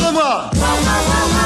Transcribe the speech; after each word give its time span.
Tout 0.00 1.39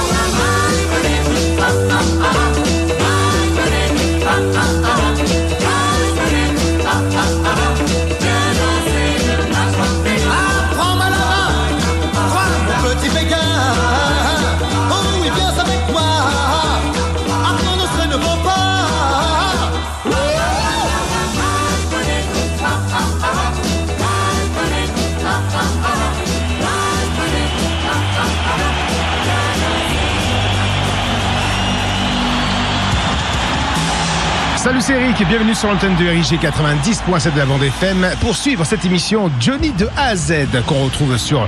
Salut 34.64 34.80
c'est 34.80 34.94
Eric. 34.94 35.18
Bienvenue 35.28 35.54
sur 35.54 35.68
l'antenne 35.68 35.94
de 35.96 36.06
RIG 36.06 36.40
90.7 36.40 37.34
de 37.34 37.38
la 37.38 37.44
bande 37.44 37.62
FM 37.62 38.08
pour 38.22 38.34
suivre 38.34 38.64
cette 38.64 38.82
émission 38.86 39.30
Johnny 39.38 39.72
de 39.72 39.86
A 39.94 40.06
à 40.06 40.16
Z 40.16 40.48
qu'on 40.66 40.86
retrouve 40.86 41.18
sur 41.18 41.46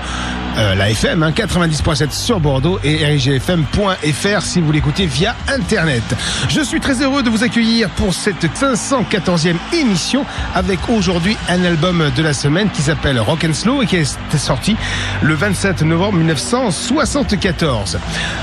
euh, 0.56 0.74
la 0.74 0.90
FM 0.90 1.22
hein, 1.22 1.30
90.7 1.30 2.10
sur 2.10 2.40
Bordeaux 2.40 2.78
et 2.82 3.04
rigfm.fr 3.04 4.42
si 4.42 4.60
vous 4.60 4.72
l'écoutez 4.72 5.06
via 5.06 5.34
internet. 5.48 6.02
Je 6.48 6.60
suis 6.60 6.80
très 6.80 7.02
heureux 7.02 7.22
de 7.22 7.30
vous 7.30 7.44
accueillir 7.44 7.90
pour 7.90 8.14
cette 8.14 8.44
514e 8.44 9.56
émission 9.72 10.24
avec 10.54 10.78
aujourd'hui 10.88 11.36
un 11.48 11.64
album 11.64 12.10
de 12.14 12.22
la 12.22 12.32
semaine 12.32 12.70
qui 12.70 12.82
s'appelle 12.82 13.20
Rock 13.20 13.44
and 13.44 13.54
Slow 13.54 13.82
et 13.82 13.86
qui 13.86 13.96
est 13.96 14.36
sorti 14.36 14.76
le 15.22 15.34
27 15.34 15.82
novembre 15.82 16.18
1974. 16.18 17.98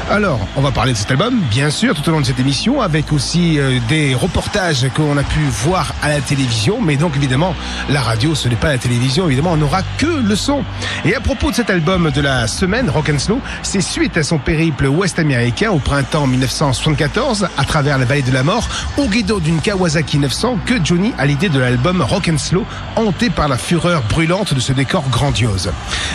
Alors, 0.10 0.40
on 0.56 0.62
va 0.62 0.72
parler 0.72 0.94
de 0.94 0.98
cet 0.98 1.12
album, 1.12 1.40
bien 1.50 1.70
sûr, 1.70 1.96
tout 1.96 2.08
au 2.10 2.12
long 2.12 2.22
de 2.22 2.26
cette 2.26 2.40
émission, 2.40 2.82
avec 2.82 3.12
aussi 3.14 3.60
euh, 3.60 3.80
des 3.90 4.14
reportages 4.14 4.88
qu'on 4.96 5.18
a 5.18 5.24
pu 5.24 5.40
voir 5.50 5.94
à 6.02 6.10
la 6.10 6.20
télévision, 6.20 6.80
mais 6.82 6.98
donc 6.98 7.16
évidemment, 7.16 7.56
la 7.90 8.02
radio, 8.02 8.36
ce 8.36 8.50
n'est 8.50 8.56
pas 8.56 8.70
la 8.70 8.78
télévision, 8.78 9.26
évidemment, 9.28 9.54
on 9.54 9.58
n'aura 9.58 9.82
que 9.98 10.06
le 10.06 10.36
son. 10.36 10.64
Et 11.06 11.16
à 11.16 11.22
propos 11.22 11.52
de 11.52 11.56
cet 11.56 11.70
album 11.70 12.03
de 12.12 12.22
la 12.22 12.48
semaine, 12.48 12.90
Rock 12.90 13.10
and 13.14 13.20
Slow, 13.20 13.40
c'est 13.62 13.82
suite 13.82 14.18
à 14.18 14.24
son 14.24 14.38
périple 14.38 14.88
ouest-américain 14.88 15.72
au 15.72 15.80
printemps 15.80 16.28
1974, 16.28 17.48
à 17.58 17.66
travers 17.66 17.98
la 17.98 18.06
vallée 18.06 18.22
de 18.22 18.32
la 18.32 18.44
mort, 18.44 18.68
au 18.98 19.08
guidon 19.08 19.40
d'une 19.40 19.62
Kawasaki 19.62 20.18
900, 20.18 20.60
que 20.66 20.84
Johnny 20.84 21.14
a 21.18 21.26
l'idée 21.26 21.50
de 21.50 21.60
l'album 21.60 22.02
Rock 22.02 22.30
and 22.34 22.38
Slow, 22.38 22.66
hanté 22.96 23.30
par 23.30 23.48
la 23.48 23.58
fureur 23.58 24.04
brûlante 24.10 24.54
de 24.54 24.60
ce 24.60 24.74
décor 24.74 25.04
grandiose. 25.10 25.72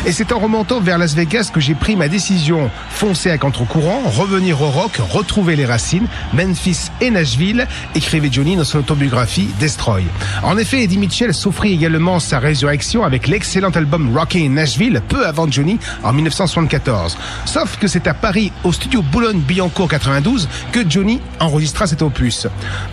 Et 0.07 0.13
c'est 0.13 0.33
en 0.33 0.39
remontant 0.39 0.81
vers 0.81 0.99
Las 0.99 1.15
Vegas 1.15 1.51
que 1.53 1.61
j'ai 1.61 1.75
pris 1.75 1.97
ma 1.97 2.09
décision, 2.09 2.71
foncer 2.91 3.31
à 3.31 3.39
contre-courant, 3.39 4.03
revenir 4.07 4.61
au 4.63 4.71
rock, 4.71 5.01
retrouver 5.11 5.57
les 5.57 5.67
racines, 5.67 6.07
Memphis 6.33 6.89
et 7.01 7.11
Nashville, 7.11 7.67
écrivait 7.95 8.29
Johnny 8.31 8.57
dans 8.57 8.65
son 8.65 8.79
autobiographie 8.79 9.49
Destroy. 9.59 10.05
En 10.43 10.59
effet, 10.59 10.83
Eddie 10.83 10.99
Mitchell 10.99 11.35
s'offrit 11.35 11.73
également 11.73 12.19
sa 12.19 12.39
résurrection 12.39 13.05
avec 13.05 13.29
l'excellent 13.29 13.71
album 13.71 14.17
Rockin' 14.17 14.47
in 14.47 14.51
Nashville, 14.51 15.01
peu 15.09 15.27
avant 15.27 15.51
Johnny, 15.51 15.78
en 16.03 16.13
1974. 16.13 17.17
Sauf 17.45 17.77
que 17.79 17.87
c'est 17.87 18.07
à 18.07 18.15
Paris, 18.15 18.53
au 18.65 18.73
studio 18.73 19.03
Boulogne-Billancourt 19.03 19.89
92, 19.89 20.49
que 20.73 20.89
Johnny 20.89 21.21
enregistra 21.41 21.87
cet 21.87 22.03
opus. 22.03 22.47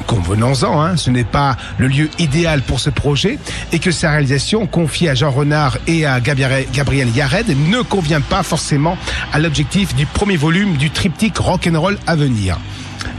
Convenons-en, 0.08 0.82
hein, 0.82 0.98
ce 0.98 1.10
n'est 1.10 1.24
pas 1.24 1.58
le 1.78 1.88
lieu 1.88 2.10
idéal 2.20 2.62
pour 2.62 2.80
ce 2.80 2.90
projet 2.90 3.40
et 3.72 3.80
que 3.80 3.92
sa 3.92 4.12
réalisation, 4.12 4.68
confiée 4.68 5.10
à 5.10 5.16
Jean 5.16 5.32
Renard 5.32 5.78
et 5.88 6.06
à 6.06 6.20
Gabriel 6.20 7.10
Yared, 7.16 7.48
ne 7.50 7.82
convient 7.82 8.22
pas 8.22 8.44
forcément 8.44 8.98
à 9.34 9.40
l'objectif 9.40 9.96
du 9.96 10.06
premier 10.06 10.38
volume 10.38 10.78
du 10.78 10.92
triptyque 10.92 11.38
rock'n'roll 11.38 11.98
à 12.08 12.16
venir. 12.16 12.58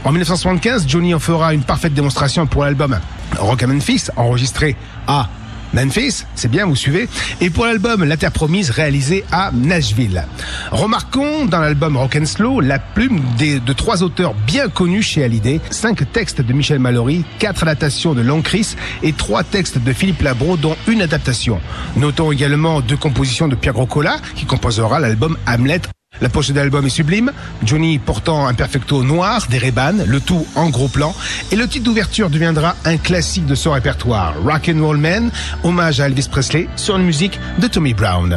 En 0.03 0.11
1975, 0.11 0.85
Johnny 0.87 1.13
en 1.13 1.19
fera 1.19 1.53
une 1.53 1.63
parfaite 1.63 1.93
démonstration 1.93 2.47
pour 2.47 2.63
l'album 2.63 2.99
Rock 3.37 3.63
à 3.63 3.67
Memphis, 3.67 4.05
enregistré 4.15 4.75
à 5.07 5.29
Memphis, 5.73 6.25
c'est 6.35 6.49
bien, 6.49 6.65
vous 6.65 6.75
suivez, 6.75 7.07
et 7.41 7.49
pour 7.49 7.65
l'album 7.65 8.03
La 8.03 8.17
Terre 8.17 8.31
Promise, 8.31 8.69
réalisé 8.69 9.23
à 9.31 9.51
Nashville. 9.53 10.23
Remarquons 10.71 11.45
dans 11.45 11.59
l'album 11.59 11.97
Rock 11.97 12.17
and 12.19 12.25
Slow 12.25 12.61
la 12.61 12.79
plume 12.79 13.21
de 13.39 13.73
trois 13.73 14.03
auteurs 14.03 14.33
bien 14.33 14.69
connus 14.69 15.03
chez 15.03 15.23
Hallyday, 15.23 15.59
cinq 15.69 16.11
textes 16.11 16.41
de 16.41 16.53
Michel 16.53 16.79
Mallory, 16.79 17.23
quatre 17.39 17.63
adaptations 17.63 18.13
de 18.13 18.21
Long 18.21 18.41
Chris 18.41 18.75
et 19.03 19.13
trois 19.13 19.43
textes 19.43 19.77
de 19.77 19.93
Philippe 19.93 20.21
Labro, 20.21 20.57
dont 20.57 20.75
une 20.87 21.01
adaptation. 21.01 21.59
Notons 21.95 22.31
également 22.31 22.81
deux 22.81 22.97
compositions 22.97 23.47
de 23.47 23.55
Pierre 23.55 23.73
Grocola, 23.73 24.17
qui 24.35 24.45
composera 24.45 24.99
l'album 24.99 25.37
Hamlet 25.45 25.81
la 26.21 26.29
pochette 26.29 26.55
de 26.55 26.59
l'album 26.59 26.85
est 26.85 26.89
sublime, 26.89 27.31
Johnny 27.63 27.99
portant 27.99 28.47
un 28.47 28.53
perfecto 28.53 29.03
noir, 29.03 29.47
des 29.49 29.57
ray 29.57 29.73
le 30.05 30.19
tout 30.19 30.45
en 30.55 30.69
gros 30.69 30.87
plan, 30.87 31.13
et 31.51 31.55
le 31.55 31.67
titre 31.67 31.85
d'ouverture 31.85 32.29
deviendra 32.29 32.75
un 32.85 32.97
classique 32.97 33.45
de 33.45 33.55
son 33.55 33.71
répertoire, 33.71 34.33
Rock 34.43 34.71
and 34.73 34.83
Roll 34.83 34.97
Man, 34.97 35.31
hommage 35.63 35.99
à 35.99 36.07
Elvis 36.07 36.27
Presley 36.29 36.67
sur 36.75 36.97
une 36.97 37.03
musique 37.03 37.39
de 37.59 37.67
Tommy 37.67 37.93
Brown. 37.93 38.35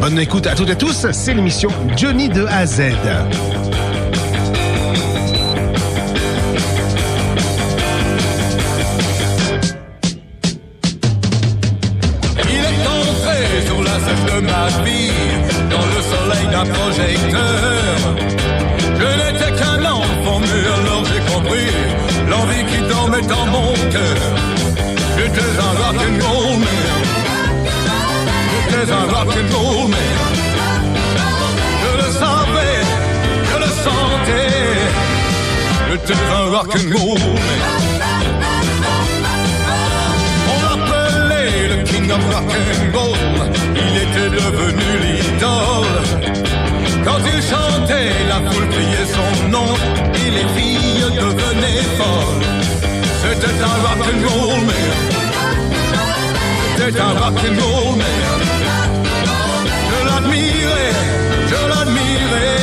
Bonne 0.00 0.18
écoute 0.18 0.46
à 0.46 0.54
toutes 0.54 0.70
et 0.70 0.76
tous, 0.76 1.06
c'est 1.12 1.34
l'émission 1.34 1.70
Johnny 1.96 2.28
de 2.28 2.44
A 2.46 2.58
à 2.58 2.66
Z. 2.66 2.82
rock'n'roll. 36.54 37.18
On 40.52 40.58
l'appelait 40.64 41.68
le 41.68 41.82
king 41.82 42.10
of 42.10 42.24
rock 42.32 42.50
and 42.72 42.96
roll. 42.96 43.18
Il 43.74 43.94
était 44.04 44.30
devenu 44.38 44.88
l'idole. 45.02 45.96
Quand 47.04 47.20
il 47.32 47.40
chantait, 47.42 48.12
la 48.28 48.38
foule 48.50 48.68
criait 48.68 49.08
son 49.18 49.48
nom 49.48 49.70
et 50.14 50.30
les 50.30 50.48
filles 50.56 51.10
devenaient 51.16 51.84
folles. 51.98 52.46
C'était 53.22 53.58
un 53.70 53.76
rock 53.84 54.00
and 54.10 54.22
roll 54.28 54.60
man. 54.68 54.92
C'était 56.76 57.00
un 57.00 57.14
rock 57.20 57.38
and 57.48 57.58
roll 57.62 57.96
man. 57.96 58.40
Je 59.90 59.98
l'admirais, 60.06 60.92
je 61.50 61.60
l'admirais. 61.70 62.62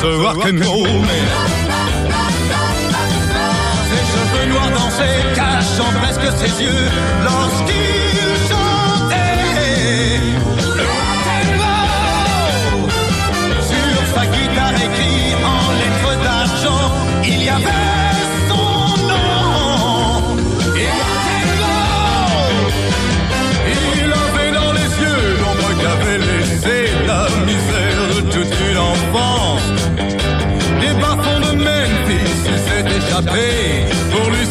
Ce 0.00 0.08
rock 0.22 0.40
and 0.46 0.60
roll 0.68 1.00
man. 1.00 1.63
Cheveux 4.44 4.52
noirs 4.52 4.70
dansaient, 4.70 5.24
cachant 5.34 5.92
presque 6.00 6.38
ses 6.38 6.62
yeux 6.62 6.90
lorsqu'il 7.22 8.34
chantait. 8.48 10.20
Sur 13.60 14.06
sa 14.14 14.26
guitare 14.26 14.74
écrit 14.74 15.34
en 15.44 15.72
lettres 15.78 16.22
d'argent, 16.22 16.92
il 17.24 17.44
y 17.44 17.48
avait 17.48 17.93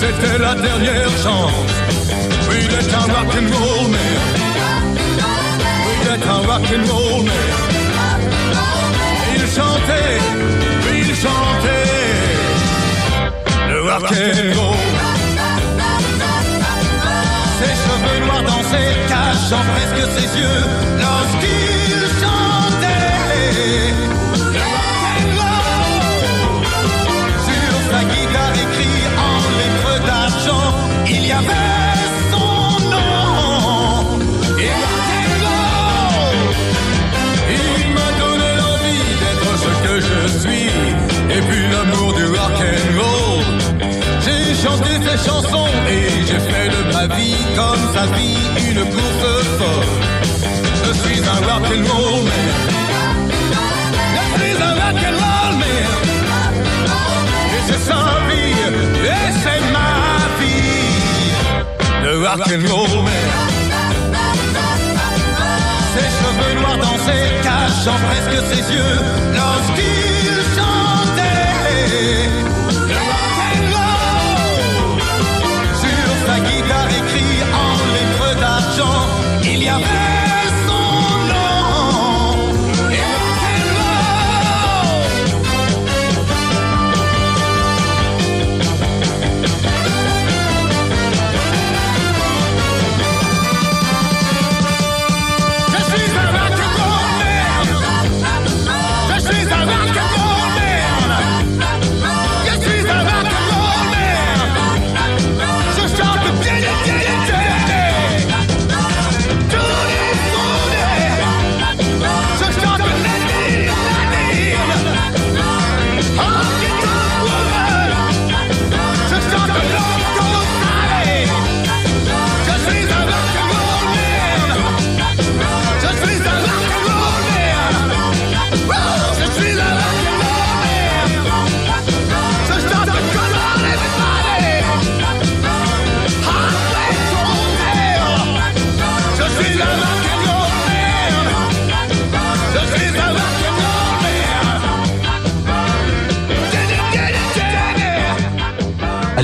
c'était 0.04 0.38
la 0.38 0.56
dernière 0.56 1.10
chance. 1.24 1.72
We 2.50 2.58
got 2.68 2.94
a 2.94 3.02
rock 3.14 3.36
and 3.36 3.50
roll 3.54 3.88
man. 3.90 4.18
We 5.86 5.94
got 6.06 6.22
a 6.22 6.32
man. 7.24 7.40
Il 9.36 9.44
chantait, 9.56 10.20
il 10.94 11.10
chantait. 11.16 11.90
Le 13.70 13.78
rock. 13.82 14.14
Ses 17.60 17.74
cheveux 17.84 18.20
noirs 18.26 18.44
dans 18.44 18.64
cachant 19.08 19.64
presque 19.74 20.04
ses 20.16 20.30
yeux 20.40 20.64
lorsqu'il 21.00 22.02
chantait. 22.22 22.94
il 31.24 31.30
y 31.30 31.32
avait 31.32 32.00
son 32.32 32.54
nom. 32.94 34.20
Et 34.66 34.72
Waterloo, 34.82 35.64
il 37.60 37.90
m'a 37.98 38.10
donné 38.24 38.50
l'envie 38.60 39.10
d'être 39.22 39.52
ce 39.66 39.72
que 39.86 39.96
je 40.10 40.20
suis. 40.42 40.70
Et 41.36 41.42
puis 41.48 41.64
l'amour 41.72 42.10
du 42.14 42.26
rock 42.26 42.58
and 42.72 42.88
roll. 43.00 43.44
J'ai 44.26 44.44
chanté 44.64 44.92
ses 45.06 45.20
chansons 45.30 45.72
et 45.90 46.06
j'ai 46.28 46.42
fait 46.52 46.70
de 46.76 46.82
ma 46.94 47.06
vie 47.16 47.42
comme 47.56 47.84
sa 47.96 48.06
vie 48.16 48.38
une 48.70 48.84
course 48.94 49.48
folle. 49.60 49.92
Je 50.86 50.92
suis 51.02 51.20
un 51.34 51.40
rock 51.48 51.66
and 51.76 51.84
roll 51.92 52.24
man. 52.30 52.56
Je 54.16 54.42
suis 54.42 54.56
un 54.70 54.74
rock 54.82 55.00
and 55.10 55.18
roll 55.24 55.54
man. 55.62 55.90
Et 57.56 57.62
c'est 57.68 57.84
sa 57.90 58.02
vie 58.28 58.62
et 59.06 59.32
c'est 59.44 59.64
ma 59.72 59.93
le 62.04 62.18
rock 62.18 62.42
and 62.48 62.68
roll 62.70 62.88
Ses 65.94 66.10
cheveux 66.18 66.54
noirs 66.60 66.78
dansaient, 66.78 67.30
cachant 67.44 68.00
presque 68.08 68.38
ses 68.52 68.64
yeux. 68.74 68.98
Lorsqu'il 69.40 70.36
chantait. 70.56 71.50
Le 72.90 73.00
rock 73.12 73.80
Sur 75.82 76.12
sa 76.28 76.38
guitare 76.40 76.90
écrit 77.00 77.38
en 77.54 77.72
lettres 77.94 78.34
d'argent, 78.40 79.00
il 79.44 79.64
y 79.64 79.70
avait 79.70 80.03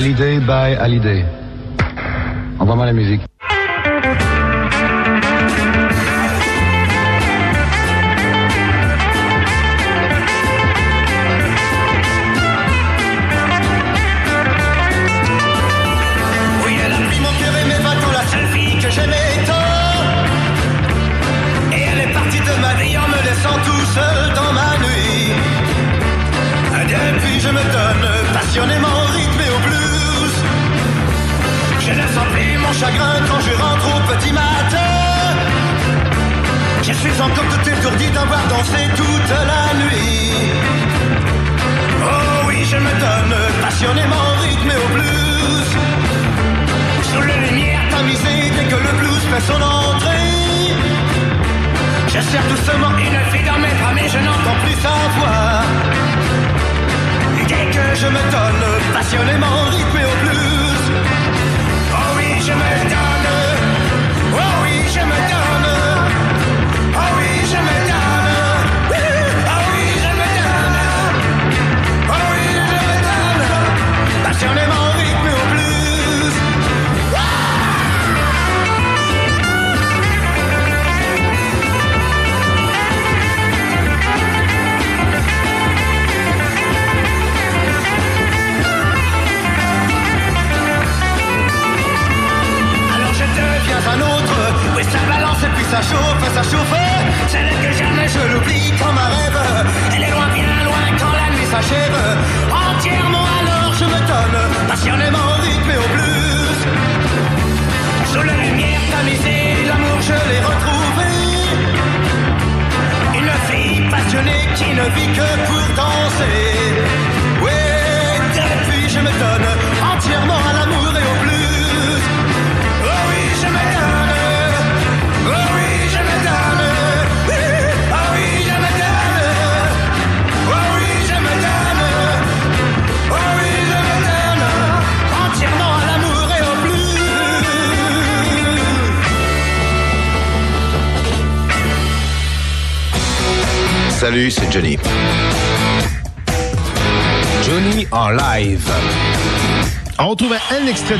Hallyday 0.00 0.40
by 0.40 0.76
Hallyday. 0.80 1.26
Envoie-moi 2.58 2.86
la 2.86 2.92
musique. 2.94 3.29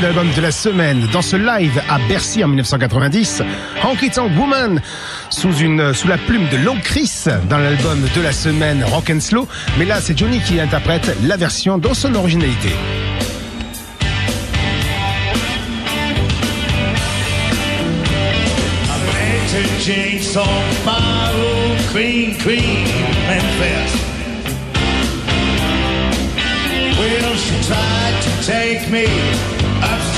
d'album 0.01 0.27
de 0.35 0.41
la 0.41 0.51
semaine 0.51 1.07
dans 1.13 1.21
ce 1.21 1.35
live 1.35 1.81
à 1.89 1.99
Bercy 2.07 2.43
en 2.43 2.47
1990, 2.47 3.43
Honky 3.83 4.09
Tonk 4.09 4.31
Woman, 4.37 4.81
sous, 5.29 5.55
une, 5.57 5.93
sous 5.93 6.07
la 6.07 6.17
plume 6.17 6.47
de 6.49 6.57
Long 6.57 6.77
Chris 6.83 7.25
dans 7.49 7.57
l'album 7.57 8.07
de 8.15 8.21
la 8.21 8.31
semaine 8.31 8.83
Rock 8.83 9.11
and 9.11 9.19
Slow. 9.19 9.47
Mais 9.77 9.85
là, 9.85 10.01
c'est 10.01 10.17
Johnny 10.17 10.39
qui 10.39 10.59
interprète 10.59 11.15
la 11.23 11.37
version 11.37 11.77
dans 11.77 11.93
son 11.93 12.15
originalité. 12.15 12.69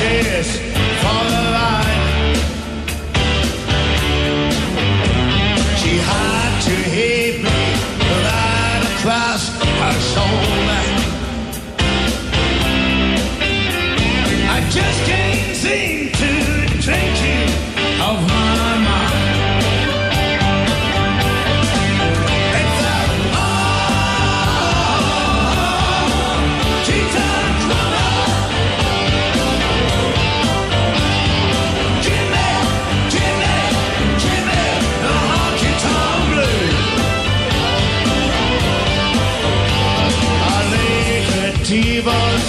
for. 0.03 1.83
She 5.79 5.93
had 5.97 6.61
to 6.67 6.75
hear 6.95 7.39
me 7.43 7.59
across 9.03 9.43
her 9.81 9.99
shoulder. 10.13 10.82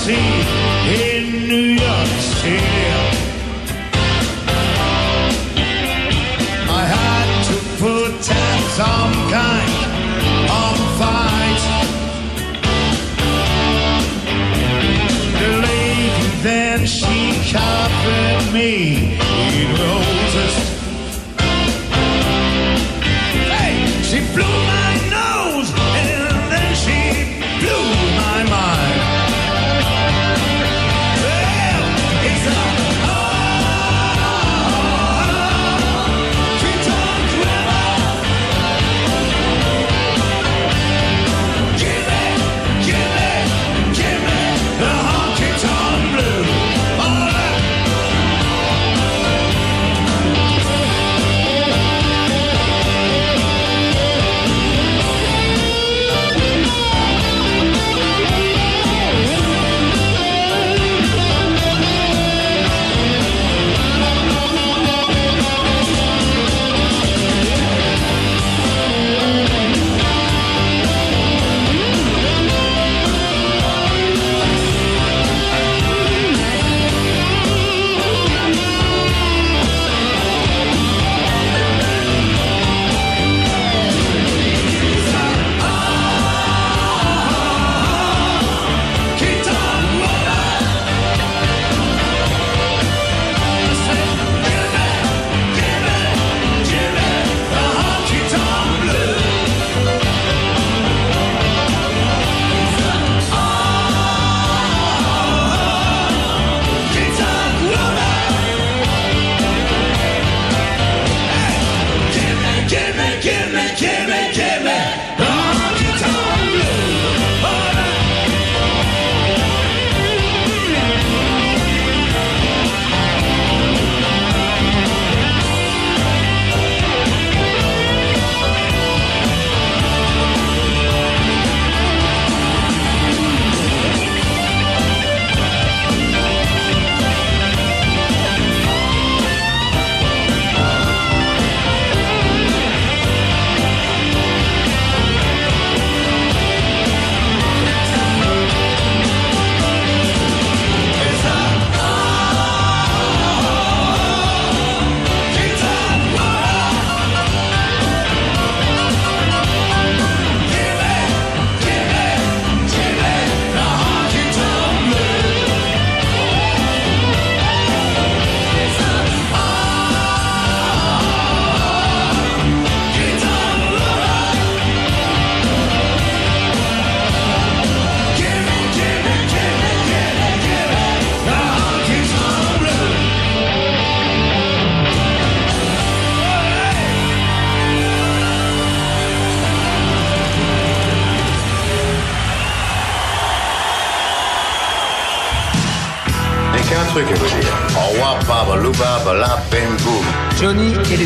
sea 0.04 0.12
in 0.12 1.48
New 1.48 1.68
York 1.82 2.12
City. 2.38 2.90
I 6.68 6.82
had 6.96 7.28
to 7.48 7.56
put 7.82 8.12
down 8.28 8.60
some 8.80 9.14
kind 9.38 9.72
of 10.60 10.74
fight. 11.00 11.62
The 15.40 15.50
lady 15.68 16.26
then 16.42 16.84
she 16.84 17.18
covered 17.50 18.44
me 18.52 19.16
in 19.56 19.68
roses. 19.80 20.54
Hey, 23.56 23.74
she 24.02 24.18
blew. 24.34 24.53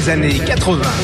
années 0.09 0.39
80. 0.39 0.98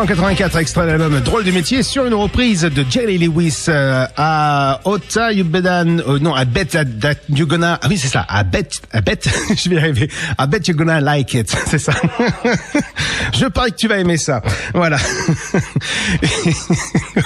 1984, 0.00 0.56
extrait 0.56 0.86
de 0.86 0.92
l'album 0.92 1.20
Drôle 1.20 1.44
du 1.44 1.52
métier 1.52 1.82
sur 1.82 2.06
une 2.06 2.14
reprise 2.14 2.62
de 2.62 2.86
Jerry 2.88 3.18
Lewis 3.18 3.66
euh, 3.68 4.06
à 4.16 4.80
Ota 4.86 5.30
You 5.30 5.44
Bedan, 5.44 5.98
euh, 5.98 6.18
non, 6.18 6.34
I 6.34 6.46
bet 6.46 6.68
that, 6.68 7.16
you 7.28 7.46
gonna, 7.46 7.78
ah 7.82 7.86
oui 7.86 7.98
c'est 7.98 8.08
ça, 8.08 8.26
I 8.30 8.42
bet, 8.50 8.80
I 8.94 9.02
bet, 9.02 9.18
je 9.54 9.68
vais 9.68 9.76
y 9.76 9.78
arriver, 9.78 10.08
I 10.38 10.46
bet 10.48 10.62
you 10.68 10.74
gonna 10.74 11.02
like 11.02 11.34
it, 11.34 11.54
c'est 11.66 11.78
ça. 11.78 11.92
je 13.40 13.46
parie 13.46 13.70
que 13.70 13.76
tu 13.76 13.88
vas 13.88 13.96
aimer 13.96 14.18
ça. 14.18 14.42
Voilà. 14.74 14.98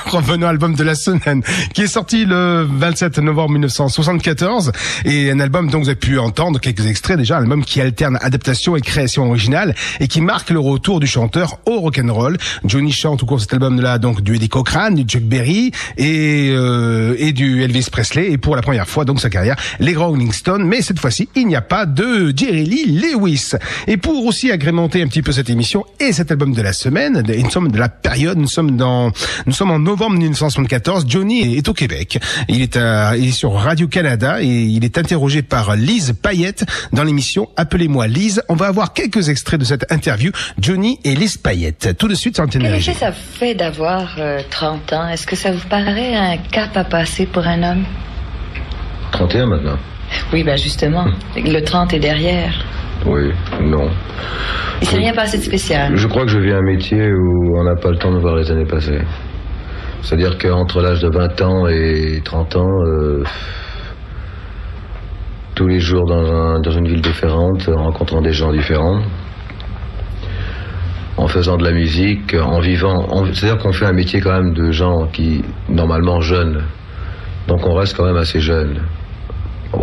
Revenons 0.07 0.47
à 0.47 0.51
l'album 0.51 0.77
de 0.77 0.85
la 0.85 0.95
semaine, 0.95 1.43
qui 1.73 1.83
est 1.83 1.89
sorti 1.89 2.25
le 2.25 2.65
27 2.71 3.19
novembre 3.19 3.55
1974 3.55 4.71
et 5.07 5.33
un 5.33 5.41
album 5.41 5.71
dont 5.71 5.81
vous 5.81 5.89
avez 5.89 5.97
pu 5.97 6.21
entendre 6.21 6.61
quelques 6.61 6.87
extraits 6.87 7.19
déjà, 7.19 7.39
un 7.39 7.43
album 7.43 7.65
qui 7.65 7.81
alterne 7.81 8.17
adaptation 8.23 8.77
et 8.77 8.81
création 8.81 9.27
originale 9.27 9.75
et 9.99 10.07
qui 10.07 10.21
marque 10.21 10.51
le 10.51 10.61
retour 10.61 11.01
du 11.01 11.09
chanteur 11.09 11.59
au 11.67 11.81
rock'n'roll. 11.81 12.39
Johnny 12.65 12.93
chante 12.93 13.25
au 13.25 13.27
cours 13.27 13.39
de 13.39 13.43
cet 13.43 13.55
album-là 13.55 13.99
donc 13.99 14.21
du 14.21 14.37
Eddie 14.37 14.49
Cochrane, 14.49 14.95
du 14.95 15.03
Chuck 15.03 15.25
Berry 15.25 15.73
et 15.97 16.51
euh, 16.53 17.17
et 17.19 17.33
du 17.33 17.65
Elvis 17.65 17.89
Presley 17.91 18.31
et 18.31 18.39
pour 18.39 18.55
la 18.55 18.63
première 18.63 18.87
fois 18.87 19.05
donc 19.05 19.21
sa 19.21 19.31
carrière 19.31 19.57
les 19.81 19.97
Rolling 19.97 20.31
Stones. 20.31 20.65
Mais 20.65 20.81
cette 20.81 21.01
fois-ci 21.01 21.29
il 21.35 21.49
n'y 21.49 21.57
a 21.57 21.61
pas 21.61 21.87
de 21.87 22.33
Jerry 22.37 22.67
Lee 22.67 23.01
Lewis. 23.01 23.55
Et 23.89 23.97
pour 23.97 24.27
aussi 24.27 24.53
agrémenter 24.53 25.03
un 25.03 25.09
petit 25.09 25.23
peu 25.23 25.33
cette 25.33 25.51
émission 25.51 25.85
et 26.09 26.13
cet 26.13 26.31
album 26.31 26.53
de 26.53 26.63
la 26.63 26.73
semaine, 26.73 27.23
de- 27.23 27.35
nous 27.35 27.51
sommes 27.51 27.71
de 27.71 27.79
la 27.79 27.89
période, 27.89 28.39
nous 28.39 28.47
sommes 28.49 28.77
dans 28.77 29.11
nous 29.47 29.53
sommes 29.53 29.71
en 29.71 29.79
novembre 29.79 30.17
1974. 30.17 31.05
Johnny 31.09 31.57
est 31.57 31.69
au 31.69 31.73
Québec. 31.75 32.19
Il 32.49 32.63
est 32.63 32.77
à, 32.77 33.17
il 33.17 33.29
est 33.29 33.33
sur 33.33 33.53
Radio 33.55 33.89
Canada 33.89 34.41
et 34.43 34.47
il 34.47 34.85
est 34.85 34.99
interrogé 34.99 35.43
par 35.43 35.77
Lise 35.77 36.15
Payette 36.21 36.65
dans 36.93 37.05
l'émission 37.05 37.49
Appelez-moi 37.57 38.07
Lise. 38.07 38.43
On 38.49 38.55
va 38.55 38.67
avoir 38.67 38.93
quelques 38.93 39.29
extraits 39.29 39.61
de 39.61 39.65
cette 39.65 39.91
interview. 39.93 40.31
Johnny 40.59 40.99
et 41.05 41.15
Lise 41.15 41.37
Payette. 41.37 41.97
Tout 41.99 42.09
de 42.09 42.15
suite 42.15 42.37
sur 42.37 42.45
Antenne 42.45 42.63
Quel 42.63 42.75
effet 42.75 42.95
ça 42.95 43.13
fait 43.13 43.55
d'avoir 43.55 44.17
euh, 44.19 44.41
30 44.51 44.93
ans? 44.93 45.09
Est-ce 45.09 45.27
que 45.27 45.37
ça 45.37 45.53
vous 45.53 45.67
paraît 45.69 46.15
un 46.15 46.37
cap 46.37 46.77
à 46.77 46.85
passer 46.85 47.27
pour 47.27 47.47
un 47.47 47.63
homme? 47.63 47.85
31 49.13 49.47
maintenant 49.47 49.79
Oui, 50.33 50.43
ben 50.43 50.57
justement, 50.57 51.07
le 51.37 51.61
30 51.61 51.93
est 51.93 52.01
derrière. 52.01 52.53
Oui, 53.07 53.31
non. 53.63 53.89
Il 54.81 54.89
s'est 54.89 54.97
rien 54.97 55.13
passé 55.13 55.39
de 55.39 55.43
spécial. 55.43 55.97
Je 55.97 56.07
crois 56.07 56.25
que 56.25 56.31
je 56.31 56.39
vis 56.39 56.53
un 56.53 56.63
métier 56.63 57.13
où 57.13 57.59
on 57.59 57.65
n'a 57.65 57.77
pas 57.77 57.91
le 57.91 57.97
temps 57.99 58.13
de 58.13 58.19
voir 58.19 58.37
les 58.37 58.51
années 58.51 58.65
passer. 58.67 58.99
C'est-à-dire 60.03 60.37
qu'entre 60.39 60.81
l'âge 60.83 61.01
de 61.01 61.09
20 61.09 61.43
ans 61.43 61.67
et 61.69 62.21
30 62.25 62.57
ans, 62.57 62.69
euh, 62.87 63.23
tous 65.55 65.67
les 65.69 65.79
jours 65.81 66.05
dans, 66.07 66.25
un- 66.33 66.61
dans 66.61 66.71
une 66.73 66.89
ville 66.89 67.01
différente, 67.01 67.69
en 67.69 67.85
rencontrant 67.85 68.21
des 68.21 68.33
gens 68.33 68.53
différents, 68.53 69.01
en 71.17 71.29
faisant 71.29 71.57
de 71.57 71.65
la 71.65 71.73
musique, 71.73 72.35
en 72.35 72.59
vivant. 72.61 73.07
C'est-à-dire 73.33 73.59
qu'on 73.63 73.73
fait 73.73 73.87
un 73.87 73.93
métier 73.93 74.21
quand 74.21 74.33
même 74.33 74.53
de 74.53 74.73
gens 74.73 75.07
qui, 75.13 75.45
normalement, 75.69 76.21
jeunes. 76.21 76.63
Donc 77.47 77.65
on 77.67 77.75
reste 77.75 77.97
quand 77.97 78.05
même 78.05 78.17
assez 78.17 78.41
jeunes. 78.41 78.81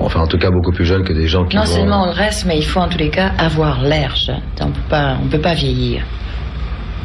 Enfin, 0.01 0.21
en 0.21 0.27
tout 0.27 0.37
cas, 0.37 0.49
beaucoup 0.51 0.71
plus 0.71 0.85
jeunes 0.85 1.03
que 1.03 1.13
des 1.13 1.27
gens 1.27 1.45
qui 1.45 1.55
Non 1.57 1.63
vont- 1.63 1.67
seulement 1.67 2.03
on 2.03 2.05
le 2.07 2.11
reste, 2.11 2.45
mais 2.45 2.57
il 2.57 2.65
faut 2.65 2.79
en 2.79 2.87
tous 2.87 2.97
les 2.97 3.09
cas 3.09 3.31
avoir 3.37 3.81
l'air 3.81 4.15
jeune. 4.15 4.41
On 4.61 4.67
peut 4.71 4.79
pas, 4.89 5.17
on 5.23 5.27
peut 5.27 5.39
pas 5.41 5.53
vieillir. 5.53 6.03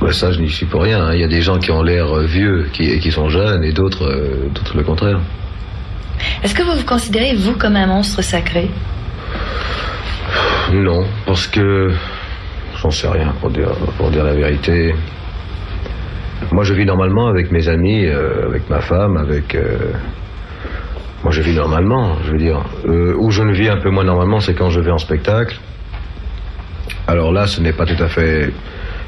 Bah, 0.00 0.12
ça, 0.12 0.30
je 0.32 0.40
n'y 0.40 0.48
suis 0.50 0.66
pour 0.66 0.82
rien. 0.82 1.00
hein. 1.06 1.14
Il 1.14 1.20
y 1.20 1.24
a 1.24 1.28
des 1.28 1.40
gens 1.40 1.58
qui 1.58 1.70
ont 1.70 1.82
l'air 1.82 2.06
euh, 2.14 2.26
vieux 2.26 2.68
qui, 2.72 2.84
et 2.90 2.98
qui 2.98 3.10
sont 3.10 3.28
jeunes 3.28 3.64
et 3.64 3.72
d'autres 3.72 4.04
euh, 4.06 4.48
d'autres 4.54 4.76
le 4.76 4.84
contraire. 4.84 5.18
Est-ce 6.42 6.54
que 6.54 6.62
vous 6.62 6.72
vous 6.78 6.84
considérez, 6.84 7.34
vous, 7.34 7.54
comme 7.56 7.76
un 7.76 7.86
monstre 7.86 8.22
sacré? 8.22 8.70
Non, 10.72 11.04
parce 11.24 11.46
que 11.46 11.92
j'en 12.82 12.90
sais 12.90 13.08
rien 13.08 13.32
pour 13.40 13.50
dire, 13.50 13.70
pour 13.96 14.10
dire 14.10 14.24
la 14.24 14.34
vérité. 14.34 14.94
Moi, 16.52 16.64
je 16.64 16.74
vis 16.74 16.84
normalement 16.84 17.28
avec 17.28 17.50
mes 17.50 17.68
amis, 17.68 18.04
euh, 18.06 18.46
avec 18.48 18.68
ma 18.68 18.80
femme, 18.80 19.16
avec. 19.16 19.54
euh, 19.54 19.92
Moi, 21.22 21.32
je 21.32 21.42
vis 21.42 21.54
normalement, 21.54 22.16
je 22.24 22.32
veux 22.32 22.38
dire. 22.38 22.62
Euh, 22.86 23.14
où 23.18 23.30
je 23.30 23.42
ne 23.42 23.52
vis 23.52 23.68
un 23.68 23.78
peu 23.78 23.90
moins 23.90 24.04
normalement, 24.04 24.40
c'est 24.40 24.54
quand 24.54 24.70
je 24.70 24.80
vais 24.80 24.90
en 24.90 24.98
spectacle. 24.98 25.58
Alors 27.08 27.32
là, 27.32 27.46
ce 27.46 27.60
n'est 27.60 27.72
pas 27.72 27.86
tout 27.86 28.02
à 28.02 28.08
fait. 28.08 28.52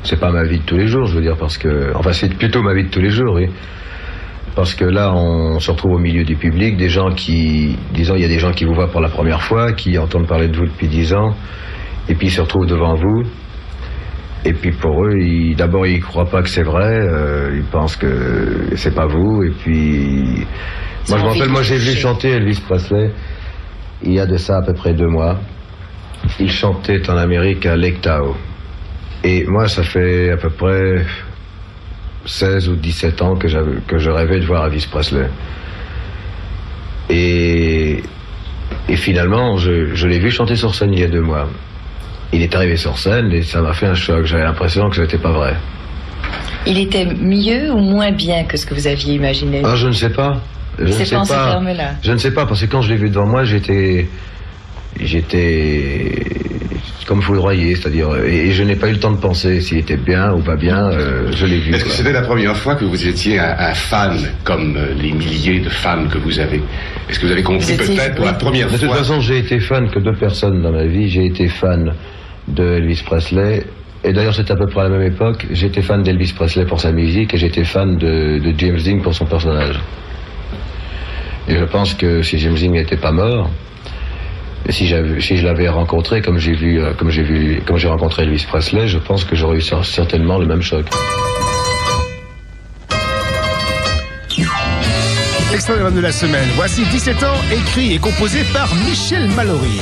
C'est 0.02 0.18
pas 0.18 0.30
ma 0.30 0.44
vie 0.44 0.58
de 0.58 0.64
tous 0.64 0.76
les 0.76 0.86
jours, 0.86 1.06
je 1.06 1.14
veux 1.14 1.22
dire, 1.22 1.36
parce 1.36 1.58
que. 1.58 1.92
Enfin, 1.94 2.12
c'est 2.12 2.34
plutôt 2.34 2.62
ma 2.62 2.74
vie 2.74 2.84
de 2.84 2.90
tous 2.90 3.00
les 3.00 3.10
jours, 3.10 3.34
oui. 3.34 3.48
Parce 4.54 4.74
que 4.74 4.84
là, 4.84 5.12
on 5.14 5.60
se 5.60 5.70
retrouve 5.70 5.92
au 5.92 5.98
milieu 5.98 6.24
du 6.24 6.34
public, 6.34 6.76
des 6.76 6.88
gens 6.88 7.10
qui, 7.12 7.76
disons, 7.92 8.16
il 8.16 8.22
y 8.22 8.24
a 8.24 8.28
des 8.28 8.40
gens 8.40 8.50
qui 8.52 8.64
vous 8.64 8.74
voient 8.74 8.90
pour 8.90 9.00
la 9.00 9.08
première 9.08 9.42
fois, 9.42 9.72
qui 9.72 9.96
entendent 9.98 10.26
parler 10.26 10.48
de 10.48 10.56
vous 10.56 10.66
depuis 10.66 10.88
dix 10.88 11.14
ans, 11.14 11.34
et 12.08 12.14
puis 12.14 12.28
ils 12.28 12.32
se 12.32 12.40
retrouvent 12.40 12.66
devant 12.66 12.94
vous. 12.94 13.22
Et 14.44 14.52
puis 14.52 14.72
pour 14.72 15.04
eux, 15.04 15.14
d'abord 15.56 15.86
ils 15.86 16.00
croient 16.00 16.28
pas 16.28 16.42
que 16.42 16.48
c'est 16.48 16.62
vrai, 16.62 17.06
euh, 17.06 17.52
ils 17.54 17.64
pensent 17.64 17.96
que 17.96 18.70
c'est 18.76 18.94
pas 18.94 19.06
vous. 19.06 19.42
Et 19.42 19.50
puis, 19.50 20.46
moi 21.08 21.18
je 21.18 21.24
me 21.24 21.28
rappelle, 21.28 21.48
moi 21.48 21.62
j'ai 21.62 21.76
vu 21.78 21.96
chanter 21.96 22.30
Elvis 22.30 22.60
Presley 22.66 23.10
il 24.02 24.12
y 24.12 24.20
a 24.20 24.26
de 24.26 24.36
ça 24.36 24.58
à 24.58 24.62
peu 24.62 24.74
près 24.74 24.92
deux 24.92 25.08
mois. 25.08 25.38
Il 26.38 26.50
chantait 26.50 27.08
en 27.10 27.16
Amérique 27.16 27.66
à 27.66 27.76
Lake 27.76 28.00
Tahoe. 28.00 28.36
Et 29.24 29.44
moi, 29.44 29.68
ça 29.68 29.82
fait 29.82 30.30
à 30.30 30.36
peu 30.36 30.50
près 30.50 31.04
16 32.26 32.68
ou 32.68 32.76
17 32.76 33.22
ans 33.22 33.36
que, 33.36 33.48
que 33.86 33.98
je 33.98 34.10
rêvais 34.10 34.38
de 34.38 34.44
voir 34.46 34.66
Elvis 34.66 34.86
Presley. 34.90 35.28
Et, 37.10 38.02
et 38.88 38.96
finalement, 38.96 39.56
je, 39.56 39.94
je 39.94 40.06
l'ai 40.06 40.18
vu 40.18 40.30
chanter 40.30 40.56
sur 40.56 40.74
scène 40.74 40.92
il 40.92 41.00
y 41.00 41.04
a 41.04 41.08
deux 41.08 41.22
mois. 41.22 41.48
Il 42.32 42.42
est 42.42 42.54
arrivé 42.54 42.76
sur 42.76 42.98
scène 42.98 43.32
et 43.32 43.42
ça 43.42 43.62
m'a 43.62 43.72
fait 43.72 43.86
un 43.86 43.94
choc. 43.94 44.26
J'avais 44.26 44.44
l'impression 44.44 44.90
que 44.90 44.96
ce 44.96 45.00
n'était 45.00 45.18
pas 45.18 45.32
vrai. 45.32 45.56
Il 46.66 46.78
était 46.78 47.06
mieux 47.06 47.72
ou 47.72 47.78
moins 47.78 48.12
bien 48.12 48.44
que 48.44 48.56
ce 48.56 48.66
que 48.66 48.74
vous 48.74 48.86
aviez 48.86 49.14
imaginé? 49.14 49.62
Ah, 49.64 49.74
je 49.74 49.86
ne 49.86 49.92
sais 49.92 50.10
pas. 50.10 50.40
Je 50.78 50.84
ne 50.84 50.90
C'est 50.92 51.04
sais 51.06 51.16
pas. 51.16 51.60
Je 52.02 52.12
ne 52.12 52.18
sais 52.18 52.30
pas 52.30 52.46
parce 52.46 52.60
que 52.60 52.66
quand 52.66 52.82
je 52.82 52.90
l'ai 52.90 52.96
vu 52.96 53.10
devant 53.10 53.26
moi, 53.26 53.44
j'étais, 53.44 54.06
j'étais 55.00 56.12
comme 57.06 57.22
foudroyé, 57.22 57.74
c'est-à-dire, 57.74 58.08
et, 58.26 58.48
et 58.48 58.52
je 58.52 58.62
n'ai 58.62 58.76
pas 58.76 58.88
eu 58.88 58.92
le 58.92 58.98
temps 59.00 59.10
de 59.12 59.16
penser 59.16 59.62
s'il 59.62 59.78
était 59.78 59.96
bien 59.96 60.32
ou 60.34 60.40
pas 60.42 60.56
bien. 60.56 60.90
euh, 60.90 61.32
je 61.32 61.46
l'ai 61.46 61.58
vu. 61.58 61.74
Est-ce 61.74 61.84
que 61.84 61.90
c'était 61.90 62.12
la 62.12 62.20
première 62.20 62.54
fois 62.56 62.74
que 62.74 62.84
vous 62.84 63.06
étiez 63.08 63.38
un, 63.38 63.56
un 63.58 63.72
fan 63.74 64.18
comme 64.44 64.76
euh, 64.76 64.92
les 65.00 65.12
milliers 65.12 65.60
de 65.60 65.70
fans 65.70 66.06
que 66.12 66.18
vous 66.18 66.38
avez? 66.38 66.60
Est-ce 67.08 67.18
que 67.18 67.26
vous 67.26 67.32
avez 67.32 67.42
compris 67.42 67.76
peut-être 67.76 68.14
pour 68.14 68.26
la 68.26 68.34
première 68.34 68.66
De 68.70 68.76
toute 68.76 68.84
fois? 68.86 68.96
façon, 68.96 69.20
j'ai 69.20 69.38
été 69.38 69.58
fan 69.58 69.88
que 69.88 69.98
deux 70.00 70.12
personnes 70.12 70.60
dans 70.62 70.70
ma 70.72 70.84
vie. 70.84 71.08
J'ai 71.08 71.24
été 71.24 71.48
fan 71.48 71.94
de 72.46 72.62
Elvis 72.76 73.02
Presley. 73.06 73.64
Et 74.04 74.12
d'ailleurs, 74.12 74.34
c'est 74.34 74.50
à 74.50 74.56
peu 74.56 74.66
près 74.66 74.82
à 74.82 74.84
la 74.84 74.90
même 74.90 75.02
époque. 75.10 75.46
J'étais 75.50 75.82
fan 75.82 76.02
d'Elvis 76.02 76.32
Presley 76.34 76.66
pour 76.66 76.80
sa 76.80 76.92
musique 76.92 77.32
et 77.34 77.38
j'étais 77.38 77.64
fan 77.64 77.96
de, 77.96 78.38
de 78.38 78.54
James 78.56 78.78
Dean 78.84 79.00
pour 79.00 79.14
son 79.14 79.24
personnage. 79.24 79.80
Et 81.48 81.56
je 81.56 81.64
pense 81.64 81.94
que 81.94 82.22
si 82.22 82.38
James 82.38 82.54
Dean 82.56 82.70
n'était 82.72 82.96
pas 82.96 83.12
mort, 83.12 83.50
si, 84.70 84.86
je 84.86 85.44
l'avais 85.46 85.68
rencontré 85.68 86.20
comme 86.20 86.38
j'ai 86.38 86.52
vu, 86.52 86.78
euh, 86.80 86.92
comme 86.92 87.10
j'ai 87.10 87.22
vu, 87.22 87.62
comme 87.66 87.78
j'ai 87.78 87.88
rencontré 87.88 88.24
Elvis 88.24 88.44
Presley, 88.46 88.86
je 88.86 88.98
pense 88.98 89.24
que 89.24 89.34
j'aurais 89.34 89.56
eu 89.56 89.60
cer- 89.60 89.82
certainement 89.84 90.38
le 90.38 90.46
même 90.46 90.60
choc. 90.62 90.86
Extrait 95.52 95.78
de 95.90 96.00
la 96.00 96.12
semaine. 96.12 96.46
Voici 96.54 96.84
17 96.84 97.22
ans, 97.24 97.34
écrit 97.50 97.94
et 97.94 97.98
composé 97.98 98.44
par 98.52 98.72
Michel 98.74 99.26
Mallory. 99.34 99.80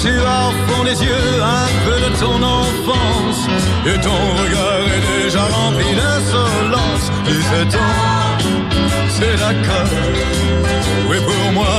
Tu 0.00 0.08
as 0.08 0.48
au 0.48 0.52
fond 0.72 0.84
des 0.84 1.02
yeux 1.04 1.42
un 1.42 1.66
peu 1.84 1.98
de 1.98 2.16
ton 2.20 2.40
enfance 2.40 3.48
Et 3.84 3.98
ton 4.00 4.10
regard 4.12 4.82
est 4.86 5.24
déjà 5.24 5.42
rempli 5.42 5.86
d'insolence 5.96 7.10
17 7.26 7.74
ans, 7.74 7.78
c'est 9.18 9.36
d'accord 9.44 9.90
Oui 11.08 11.18
pour 11.28 11.52
moi. 11.52 11.76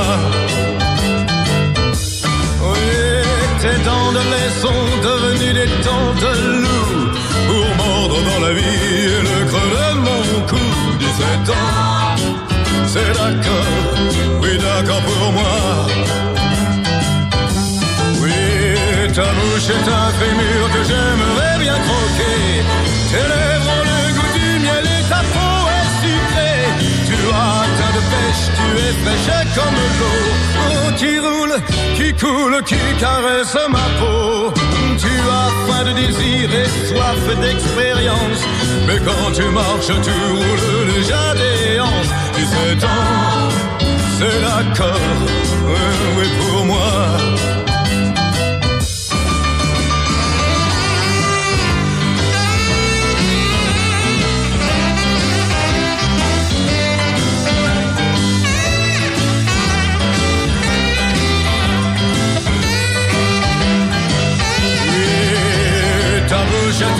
Oui, 2.68 2.90
tes 3.62 3.78
dents 3.88 4.12
de 4.18 4.22
lait 4.32 4.52
sont 4.64 4.84
devenues 5.08 5.54
des 5.60 5.70
dents 5.86 6.12
de 6.24 6.32
loup 6.62 6.94
Pour 7.48 7.66
mordre 7.82 8.18
dans 8.30 8.40
la 8.46 8.52
vie 8.52 9.06
et 9.16 9.22
le 9.28 9.38
creux 9.50 9.72
de 9.78 10.00
mon 10.08 10.22
cou. 10.50 10.66
17 10.98 11.56
ans, 11.58 12.16
c'est 12.92 13.12
d'accord 13.18 13.70
Oui 14.42 14.58
d'accord 14.58 15.02
pour 15.10 15.32
moi. 15.32 15.56
Oui, 18.22 18.38
ta 19.14 19.28
bouche 19.38 19.68
est 19.76 19.88
un 20.02 20.08
fémur 20.20 20.62
que 20.74 20.82
j'aimerais 20.88 21.58
bien 21.58 21.76
croquer. 21.86 23.39
Fraîche 29.02 29.54
comme 29.54 29.78
l'eau. 29.98 30.20
Oh, 30.60 30.92
qui 30.96 31.18
roule, 31.18 31.56
qui 31.96 32.12
coule, 32.14 32.62
qui 32.64 32.76
caresse 32.98 33.56
ma 33.68 33.86
peau. 33.98 34.52
Tu 34.98 35.06
as 35.06 35.50
faim 35.66 35.84
de 35.84 35.92
désir 35.92 36.50
et 36.52 36.88
soif 36.88 37.40
d'expérience. 37.40 38.42
Mais 38.86 38.98
quand 38.98 39.32
tu 39.32 39.44
marches, 39.50 39.92
tu 40.02 40.14
roules 40.32 40.94
déjà 40.94 41.34
des 41.34 41.80
hanches. 41.80 42.12
17 42.36 42.84
ans, 42.84 43.48
c'est 44.18 44.40
l'accord, 44.42 44.98
oui, 45.66 46.28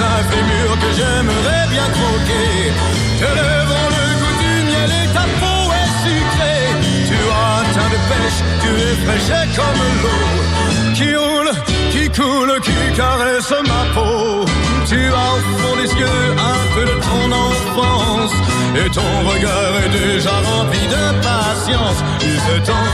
oui 0.01 0.21
pour 0.31 0.61
sûr 0.61 0.79
que 0.79 0.91
j'aimerais 0.97 1.67
bien 1.71 1.87
croquer. 1.97 2.73
Tes 3.19 3.33
lèvres 3.39 3.77
ont 3.83 3.91
le 3.97 4.07
goût 4.21 4.37
du 4.45 4.55
miel 4.69 4.91
et 5.01 5.09
ta 5.15 5.27
peau 5.41 5.63
est 5.81 5.93
sucrée. 6.05 6.65
Tu 7.09 7.19
as 7.39 7.51
un 7.59 7.65
teint 7.75 7.91
de 7.95 8.01
pêche, 8.09 8.41
tu 8.63 8.71
es 8.87 8.95
fraîche 9.05 9.57
comme 9.57 9.83
l'eau. 10.03 10.95
Qui 10.95 11.17
roule, 11.17 11.53
qui 11.93 12.09
coule, 12.11 12.61
qui 12.63 12.97
caresse 12.97 13.53
ma 13.67 13.83
peau. 13.95 14.45
Tu 14.87 14.99
as 15.07 15.31
au 15.35 15.41
fond 15.59 15.77
des 15.77 15.93
yeux 16.01 16.27
un 16.53 16.61
peu 16.75 16.85
de 16.85 16.97
ton 17.09 17.25
enfance. 17.33 18.35
Et 18.77 18.89
ton 18.91 19.13
regard 19.29 19.73
est 19.85 19.93
déjà 19.99 20.31
rempli 20.31 20.81
de 20.87 21.05
patience. 21.23 22.01
17 22.21 22.71
ans, 22.71 22.91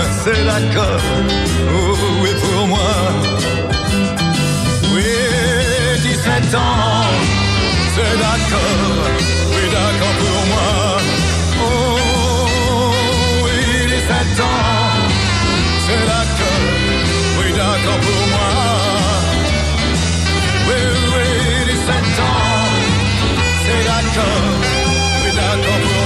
c'est 0.24 0.44
d'accord. 0.44 1.00
Oh, 1.72 2.26
et 2.26 2.34
pour 2.34 2.66
moi. 2.66 3.37
17 6.48 6.60
ans, 6.60 7.04
c'est 7.94 8.16
d'accord. 8.16 9.04
Oui, 9.52 9.64
d'accord 9.70 10.14
pour 10.18 10.46
moi. 10.46 10.70
Oh, 11.60 12.92
oui, 13.44 13.52
17 13.86 14.40
ans, 14.40 14.56
c'est 15.86 16.04
d'accord. 16.06 16.64
Oui, 17.38 17.48
d'accord 17.52 18.00
pour 18.00 18.24
moi. 18.32 18.50
Oui, 20.68 20.80
oui, 21.12 21.28
17 21.66 21.94
ans, 22.20 22.68
c'est 23.64 23.82
d'accord. 23.84 24.44
Oui, 25.24 25.30
d'accord 25.36 25.80
pour 25.82 25.92
moi. 25.92 25.97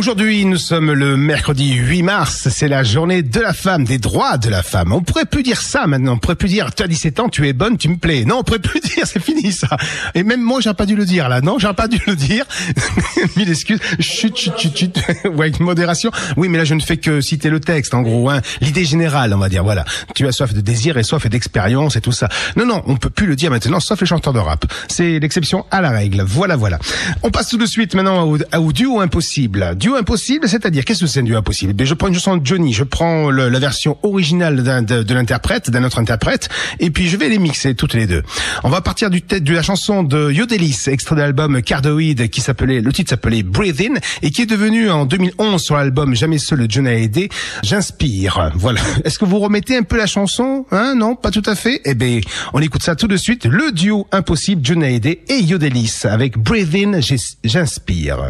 Aujourd'hui, 0.00 0.46
nous 0.46 0.56
sommes 0.56 0.94
le 0.94 1.18
mercredi 1.18 1.74
8 1.74 2.02
mars. 2.02 2.48
C'est 2.50 2.68
la 2.68 2.82
journée 2.82 3.22
de 3.22 3.38
la 3.38 3.52
femme, 3.52 3.84
des 3.84 3.98
droits 3.98 4.38
de 4.38 4.48
la 4.48 4.62
femme. 4.62 4.94
On 4.94 5.02
pourrait 5.02 5.26
plus 5.26 5.42
dire 5.42 5.60
ça 5.60 5.86
maintenant. 5.86 6.14
On 6.14 6.18
pourrait 6.18 6.36
plus 6.36 6.48
dire, 6.48 6.74
tu 6.74 6.82
as 6.82 6.86
17 6.86 7.20
ans, 7.20 7.28
tu 7.28 7.46
es 7.46 7.52
bonne, 7.52 7.76
tu 7.76 7.90
me 7.90 7.98
plais. 7.98 8.24
Non, 8.24 8.38
on 8.38 8.42
pourrait 8.42 8.60
plus 8.60 8.80
dire, 8.96 9.06
c'est 9.06 9.22
fini 9.22 9.52
ça. 9.52 9.76
Et 10.14 10.22
même 10.22 10.40
moi, 10.40 10.62
j'ai 10.62 10.72
pas 10.72 10.86
dû 10.86 10.96
le 10.96 11.04
dire 11.04 11.28
là. 11.28 11.42
Non, 11.42 11.58
j'ai 11.58 11.70
pas 11.74 11.86
dû 11.86 12.00
le 12.06 12.16
dire. 12.16 12.46
Mille 13.36 13.50
excuses. 13.50 13.78
Chut, 13.98 14.34
chut, 14.34 14.56
chut, 14.56 14.74
chut. 14.74 14.96
ouais, 15.24 15.48
avec 15.48 15.60
modération. 15.60 16.10
Oui, 16.38 16.48
mais 16.48 16.56
là, 16.56 16.64
je 16.64 16.72
ne 16.72 16.80
fais 16.80 16.96
que 16.96 17.20
citer 17.20 17.50
le 17.50 17.60
texte, 17.60 17.92
en 17.92 18.00
gros. 18.00 18.30
Hein. 18.30 18.40
L'idée 18.62 18.86
générale, 18.86 19.34
on 19.34 19.38
va 19.38 19.50
dire. 19.50 19.64
Voilà. 19.64 19.84
Tu 20.14 20.26
as 20.26 20.32
soif 20.32 20.54
de 20.54 20.62
désir 20.62 20.96
et 20.96 21.02
soif 21.02 21.26
d'expérience 21.26 21.96
et 21.96 22.00
tout 22.00 22.12
ça. 22.12 22.30
Non, 22.56 22.64
non, 22.64 22.82
on 22.86 22.96
peut 22.96 23.10
plus 23.10 23.26
le 23.26 23.36
dire 23.36 23.50
maintenant, 23.50 23.80
sauf 23.80 24.00
les 24.00 24.06
chanteurs 24.06 24.32
de 24.32 24.38
rap. 24.38 24.64
C'est 24.88 25.18
l'exception 25.18 25.66
à 25.70 25.82
la 25.82 25.90
règle. 25.90 26.22
Voilà, 26.22 26.56
voilà. 26.56 26.78
On 27.22 27.30
passe 27.30 27.48
tout 27.48 27.58
de 27.58 27.66
suite 27.66 27.94
maintenant 27.94 28.24
au, 28.24 28.38
au 28.56 28.72
duo 28.72 29.00
impossible. 29.00 29.76
Impossible, 29.96 30.48
c'est-à-dire, 30.48 30.84
qu'est-ce 30.84 31.00
que 31.00 31.06
c'est 31.06 31.20
un 31.20 31.24
duo 31.24 31.36
impossible? 31.36 31.72
Ben, 31.72 31.86
Je 31.86 31.94
prends 31.94 32.08
une 32.08 32.14
chanson 32.14 32.36
de 32.36 32.46
Johnny, 32.46 32.72
je 32.72 32.84
prends 32.84 33.30
le- 33.30 33.48
la 33.48 33.58
version 33.58 33.98
originale 34.02 34.62
de, 34.84 35.02
de 35.02 35.14
l'interprète, 35.14 35.70
d'un 35.70 35.84
autre 35.84 35.98
interprète, 35.98 36.48
et 36.78 36.90
puis 36.90 37.08
je 37.08 37.16
vais 37.16 37.28
les 37.28 37.38
mixer 37.38 37.74
toutes 37.74 37.94
les 37.94 38.06
deux. 38.06 38.22
On 38.64 38.68
va 38.68 38.80
partir 38.80 39.10
du 39.10 39.22
tête 39.22 39.44
de 39.44 39.52
la 39.52 39.62
chanson 39.62 40.02
de 40.02 40.30
Yodelis, 40.30 40.84
extrait 40.88 41.16
de 41.16 41.20
l'album 41.20 41.60
Cardoid, 41.62 42.28
qui 42.30 42.40
s'appelait, 42.40 42.80
le 42.80 42.92
titre 42.92 43.10
s'appelait 43.10 43.42
Breathe 43.42 43.80
In, 43.80 43.94
et 44.22 44.30
qui 44.30 44.42
est 44.42 44.46
devenu 44.46 44.90
en 44.90 45.04
2011 45.06 45.62
sur 45.62 45.76
l'album 45.76 46.14
Jamais 46.14 46.38
seul 46.38 46.66
de 46.66 46.70
John 46.70 46.86
Hallyday, 46.86 47.28
J'inspire. 47.62 48.50
Voilà. 48.54 48.80
Est-ce 49.04 49.18
que 49.18 49.24
vous 49.24 49.38
remettez 49.38 49.76
un 49.76 49.82
peu 49.82 49.96
la 49.96 50.06
chanson? 50.06 50.66
Hein? 50.70 50.94
Non, 50.96 51.16
pas 51.16 51.30
tout 51.30 51.42
à 51.46 51.54
fait? 51.54 51.80
Eh 51.84 51.94
ben, 51.94 52.20
on 52.52 52.60
écoute 52.60 52.82
ça 52.82 52.94
tout 52.96 53.08
de 53.08 53.16
suite. 53.16 53.46
Le 53.46 53.72
duo 53.72 54.06
impossible, 54.12 54.60
John 54.64 54.82
Hallyday 54.82 55.20
et 55.28 55.40
Yodelis, 55.40 56.00
avec 56.04 56.38
Breathe 56.38 56.74
In, 56.74 57.00
J'inspire. 57.44 58.28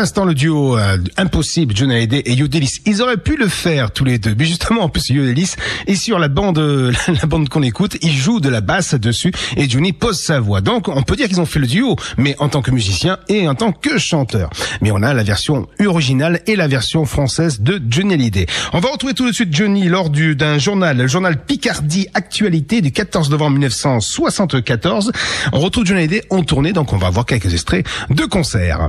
L'instant 0.00 0.24
le 0.24 0.32
duo 0.32 0.78
euh, 0.78 0.96
impossible, 1.18 1.76
Johnny 1.76 1.94
Hallyday 1.94 2.22
et 2.24 2.32
Yodelis. 2.32 2.78
Ils 2.86 3.02
auraient 3.02 3.18
pu 3.18 3.36
le 3.36 3.48
faire 3.48 3.90
tous 3.90 4.06
les 4.06 4.18
deux, 4.18 4.34
mais 4.38 4.46
justement 4.46 4.84
en 4.84 4.88
plus 4.88 5.10
Yodelis 5.10 5.56
est 5.86 5.94
sur 5.94 6.18
la 6.18 6.28
bande, 6.28 6.56
euh, 6.56 6.90
la 7.08 7.26
bande 7.26 7.50
qu'on 7.50 7.62
écoute, 7.62 7.98
il 8.00 8.12
joue 8.12 8.40
de 8.40 8.48
la 8.48 8.62
basse 8.62 8.94
dessus 8.94 9.30
et 9.58 9.68
Johnny 9.68 9.92
pose 9.92 10.18
sa 10.18 10.40
voix. 10.40 10.62
Donc 10.62 10.88
on 10.88 11.02
peut 11.02 11.16
dire 11.16 11.28
qu'ils 11.28 11.42
ont 11.42 11.44
fait 11.44 11.58
le 11.58 11.66
duo, 11.66 11.96
mais 12.16 12.34
en 12.38 12.48
tant 12.48 12.62
que 12.62 12.70
musicien 12.70 13.18
et 13.28 13.46
en 13.46 13.54
tant 13.54 13.72
que 13.72 13.98
chanteur. 13.98 14.48
Mais 14.80 14.90
on 14.90 15.02
a 15.02 15.12
la 15.12 15.22
version 15.22 15.68
originale 15.84 16.40
et 16.46 16.56
la 16.56 16.66
version 16.66 17.04
française 17.04 17.60
de 17.60 17.78
Johnny 17.86 18.14
Hallyday. 18.14 18.46
On 18.72 18.80
va 18.80 18.88
retrouver 18.88 19.12
tout 19.12 19.26
de 19.26 19.32
suite 19.32 19.54
Johnny 19.54 19.88
lors 19.88 20.08
du 20.08 20.34
d'un 20.34 20.56
journal, 20.56 20.96
le 20.96 21.08
journal 21.08 21.44
Picardie 21.44 22.08
Actualité 22.14 22.80
du 22.80 22.90
14 22.90 23.28
novembre 23.28 23.58
1974. 23.58 25.12
On 25.52 25.60
retrouve 25.60 25.84
Johnny 25.84 26.00
Hallyday 26.00 26.22
en 26.30 26.42
tournée, 26.42 26.72
donc 26.72 26.94
on 26.94 26.96
va 26.96 27.10
voir 27.10 27.26
quelques 27.26 27.52
extraits 27.52 27.84
de 28.08 28.24
concerts. 28.24 28.88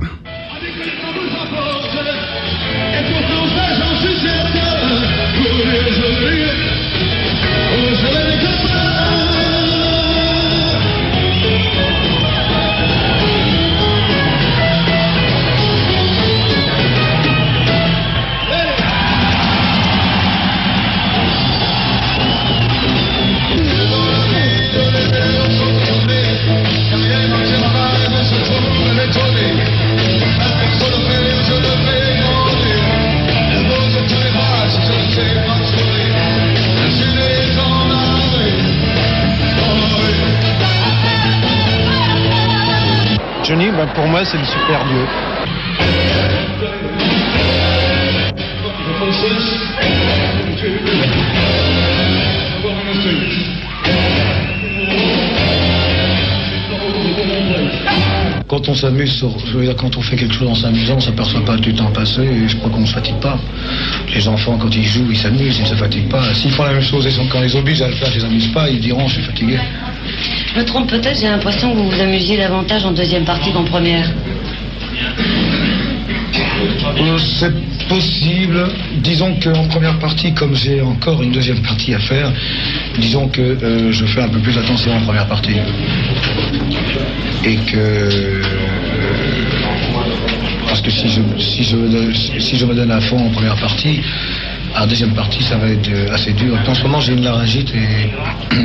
Pour 43.86 44.06
moi, 44.06 44.24
c'est 44.24 44.38
le 44.38 44.44
super 44.44 44.84
dieu. 44.84 45.06
Quand 58.48 58.68
on 58.68 58.74
s'amuse, 58.74 59.24
je 59.46 59.58
veux 59.58 59.64
dire, 59.64 59.74
quand 59.76 59.96
on 59.96 60.02
fait 60.02 60.16
quelque 60.16 60.34
chose 60.34 60.48
en 60.48 60.54
s'amusant, 60.54 60.94
on 60.96 61.00
s'aperçoit 61.00 61.44
pas 61.44 61.56
du 61.56 61.74
temps 61.74 61.90
passé 61.90 62.22
et 62.22 62.48
je 62.48 62.56
crois 62.58 62.70
qu'on 62.70 62.80
ne 62.80 62.86
se 62.86 62.94
fatigue 62.94 63.18
pas. 63.18 63.38
Les 64.14 64.28
enfants, 64.28 64.56
quand 64.58 64.72
ils 64.76 64.84
jouent, 64.84 65.08
ils 65.10 65.16
s'amusent, 65.16 65.58
ils 65.58 65.62
ne 65.62 65.68
se 65.68 65.74
fatiguent 65.74 66.10
pas. 66.10 66.32
S'ils 66.34 66.52
font 66.52 66.64
la 66.64 66.74
même 66.74 66.82
chose 66.82 67.06
et 67.06 67.28
quand 67.28 67.40
les 67.40 67.56
oblige 67.56 67.82
à 67.82 67.88
le 67.88 67.94
faire, 67.94 68.10
ils 68.12 68.18
ne 68.18 68.20
s'amusent 68.20 68.52
pas, 68.52 68.68
ils 68.68 68.80
diront 68.80 69.08
je 69.08 69.14
suis 69.14 69.22
fatigué. 69.24 69.58
Je 70.54 70.60
me 70.60 70.64
trompe 70.64 70.88
peut-être, 70.90 71.18
j'ai 71.18 71.28
l'impression 71.28 71.72
que 71.72 71.76
vous 71.78 71.88
vous 71.90 72.00
amusiez 72.00 72.36
davantage 72.36 72.84
en 72.84 72.92
deuxième 72.92 73.24
partie 73.24 73.52
qu'en 73.52 73.64
première. 73.64 74.06
Euh, 76.98 77.18
C'est 77.18 77.52
possible. 77.88 78.68
Disons 78.98 79.34
qu'en 79.42 79.64
première 79.68 79.98
partie, 79.98 80.32
comme 80.34 80.54
j'ai 80.54 80.80
encore 80.82 81.22
une 81.22 81.32
deuxième 81.32 81.60
partie 81.62 81.94
à 81.94 81.98
faire, 81.98 82.30
disons 82.98 83.28
que 83.28 83.40
euh, 83.40 83.92
je 83.92 84.04
fais 84.04 84.20
un 84.22 84.28
peu 84.28 84.38
plus 84.40 84.56
attention 84.58 84.92
en 84.94 85.00
première 85.00 85.26
partie. 85.26 85.56
Et 87.44 87.56
que. 87.56 87.76
euh, 87.76 88.42
parce 90.68 90.80
que 90.82 90.90
si 90.90 91.08
je, 91.08 91.76
me 92.66 92.74
donne- 92.74 92.90
à 92.90 93.00
fond 93.00 93.18
en 93.18 93.30
première 93.30 93.56
partie, 93.56 94.00
en 94.78 94.86
deuxième 94.86 95.14
partie, 95.14 95.42
ça 95.42 95.56
va 95.56 95.68
être 95.68 95.90
assez 96.12 96.32
dur. 96.34 96.56
En 96.66 96.74
ce 96.74 96.82
moment, 96.82 97.00
j'ai 97.00 97.12
une 97.14 97.24
laryngite 97.24 97.72
et 97.74 98.10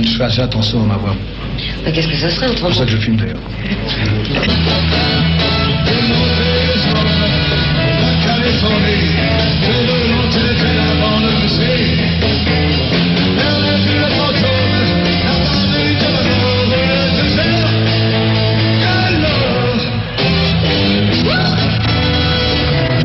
je 0.04 0.18
fais 0.18 0.24
assez 0.24 0.42
attention 0.42 0.84
à 0.84 0.86
ma 0.86 0.96
voix. 0.96 1.16
Mais 1.88 1.94
qu'est-ce 1.94 2.10
que 2.10 2.16
ce 2.16 2.30
serait 2.30 2.48
C'est 2.48 2.52
autrement 2.52 2.68
pour 2.68 2.78
ça 2.78 2.84
que 2.84 2.92
je 2.92 2.98
fume 2.98 3.16
d'ailleurs. 3.16 3.38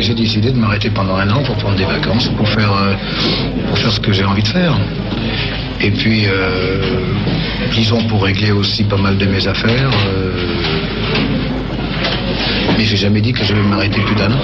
J'ai 0.00 0.14
décidé 0.14 0.50
de 0.50 0.58
m'arrêter 0.58 0.90
pendant 0.90 1.14
un 1.14 1.30
an 1.30 1.40
pour 1.44 1.54
prendre 1.54 1.76
des 1.76 1.84
vacances, 1.84 2.28
pour 2.30 2.48
faire, 2.48 2.72
euh, 2.72 2.94
pour 3.68 3.78
faire 3.78 3.92
ce 3.92 4.00
que 4.00 4.12
j'ai 4.12 4.24
envie 4.24 4.42
de 4.42 4.48
faire. 4.48 4.76
Et 5.82 5.90
puis, 5.90 6.26
euh, 6.28 6.80
disons, 7.72 8.02
pour 8.04 8.22
régler 8.24 8.52
aussi 8.52 8.84
pas 8.84 8.96
mal 8.96 9.16
de 9.18 9.26
mes 9.26 9.46
affaires. 9.48 9.90
euh, 10.06 10.32
mais 12.78 12.84
j'ai 12.84 12.96
jamais 12.96 13.20
dit 13.20 13.32
que 13.32 13.44
je 13.44 13.52
vais 13.54 13.60
m'arrêter 13.62 14.00
plus 14.00 14.14
d'un 14.14 14.30
an. 14.30 14.36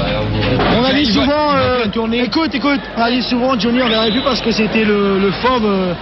On 0.78 0.84
a 0.84 0.92
dit 0.92 1.06
souvent, 1.06 1.52
euh, 1.54 1.84
écoute, 2.12 2.54
écoute, 2.54 2.80
on 2.96 3.02
a 3.02 3.10
dit 3.10 3.22
souvent 3.22 3.58
Johnny, 3.58 3.80
on 3.82 3.88
l'aurait 3.88 4.10
vu 4.10 4.20
parce 4.22 4.40
que 4.40 4.50
c'était 4.50 4.84
le, 4.84 5.18
le 5.18 5.30
fauve. 5.32 5.64
euh, 5.64 5.94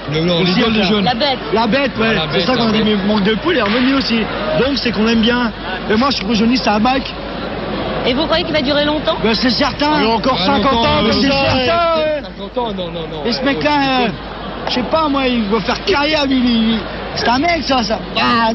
jeunes. 0.83 1.05
La 1.05 1.14
bête. 1.14 1.38
La 1.53 1.66
bête, 1.66 1.92
ouais. 1.99 2.14
la 2.14 2.27
c'est 2.33 2.40
ça 2.40 2.55
qu'on 2.57 2.68
a 2.68 2.72
dit, 2.72 2.83
mais 2.85 2.96
manque 3.07 3.22
de 3.22 3.35
poule 3.35 3.57
est 3.57 3.62
revenu 3.62 3.94
aussi. 3.94 4.18
Donc 4.59 4.77
c'est 4.77 4.90
qu'on 4.92 5.05
l'aime 5.05 5.20
bien. 5.20 5.53
Et 5.90 5.94
moi 5.96 6.09
je 6.11 6.16
trouve 6.18 6.31
que 6.31 6.37
Johnny 6.37 6.57
c'est 6.57 6.68
un 6.68 6.81
bac. 6.81 7.03
Et 8.07 8.14
vous 8.14 8.25
croyez 8.25 8.44
qu'il 8.44 8.55
va 8.55 8.62
durer 8.62 8.85
longtemps 8.85 9.16
Ben, 9.22 9.35
c'est 9.35 9.51
certain. 9.51 10.01
Il 10.01 10.07
a 10.07 10.11
encore 10.11 10.38
50 10.38 10.72
ans, 10.72 11.03
mais 11.05 11.12
c'est 11.12 11.31
certain. 11.31 11.96
ouais. 11.99 12.22
50 12.38 12.59
ans, 12.59 12.72
non, 12.77 12.87
non, 12.90 13.01
non. 13.11 13.25
Et 13.25 13.33
ce 13.33 13.42
mec-là, 13.42 13.70
euh, 13.70 14.09
je 14.68 14.74
sais 14.74 14.83
pas 14.83 15.09
moi, 15.09 15.26
il 15.26 15.44
va 15.44 15.61
faire 15.61 15.85
carrière, 15.85 16.26
lui. 16.26 16.79
C'est 17.14 17.29
un 17.29 17.38
mec 17.38 17.62
ça, 17.64 17.83
ça. 17.83 17.98
Ah, 18.20 18.50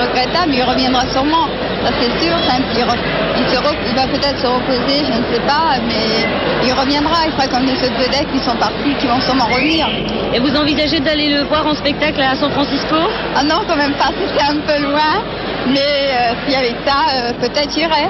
regrettable, 0.00 0.54
il 0.54 0.62
reviendra 0.62 1.10
sûrement. 1.12 1.46
Ça 1.84 1.90
c'est 2.00 2.12
sûr. 2.22 2.34
Enfin, 2.36 2.58
il, 2.76 2.84
re- 2.84 2.98
il 3.38 3.48
se 3.48 3.56
re- 3.56 3.76
il 3.88 3.94
va 3.94 4.06
peut-être 4.06 4.38
se 4.38 4.46
reposer, 4.46 5.04
je 5.04 5.12
ne 5.18 5.24
sais 5.34 5.40
pas, 5.46 5.78
mais 5.86 6.26
il 6.66 6.72
reviendra. 6.72 7.16
Il 7.26 7.32
fera 7.32 7.46
comme 7.48 7.64
les 7.64 7.72
autres 7.74 7.98
vedettes 7.98 8.28
qui 8.32 8.38
sont 8.40 8.56
partis, 8.56 8.94
qui 9.00 9.06
vont 9.06 9.20
sûrement 9.20 9.46
revenir. 9.46 9.88
Et 10.34 10.38
vous 10.40 10.54
envisagez 10.56 11.00
d'aller 11.00 11.28
le 11.28 11.42
voir 11.44 11.66
en 11.66 11.74
spectacle 11.74 12.20
à 12.20 12.34
San 12.36 12.50
Francisco? 12.52 12.96
Ah 13.36 13.42
non, 13.42 13.60
quand 13.66 13.76
même 13.76 13.94
pas, 13.94 14.10
c'est 14.36 14.44
un 14.44 14.56
peu 14.60 14.78
loin. 14.82 15.22
Mais 15.68 15.78
euh, 16.12 16.34
s'il 16.44 16.52
y 16.52 16.56
avait 16.56 16.76
ça, 16.86 16.96
euh, 17.14 17.32
peut-être 17.40 17.72
j'irais. 17.72 18.08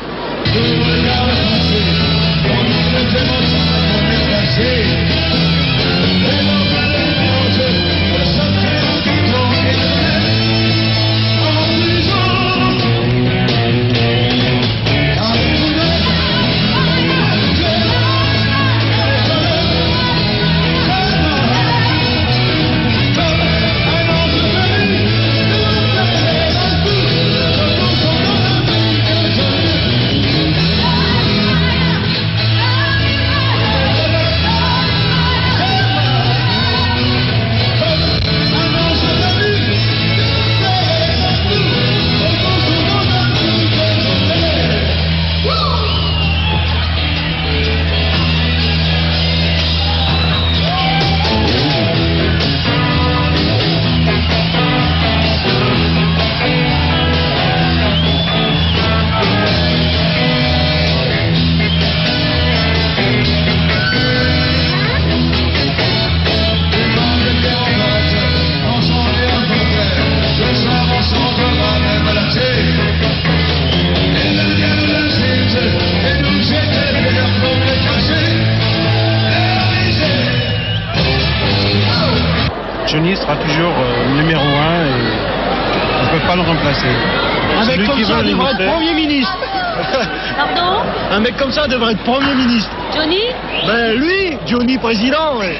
Premier 91.99 92.35
ministre. 92.35 92.71
Johnny 92.95 93.19
Ben 93.67 93.95
lui, 93.97 94.39
Johnny 94.47 94.79
président, 94.79 95.39
ouais. 95.39 95.59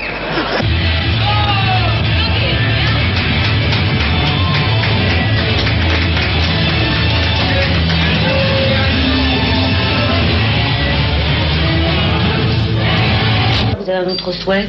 Vous 13.79 13.91
avez 13.91 14.07
un 14.07 14.11
autre 14.11 14.33
souhait 14.33 14.69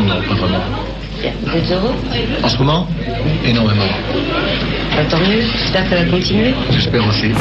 Non, 0.00 0.14
pas 0.28 0.34
vraiment. 0.34 0.58
Vous 1.42 1.56
êtes 1.56 1.72
heureux 1.72 1.94
En 2.42 2.48
ce 2.48 2.58
moment 2.58 2.86
Énormément. 3.44 3.84
Ben, 4.96 5.08
tant 5.08 5.18
mieux, 5.18 5.42
ça 5.72 5.82
va 5.82 6.04
continuer. 6.04 6.54
J'espère 6.70 7.06
aussi. 7.08 7.32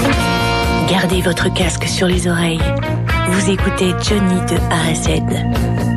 Gardez 0.90 1.22
votre 1.22 1.54
casque 1.54 1.86
sur 1.86 2.08
les 2.08 2.28
oreilles. 2.28 2.60
Vous 3.30 3.50
écoutez 3.50 3.94
Johnny 4.02 4.42
de 4.48 4.58
A 4.70 4.90
à 4.90 4.96
Z. 4.96 5.93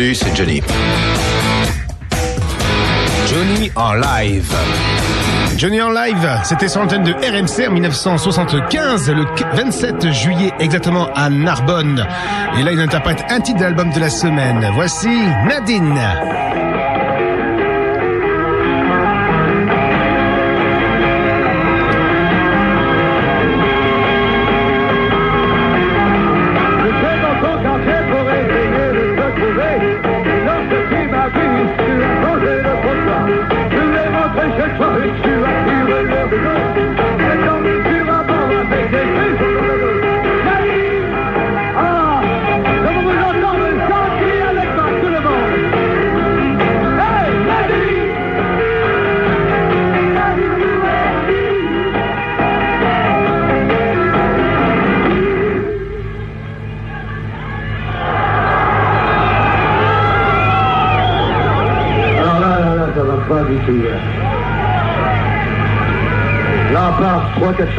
Salut, 0.00 0.14
c'est 0.14 0.34
Johnny. 0.34 0.62
Johnny 3.28 3.70
en 3.76 3.92
live. 3.92 4.50
Johnny 5.58 5.82
en 5.82 5.90
live, 5.90 6.40
c'était 6.42 6.68
sur 6.68 6.80
l'antenne 6.80 7.02
de 7.04 7.12
RMC 7.12 7.68
en 7.68 7.72
1975, 7.72 9.10
le 9.10 9.26
27 9.52 10.10
juillet 10.10 10.52
exactement 10.58 11.12
à 11.14 11.28
Narbonne. 11.28 12.06
Et 12.58 12.62
là, 12.62 12.72
il 12.72 12.80
interprète 12.80 13.26
un 13.28 13.40
titre 13.40 13.58
de 13.58 13.64
l'album 13.64 13.90
de 13.90 14.00
la 14.00 14.08
semaine. 14.08 14.70
Voici 14.74 15.10
Nadine. 15.46 16.00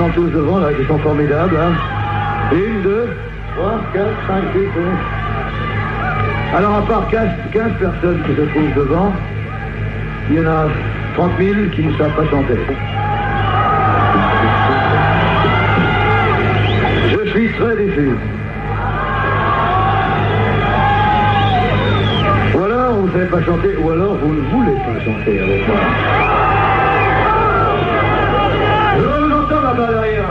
sont 0.01 0.09
tous 0.13 0.29
devant, 0.29 0.59
là, 0.59 0.73
qui 0.73 0.85
sont 0.87 0.97
formidables. 0.99 1.55
Hein. 1.55 1.73
Une, 2.53 2.81
deux, 2.81 3.09
trois, 3.55 3.79
quatre, 3.93 4.17
cinq, 4.27 4.43
six, 4.53 4.65
sept. 4.73 6.55
Alors, 6.55 6.75
à 6.77 6.81
part 6.81 7.07
15, 7.09 7.29
15 7.53 7.71
personnes 7.79 8.23
qui 8.25 8.35
se 8.35 8.41
trouvent 8.41 8.73
devant, 8.75 9.13
il 10.29 10.37
y 10.37 10.39
en 10.39 10.49
a 10.49 10.67
30 11.15 11.31
000 11.39 11.53
qui 11.71 11.83
ne 11.83 11.97
savent 11.97 12.15
pas 12.15 12.27
chanter. 12.29 12.57
Je 17.11 17.29
suis 17.29 17.53
très 17.53 17.75
déçu. 17.75 18.09
Ou 22.55 22.63
alors 22.63 22.93
vous 22.95 23.07
ne 23.07 23.11
savez 23.11 23.25
pas 23.25 23.43
chanter, 23.43 23.75
ou 23.77 23.89
alors 23.91 24.15
vous 24.15 24.33
ne 24.33 24.41
voulez 24.49 24.77
pas 24.77 25.05
chanter 25.05 25.39
avec 25.39 25.67
moi. 25.67 25.77
Vous 29.73 29.81
entends 29.81 29.91
là-bas 29.91 30.01
derrière 30.01 30.25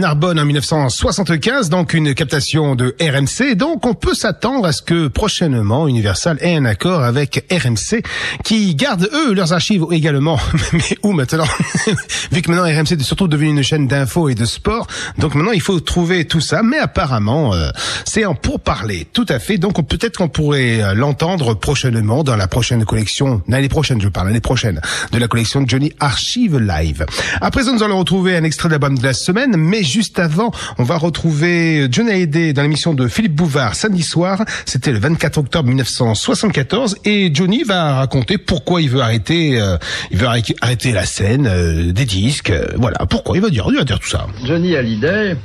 Narbonne 0.00 0.38
en 0.40 0.44
1975, 0.46 1.68
donc 1.68 1.94
une 1.94 2.14
captation 2.14 2.74
de 2.74 2.96
RMC. 3.00 3.54
Donc 3.54 3.86
on 3.86 3.94
peut 3.94 4.14
s'attendre 4.14 4.66
à 4.66 4.72
ce 4.72 4.82
que 4.82 5.08
prochainement 5.08 5.86
Universal 5.88 6.38
ait 6.40 6.56
un 6.56 6.64
accord 6.64 7.02
avec 7.02 7.44
RMC 7.52 8.02
qui 8.42 8.74
garde 8.74 9.08
eux 9.12 9.34
leurs 9.34 9.52
archives 9.52 9.84
également. 9.92 10.38
Mais 10.72 10.96
où 11.02 11.12
maintenant 11.12 11.44
Vu 12.32 12.42
que 12.42 12.50
maintenant 12.50 12.64
RMC 12.64 12.92
est 12.92 13.02
surtout 13.02 13.28
devenu 13.28 13.50
une 13.50 13.62
chaîne 13.62 13.86
d'infos 13.86 14.28
et 14.28 14.34
de 14.34 14.44
sport, 14.46 14.86
donc 15.18 15.34
maintenant 15.34 15.52
il 15.52 15.60
faut 15.60 15.78
trouver 15.80 16.24
tout 16.24 16.40
ça. 16.40 16.62
Mais 16.62 16.78
apparemment 16.78 17.54
euh, 17.54 17.68
c'est 18.04 18.24
en 18.24 18.34
pourparler, 18.34 19.06
tout 19.12 19.26
à 19.28 19.38
fait. 19.38 19.58
Donc 19.58 19.78
on- 19.78 19.82
peut-être 19.82 20.16
qu'on 20.16 20.28
pourrait 20.28 20.82
euh, 20.82 20.94
l'entendre 20.94 21.54
prochainement 21.54 22.24
dans 22.24 22.36
la 22.36 22.48
prochaine 22.48 22.84
collection, 22.84 23.42
l'année 23.48 23.68
prochaine 23.68 24.00
je 24.00 24.08
parle, 24.08 24.28
l'année 24.28 24.40
prochaine, 24.40 24.80
de 25.12 25.18
la 25.18 25.28
collection 25.28 25.62
Johnny 25.66 25.92
Archive 26.00 26.58
Live. 26.58 27.04
À 27.40 27.50
présent 27.50 27.74
nous 27.74 27.82
allons 27.82 27.98
retrouver 27.98 28.36
un 28.36 28.44
extrait 28.44 28.68
de 28.68 28.72
l'album 28.74 28.96
de 28.98 29.04
la 29.04 29.12
semaine, 29.12 29.56
mais 29.56 29.82
juste 29.90 30.18
avant, 30.18 30.52
on 30.78 30.84
va 30.84 30.96
retrouver 30.96 31.88
Johnny 31.90 32.10
Hallyday 32.10 32.52
dans 32.52 32.62
l'émission 32.62 32.94
de 32.94 33.08
Philippe 33.08 33.34
Bouvard 33.34 33.74
samedi 33.74 34.02
soir. 34.02 34.44
C'était 34.64 34.92
le 34.92 34.98
24 34.98 35.38
octobre 35.38 35.68
1974 35.68 36.96
et 37.04 37.30
Johnny 37.34 37.64
va 37.64 37.94
raconter 37.96 38.38
pourquoi 38.38 38.80
il 38.80 38.88
veut 38.88 39.00
arrêter, 39.00 39.60
euh, 39.60 39.76
il 40.10 40.18
veut 40.18 40.26
arrêter- 40.28 40.92
la 40.92 41.04
scène, 41.04 41.46
euh, 41.46 41.92
des 41.92 42.04
disques, 42.04 42.50
euh, 42.50 42.66
voilà. 42.76 42.98
Pourquoi 43.06 43.36
il 43.36 43.42
va 43.42 43.50
dire, 43.50 43.66
il 43.70 43.76
va 43.76 43.84
dire 43.84 43.98
tout 43.98 44.08
ça. 44.08 44.26
Johnny 44.44 44.76
Hallyday 44.76 45.36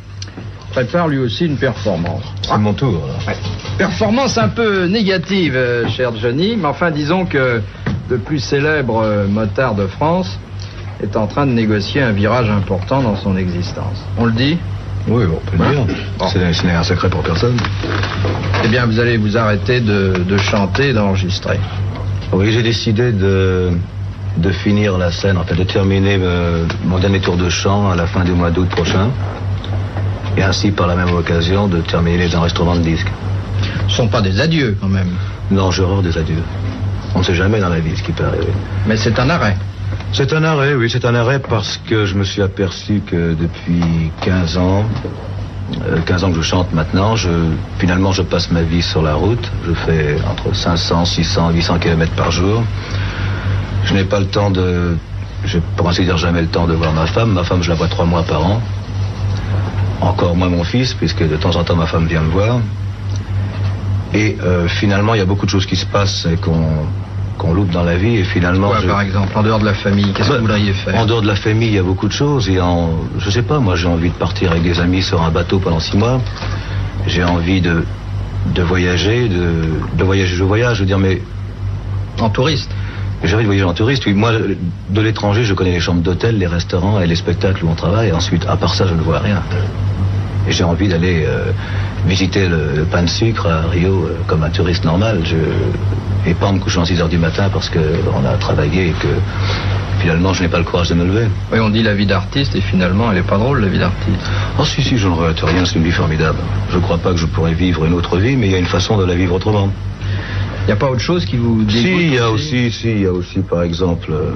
prépare 0.72 1.08
lui 1.08 1.18
aussi 1.18 1.46
une 1.46 1.58
performance. 1.58 2.24
À 2.50 2.58
mon 2.58 2.74
tour. 2.74 3.02
Performance 3.78 4.38
un 4.38 4.50
peu 4.50 4.86
négative, 4.86 5.58
cher 5.96 6.16
Johnny, 6.22 6.56
mais 6.56 6.68
enfin 6.68 6.92
disons 6.92 7.26
que 7.26 7.62
le 8.10 8.18
plus 8.20 8.40
célèbre 8.40 9.26
motard 9.28 9.74
de 9.76 9.88
France 9.88 10.38
est 11.04 11.16
en 11.16 11.28
train 11.28 11.46
de 11.46 11.52
négocier 11.52 12.02
un 12.02 12.12
virage 12.12 12.50
important 12.50 13.02
dans 13.02 13.16
son 13.16 13.36
existence. 13.38 13.98
On 14.18 14.26
le 14.26 14.32
dit 14.32 14.58
Oui, 15.08 15.24
on 15.32 15.40
peut 15.52 15.58
le 15.64 15.70
dire. 15.72 15.96
C'est- 16.30 16.54
Ce 16.54 16.66
n'est 16.66 16.74
un 16.74 16.84
secret 16.84 17.10
pour 17.10 17.22
personne. 17.22 17.58
Eh 18.64 18.68
bien, 18.68 18.86
vous 18.86 19.00
allez 19.00 19.18
vous 19.18 19.38
arrêter 19.38 19.80
de, 19.82 20.24
de 20.28 20.38
chanter 20.38 20.90
et 20.90 20.94
d'enregistrer. 20.94 21.60
Oui, 22.34 22.52
j'ai 22.52 22.64
décidé 22.64 23.12
de 23.12 23.72
de 24.38 24.50
finir 24.52 24.98
la 24.98 25.12
scène, 25.12 25.38
en 25.38 25.44
fait, 25.46 25.56
de 25.56 25.64
terminer 25.64 26.18
euh, 26.22 26.66
mon 26.84 27.00
dernier 27.00 27.22
tour 27.22 27.38
de 27.38 27.48
chant 27.48 27.90
à 27.90 27.96
la 27.96 28.06
fin 28.06 28.26
du 28.26 28.32
mois 28.34 28.52
d'août 28.52 28.68
prochain. 28.68 29.08
Et 30.36 30.44
ainsi, 30.44 30.72
par 30.72 30.88
la 30.88 30.96
même 30.98 31.14
occasion, 31.16 31.68
de 31.70 31.80
terminer 31.80 32.18
les 32.18 32.36
enregistrements 32.36 32.76
de 32.76 32.82
disques. 32.82 33.08
Ce 33.88 33.96
sont 33.96 34.10
pas 34.10 34.22
des 34.22 34.42
adieux, 34.42 34.76
quand 34.82 34.90
même. 34.90 35.08
Non, 35.52 35.72
j'ai 35.72 35.84
horreur 35.84 36.02
des 36.02 36.18
adieux. 36.18 36.44
On 37.16 37.20
ne 37.20 37.24
sait 37.24 37.34
jamais 37.36 37.62
dans 37.62 37.70
la 37.70 37.80
vie 37.80 37.96
ce 37.96 38.04
qui 38.04 38.12
peut 38.12 38.26
arriver. 38.26 38.52
Mais 38.86 38.98
c'est 38.98 39.18
un 39.20 39.30
arrêt. 39.30 39.56
C'est 40.14 40.32
un 40.34 40.44
arrêt, 40.44 40.76
oui, 40.76 40.90
c'est 40.90 41.06
un 41.06 41.16
arrêt 41.16 41.40
parce 41.40 41.78
que 41.78 42.06
je 42.06 42.16
me 42.16 42.24
suis 42.24 42.42
aperçu 42.42 43.02
que 43.06 43.34
depuis 43.34 44.12
15 44.22 44.58
ans, 44.58 44.86
euh, 45.88 45.98
15 46.06 46.24
ans 46.24 46.30
que 46.32 46.38
je 46.38 46.42
chante 46.42 46.72
maintenant, 46.74 47.16
je, 47.16 47.30
finalement 47.80 48.12
je 48.12 48.22
passe 48.22 48.52
ma 48.52 48.62
vie 48.62 48.82
sur 48.82 49.02
la 49.02 49.16
route. 49.16 49.52
Je 49.68 49.74
fais 49.74 50.16
entre 50.30 50.56
500, 50.56 51.06
600, 51.06 51.52
800 51.52 51.80
km 51.80 52.12
par 52.14 52.32
jour. 52.32 52.64
Je 53.84 53.94
n'ai 53.94 54.04
pas 54.04 54.20
le 54.20 54.28
temps 54.28 54.52
de, 54.52 54.98
je 55.44 55.60
pour 55.76 55.90
ainsi 55.90 56.04
dire 56.04 56.18
jamais 56.18 56.42
le 56.42 56.48
temps 56.48 56.68
de 56.68 56.74
voir 56.74 56.94
ma 56.94 57.08
femme. 57.08 57.34
Ma 57.34 57.44
femme, 57.44 57.62
je 57.62 57.70
la 57.70 57.76
vois 57.76 57.88
trois 57.88 58.06
mois 58.06 58.24
par 58.24 58.46
an. 58.46 58.62
Encore 60.02 60.36
moins 60.36 60.50
mon 60.50 60.64
fils, 60.64 60.94
puisque 60.94 61.28
de 61.28 61.36
temps 61.36 61.56
en 61.56 61.64
temps 61.64 61.76
ma 61.76 61.88
femme 61.88 62.06
vient 62.06 62.22
me 62.22 62.32
voir. 62.32 62.60
Et 64.14 64.38
euh, 64.42 64.68
finalement, 64.68 65.14
il 65.14 65.18
y 65.18 65.22
a 65.22 65.26
beaucoup 65.26 65.46
de 65.46 65.52
choses 65.52 65.66
qui 65.66 65.76
se 65.76 65.86
passent 65.86 66.28
et 66.32 66.38
qu'on 66.38 66.86
qu'on 67.38 67.54
loupe 67.54 67.70
dans 67.72 67.84
la 67.84 67.98
vie. 67.98 68.18
Et 68.18 68.24
finalement, 68.24 68.68
Quoi, 68.70 68.80
je- 68.82 68.88
par 68.88 69.02
exemple, 69.02 69.30
en 69.38 69.44
dehors 69.44 69.60
de 69.60 69.66
la 69.66 69.74
famille, 69.74 70.12
qu'est-ce 70.14 70.28
que 70.30 70.34
Bah, 70.34 70.40
vous 70.40 70.46
voudriez 70.48 70.74
faire 70.74 70.96
En 70.96 71.06
dehors 71.06 71.22
de 71.22 71.28
la 71.28 71.36
famille, 71.36 71.68
il 71.70 71.76
y 71.76 71.80
a 71.80 71.84
beaucoup 71.84 72.08
de 72.08 72.14
choses. 72.14 72.50
Et 72.50 72.60
en, 72.62 72.92
je 73.18 73.30
sais 73.30 73.42
pas, 73.44 73.60
moi 73.60 73.76
j'ai 73.76 73.88
envie 73.88 74.10
de 74.10 74.16
partir 74.16 74.52
avec 74.52 74.64
des 74.64 74.80
amis 74.80 75.02
sur 75.02 75.22
un 75.22 75.30
bateau 75.32 75.60
pendant 75.60 75.80
six 75.80 75.98
mois. 75.98 76.22
J'ai 77.08 77.24
envie 77.24 77.62
de, 77.62 77.84
de 78.54 78.62
voyager, 78.62 79.28
de, 79.28 79.52
de 79.98 80.04
voyager, 80.04 80.36
je 80.36 80.44
voyage, 80.44 80.78
je 80.78 80.82
veux 80.82 80.88
dire, 80.88 81.00
mais. 81.00 81.22
En 82.22 82.30
touriste 82.30 82.72
J'ai 83.26 83.34
envie 83.36 83.44
de 83.44 83.48
voyager 83.48 83.66
en 83.66 83.74
touriste, 83.74 84.06
oui. 84.06 84.14
Moi, 84.14 84.32
de 84.90 85.02
l'étranger, 85.02 85.44
je 85.44 85.54
connais 85.54 85.72
les 85.72 85.80
chambres 85.82 86.02
d'hôtel, 86.02 86.38
les 86.38 86.48
restaurants 86.48 87.00
et 87.02 87.08
les 87.08 87.16
spectacles 87.16 87.66
où 87.66 87.70
on 87.70 87.76
travaille. 87.76 88.12
Ensuite, 88.14 88.46
à 88.48 88.56
part 88.56 88.74
ça, 88.74 88.88
je 88.88 88.94
ne 88.94 89.02
vois 89.02 89.20
rien. 89.20 89.42
Et 90.48 90.52
j'ai 90.52 90.64
envie 90.64 90.88
d'aller 90.88 91.26
euh, 91.28 91.52
visiter 92.06 92.48
le, 92.48 92.72
le 92.76 92.84
pain 92.84 93.02
de 93.04 93.10
sucre 93.10 93.48
à 93.48 93.68
Rio 93.70 94.06
euh, 94.06 94.16
comme 94.28 94.44
un 94.44 94.50
touriste 94.50 94.86
normal. 94.86 95.22
Je... 95.26 95.36
Et 96.28 96.34
pas 96.34 96.48
en 96.48 96.54
me 96.54 96.60
couchant 96.60 96.82
à 96.82 96.86
6 96.86 97.02
heures 97.02 97.10
du 97.10 97.18
matin 97.20 97.50
parce 97.54 97.70
qu'on 97.70 98.26
a 98.26 98.34
travaillé 98.40 98.88
et 98.88 98.92
que 98.94 99.08
finalement 100.00 100.34
je 100.34 100.42
n'ai 100.44 100.50
pas 100.50 100.58
le 100.58 100.64
courage 100.64 100.90
de 100.90 100.96
me 100.96 101.06
lever. 101.06 101.28
Oui, 101.54 101.60
on 101.60 101.70
dit 101.70 101.84
la 101.84 101.94
vie 101.94 102.06
d'artiste 102.08 102.56
et 102.56 102.62
finalement, 102.62 103.12
elle 103.12 103.20
est 103.20 103.22
pas 103.28 103.38
drôle, 103.38 103.62
la 103.62 103.68
vie 103.68 103.78
d'artiste. 103.80 104.20
Oh 104.60 104.66
si, 104.66 104.82
si, 104.82 104.98
je 104.98 105.08
ne 105.08 105.14
regrette 105.14 105.40
rien, 105.42 105.64
c'est 105.66 105.76
une 105.76 105.84
vie 105.84 105.92
formidable. 105.92 106.40
Je 106.72 106.78
ne 106.78 106.82
crois 106.82 106.98
pas 106.98 107.12
que 107.12 107.18
je 107.18 107.26
pourrais 107.28 107.54
vivre 107.54 107.86
une 107.86 107.94
autre 107.94 108.18
vie, 108.18 108.36
mais 108.36 108.48
il 108.48 108.52
y 108.52 108.56
a 108.56 108.60
une 108.60 108.66
façon 108.66 108.98
de 108.98 109.06
la 109.06 109.14
vivre 109.16 109.36
autrement. 109.36 109.70
Il 110.64 110.68
n'y 110.68 110.74
a 110.74 110.78
pas 110.78 110.90
autre 110.90 111.02
chose 111.02 111.26
qui 111.26 111.38
vous 111.38 111.62
dégoûte 111.64 111.82
Si, 111.84 111.92
il 112.08 112.14
y 112.16 112.18
a 112.18 112.32
aussi, 112.32 112.72
si, 112.72 112.90
il 112.92 113.02
y 113.02 113.06
a 113.06 113.12
aussi, 113.12 113.40
par 113.42 113.62
exemple, 113.62 114.10
euh, 114.12 114.32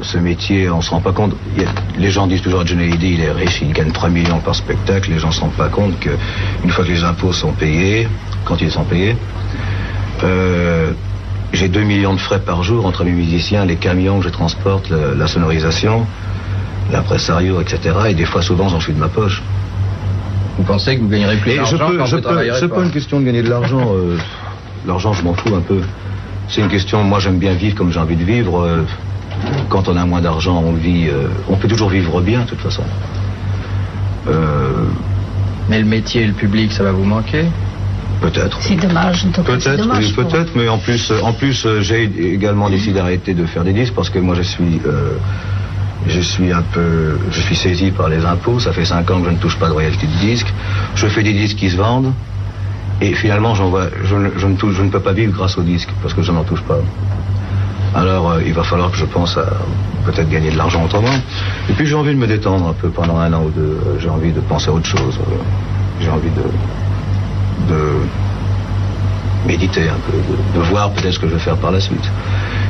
ce 0.00 0.16
métier, 0.16 0.70
on 0.70 0.76
ne 0.76 0.82
se 0.82 0.90
rend 0.90 1.00
pas 1.00 1.10
compte. 1.12 1.32
a- 1.58 1.98
les 2.00 2.10
gens 2.12 2.28
disent 2.28 2.40
toujours, 2.42 2.64
Johnny 2.64 2.84
Hallyday, 2.84 3.10
il 3.14 3.20
est 3.20 3.32
riche, 3.32 3.58
il 3.62 3.72
gagne 3.72 3.90
3 3.90 4.10
millions 4.10 4.38
par 4.38 4.54
spectacle. 4.54 5.10
Les 5.10 5.18
gens 5.18 5.28
ne 5.28 5.32
se 5.32 5.40
rendent 5.40 5.50
pas 5.54 5.68
compte 5.68 5.98
qu'une 5.98 6.70
fois 6.70 6.84
que 6.84 6.90
les 6.90 7.02
impôts 7.02 7.32
sont 7.32 7.50
payés, 7.50 8.06
quand 8.44 8.60
ils 8.60 8.70
sont 8.70 8.84
payés, 8.84 9.16
euh, 10.24 10.92
j'ai 11.52 11.68
2 11.68 11.82
millions 11.82 12.14
de 12.14 12.20
frais 12.20 12.40
par 12.40 12.62
jour 12.62 12.86
entre 12.86 13.04
mes 13.04 13.12
musiciens, 13.12 13.64
les 13.64 13.76
camions 13.76 14.18
que 14.18 14.24
je 14.24 14.28
transporte, 14.30 14.90
le- 14.90 15.14
la 15.18 15.26
sonorisation, 15.26 16.06
l'impresario, 16.92 17.60
etc. 17.60 17.78
Et 18.10 18.14
des 18.14 18.24
fois, 18.24 18.42
souvent, 18.42 18.68
j'en 18.68 18.80
suis 18.80 18.92
de 18.92 18.98
ma 19.00 19.08
poche. 19.08 19.42
Vous 20.58 20.64
pensez 20.64 20.96
que 20.96 21.02
vous 21.02 21.08
gagnerez 21.08 21.36
plus 21.36 21.52
d'argent 21.56 21.86
peux, 21.90 21.96
quand 21.98 22.06
je 22.06 22.10
vous 22.16 22.16
peux, 22.22 22.22
travaillerez 22.28 22.58
c'est 22.60 22.68
pas 22.68 22.76
pas 22.76 22.84
une 22.84 22.90
question 22.90 23.20
de 23.20 23.24
gagner 23.24 23.42
de 23.42 23.48
l'argent. 23.50 23.92
euh, 23.94 24.16
l'argent, 24.86 25.12
je 25.12 25.22
m'en 25.24 25.34
fous 25.34 25.54
un 25.54 25.60
peu. 25.60 25.80
C'est 26.48 26.60
une 26.60 26.68
question. 26.68 27.02
Moi, 27.04 27.18
j'aime 27.20 27.38
bien 27.38 27.54
vivre 27.54 27.74
comme 27.76 27.92
j'ai 27.92 28.00
envie 28.00 28.16
de 28.16 28.24
vivre. 28.24 28.60
euh, 28.60 28.82
quand 29.70 29.88
on 29.88 29.96
a 29.96 30.04
moins 30.04 30.20
d'argent, 30.20 30.62
on 30.64 30.72
vit. 30.72 31.08
euh, 31.08 31.28
on 31.48 31.56
peut 31.56 31.68
toujours 31.68 31.88
vivre 31.88 32.20
bien, 32.20 32.40
de 32.40 32.46
toute 32.46 32.60
façon. 32.60 32.82
Mais 35.68 35.78
le 35.78 35.84
métier 35.86 36.22
et 36.22 36.26
le 36.26 36.32
public, 36.32 36.72
ça 36.72 36.82
va 36.82 36.92
vous 36.92 37.04
manquer? 37.04 37.44
Peut-être. 38.20 38.58
C'est 38.60 38.76
dommage. 38.76 39.24
Peut-être, 39.42 39.88
oui, 39.98 40.12
peut-être, 40.30 40.52
mais 40.56 40.68
en 40.68 40.78
plus, 40.78 41.10
euh, 41.10 41.20
en 41.22 41.32
plus, 41.32 41.64
euh, 41.64 41.80
j'ai 41.80 42.04
également 42.34 42.68
décidé 42.68 42.92
d'arrêter 42.94 43.32
de 43.34 43.46
faire 43.46 43.64
des 43.64 43.72
disques 43.72 43.94
parce 43.94 44.10
que 44.10 44.18
moi, 44.18 44.34
je 44.34 44.42
suis, 44.42 44.80
euh, 44.86 45.12
je 46.06 46.20
suis 46.20 46.52
un 46.52 46.62
peu, 46.62 47.18
je 47.30 47.40
suis 47.40 47.56
saisi 47.56 47.90
par 47.90 48.08
les 48.08 48.24
impôts. 48.24 48.58
Ça 48.60 48.72
fait 48.72 48.84
cinq 48.84 49.10
ans 49.10 49.20
que 49.20 49.26
je 49.26 49.30
ne 49.32 49.38
touche 49.38 49.56
pas 49.58 49.68
de 49.68 49.72
royalties 49.72 50.06
de 50.06 50.18
disques. 50.18 50.52
Je 50.94 51.06
fais 51.06 51.22
des 51.22 51.32
disques 51.32 51.56
qui 51.56 51.70
se 51.70 51.76
vendent 51.76 52.12
et 53.00 53.14
finalement, 53.14 53.54
vois, 53.54 53.86
je, 54.04 54.14
ne- 54.16 54.30
je 54.36 54.46
ne 54.46 54.56
touche, 54.56 54.74
je 54.76 54.82
ne 54.82 54.90
peux 54.90 55.00
pas 55.00 55.12
vivre 55.14 55.32
grâce 55.32 55.56
aux 55.56 55.62
disques 55.62 55.90
parce 56.02 56.12
que 56.12 56.22
je 56.22 56.30
n'en 56.32 56.44
touche 56.44 56.62
pas. 56.62 56.78
Alors, 57.94 58.32
euh, 58.32 58.40
il 58.46 58.52
va 58.52 58.62
falloir 58.64 58.90
que 58.90 58.96
je 58.98 59.04
pense 59.06 59.36
à 59.38 59.46
peut-être 60.04 60.28
gagner 60.28 60.50
de 60.50 60.56
l'argent 60.58 60.84
autrement. 60.84 61.08
Et 61.68 61.72
puis, 61.72 61.86
j'ai 61.86 61.94
envie 61.94 62.12
de 62.14 62.18
me 62.18 62.26
détendre 62.26 62.68
un 62.68 62.72
peu 62.74 62.88
pendant 62.90 63.18
un 63.18 63.32
an 63.32 63.44
ou 63.46 63.50
deux. 63.50 63.80
J'ai 63.98 64.08
envie 64.10 64.32
de 64.32 64.40
penser 64.40 64.68
à 64.68 64.72
autre 64.72 64.86
chose. 64.86 65.18
J'ai 66.00 66.08
envie 66.10 66.30
de, 66.30 66.42
de 67.68 69.46
méditer 69.46 69.88
un 69.88 69.98
peu, 70.10 70.18
de, 70.58 70.64
voir 70.64 70.90
peut-être 70.90 71.14
ce 71.14 71.18
que 71.18 71.28
je 71.28 71.34
vais 71.34 71.40
faire 71.40 71.56
par 71.56 71.72
la 71.72 71.80
suite. 71.80 72.04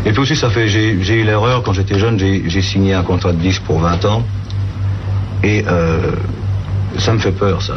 Et 0.07 0.12
puis 0.12 0.20
aussi, 0.20 0.36
ça 0.36 0.51
fait, 0.51 0.68
j'ai 0.68 0.93
eu 0.93 1.24
l'erreur 1.24 1.62
quand 1.62 1.72
j'étais 1.72 1.99
jeune, 1.99 2.18
j'ai 2.18 2.62
signé 2.62 2.95
un 2.95 3.03
contrat 3.03 3.32
de 3.32 3.38
disque 3.38 3.62
pour 3.62 3.80
20 3.80 4.05
ans. 4.05 4.22
Et 5.43 5.64
euh, 5.66 6.12
ça 6.99 7.12
me 7.12 7.18
fait 7.18 7.32
peur, 7.32 7.62
ça. 7.62 7.74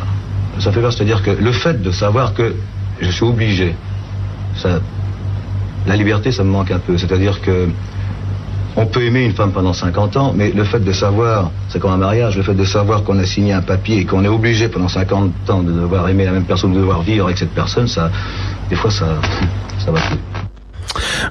Ça 0.59 0.71
fait 0.71 0.81
peur, 0.81 0.93
c'est-à-dire 0.93 1.23
que 1.23 1.31
le 1.31 1.51
fait 1.51 1.81
de 1.81 1.91
savoir 1.91 2.33
que 2.33 2.55
je 3.01 3.09
suis 3.09 3.25
obligé, 3.25 3.75
ça, 4.55 4.79
la 5.87 5.95
liberté, 5.95 6.31
ça 6.31 6.43
me 6.43 6.49
manque 6.49 6.71
un 6.71 6.79
peu. 6.79 6.97
C'est-à-dire 6.97 7.41
que 7.41 7.69
on 8.75 8.85
peut 8.85 9.03
aimer 9.03 9.23
une 9.23 9.33
femme 9.33 9.51
pendant 9.51 9.73
50 9.73 10.17
ans, 10.17 10.33
mais 10.35 10.51
le 10.51 10.63
fait 10.63 10.79
de 10.79 10.91
savoir, 10.91 11.51
c'est 11.69 11.79
comme 11.79 11.91
un 11.91 11.97
mariage, 11.97 12.37
le 12.37 12.43
fait 12.43 12.53
de 12.53 12.65
savoir 12.65 13.03
qu'on 13.03 13.19
a 13.19 13.25
signé 13.25 13.53
un 13.53 13.61
papier 13.61 13.99
et 13.99 14.05
qu'on 14.05 14.23
est 14.23 14.29
obligé 14.29 14.67
pendant 14.67 14.87
50 14.87 15.49
ans 15.49 15.63
de 15.63 15.71
devoir 15.71 16.09
aimer 16.09 16.25
la 16.25 16.31
même 16.31 16.45
personne, 16.45 16.73
de 16.73 16.79
devoir 16.79 17.01
vivre 17.01 17.25
avec 17.25 17.37
cette 17.37 17.53
personne, 17.53 17.87
ça, 17.87 18.09
des 18.69 18.75
fois, 18.75 18.91
ça, 18.91 19.05
ça 19.79 19.91
va 19.91 19.99
plus. 20.01 20.42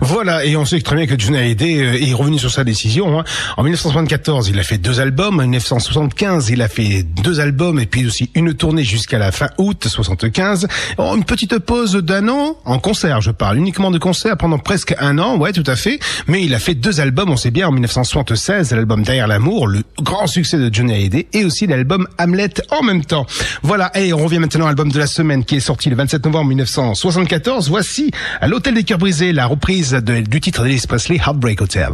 Voilà, 0.00 0.44
et 0.44 0.56
on 0.56 0.64
sait 0.64 0.80
très 0.80 0.96
bien 0.96 1.06
que 1.06 1.18
Johnny 1.18 1.38
Hallyday 1.38 1.78
euh, 1.80 2.08
est 2.08 2.14
revenu 2.14 2.38
sur 2.38 2.50
sa 2.50 2.64
décision. 2.64 3.18
hein. 3.20 3.24
En 3.56 3.62
1974, 3.62 4.48
il 4.48 4.58
a 4.58 4.62
fait 4.62 4.78
deux 4.78 5.00
albums. 5.00 5.38
En 5.38 5.42
1975, 5.42 6.50
il 6.50 6.62
a 6.62 6.68
fait 6.68 7.02
deux 7.02 7.40
albums 7.40 7.78
et 7.78 7.86
puis 7.86 8.06
aussi 8.06 8.30
une 8.34 8.54
tournée 8.54 8.84
jusqu'à 8.84 9.18
la 9.18 9.32
fin 9.32 9.48
août 9.58 9.86
75. 9.88 10.66
Oh, 10.98 11.14
une 11.16 11.24
petite 11.24 11.58
pause 11.58 11.94
d'un 11.94 12.28
an 12.28 12.56
en 12.64 12.78
concert, 12.78 13.20
je 13.20 13.30
parle 13.30 13.58
uniquement 13.58 13.90
de 13.90 13.98
concert 13.98 14.36
pendant 14.36 14.58
presque 14.58 14.94
un 14.98 15.18
an, 15.18 15.36
ouais, 15.38 15.52
tout 15.52 15.64
à 15.66 15.76
fait. 15.76 15.98
Mais 16.26 16.42
il 16.44 16.54
a 16.54 16.58
fait 16.58 16.74
deux 16.74 17.00
albums, 17.00 17.30
on 17.30 17.36
sait 17.36 17.50
bien, 17.50 17.68
en 17.68 17.72
1976, 17.72 18.72
l'album 18.72 19.02
Derrière 19.02 19.26
l'amour, 19.26 19.66
le 19.66 19.82
grand 20.00 20.26
succès 20.26 20.58
de 20.58 20.72
Johnny 20.72 20.92
Hallyday, 20.94 21.26
et 21.32 21.44
aussi 21.44 21.66
l'album 21.66 22.06
Hamlet 22.18 22.50
en 22.70 22.82
même 22.82 23.04
temps. 23.04 23.26
Voilà, 23.62 23.90
et 23.98 24.12
on 24.12 24.18
revient 24.24 24.38
maintenant 24.38 24.66
à 24.66 24.68
l'album 24.68 24.90
de 24.92 24.98
la 24.98 25.06
semaine 25.06 25.44
qui 25.44 25.56
est 25.56 25.60
sorti 25.60 25.90
le 25.90 25.96
27 25.96 26.24
novembre 26.24 26.48
1974. 26.50 27.68
Voici 27.68 28.10
à 28.40 28.46
l'Hôtel 28.48 28.74
des 28.74 28.84
Cœurs 28.84 28.98
Brisés 28.98 29.32
la 29.32 29.46
reprise 29.52 29.92
de- 29.92 30.20
du 30.22 30.40
titre 30.40 30.62
d'Elvis 30.64 30.86
Presley, 30.86 31.16
Heartbreak 31.18 31.60
Hotel. 31.60 31.92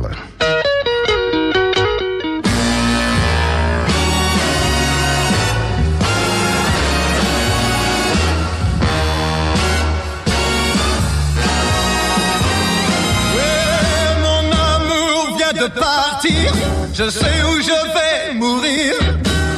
Mon 14.23 14.45
amour 14.75 15.37
vient 15.37 15.53
de 15.65 15.69
partir. 15.73 16.53
Je 16.95 17.09
sais 17.11 17.39
où 17.49 17.61
je 17.63 17.79
vais 17.97 18.35
mourir. 18.35 18.95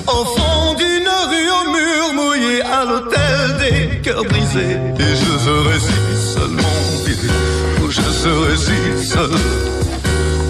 Au 0.06 0.24
fond 0.24 0.74
d'une 0.74 1.08
rue 1.30 1.50
au 1.58 1.64
mur 1.76 2.04
mouillé 2.14 2.62
à 2.62 2.84
l'hôtel 2.84 3.46
des 3.60 4.00
cœurs 4.00 4.24
brisés. 4.24 4.76
Et 4.98 5.14
je 5.22 5.32
serai 5.46 5.78
si 5.78 6.32
seul, 6.34 6.50
mon 6.50 7.79
Dieu. 8.22 8.30
Oh, 8.32 8.56
je 8.56 8.56
serai 8.56 8.56
si 8.56 9.06
seul. 9.06 9.30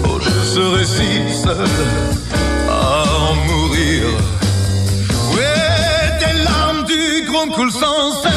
Oh, 0.05 0.19
je 0.19 0.45
serai 0.45 0.85
si 0.85 1.41
seul 1.41 1.67
à 2.69 3.03
en 3.29 3.35
mourir. 3.47 4.03
Ouais, 5.33 6.19
des 6.19 6.43
larmes 6.43 6.83
du 6.85 7.25
gros 7.29 7.47
coulent 7.55 7.71
sans 7.71 8.11
cesse. 8.21 8.31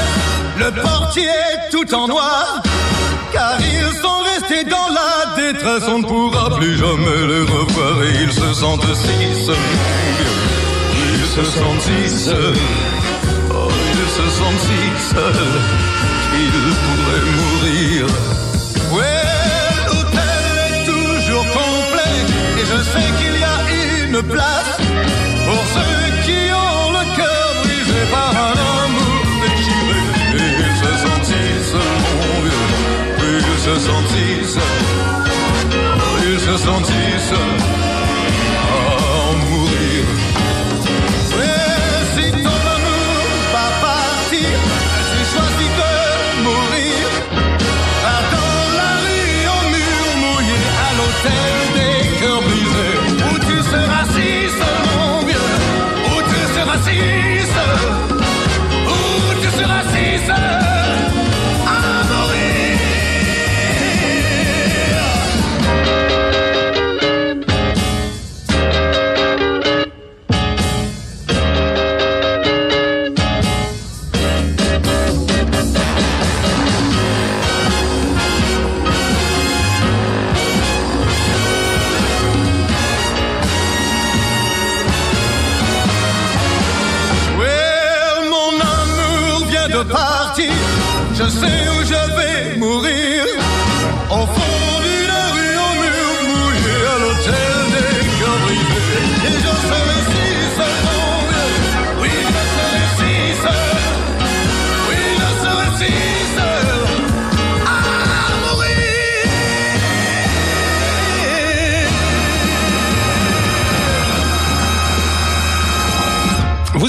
Le 0.58 0.70
portier 0.80 1.28
tout 1.70 1.94
en 1.94 2.08
noir. 2.08 2.62
Car 3.32 3.58
ils 3.60 3.92
sont 4.00 4.22
restés 4.32 4.64
dans 4.64 4.88
la 4.94 5.34
détresse, 5.36 5.88
on 5.88 5.98
ne 5.98 6.04
pourra 6.04 6.56
plus 6.56 6.76
jamais 6.76 7.26
les 7.26 7.42
revoir 7.42 8.02
et 8.04 8.22
ils 8.22 8.32
se 8.32 8.54
sentent 8.54 8.94
si 8.94 9.44
seuls. 9.44 9.56
Ils 11.14 11.26
se 11.26 11.44
sentent 11.58 11.80
si 11.80 12.24
seuls. 12.24 12.54
Oh, 13.50 13.68
ils 13.94 14.10
se 14.10 14.38
sentent 14.38 14.60
si 14.60 15.14
seuls 15.14 16.13
une 24.14 24.22
place 24.22 24.76
pour 25.46 25.62
ceux 25.74 26.06
qui 26.24 26.38
ont 26.52 26.90
le 26.92 27.04
cœur 27.16 27.46
brisé 27.62 28.00
par 28.12 28.30
un 28.30 28.56
amour 28.84 29.24
déchiré. 29.42 30.00
Et 30.36 30.50
ils 30.62 30.76
se 30.82 30.90
seuls, 31.70 32.00
mon 32.20 32.42
vieux. 32.42 32.68
Ils 33.18 34.46
se. 34.46 34.60
Oh, 35.96 36.18
Ils 36.26 36.40
se 36.40 36.56
70 36.58 37.63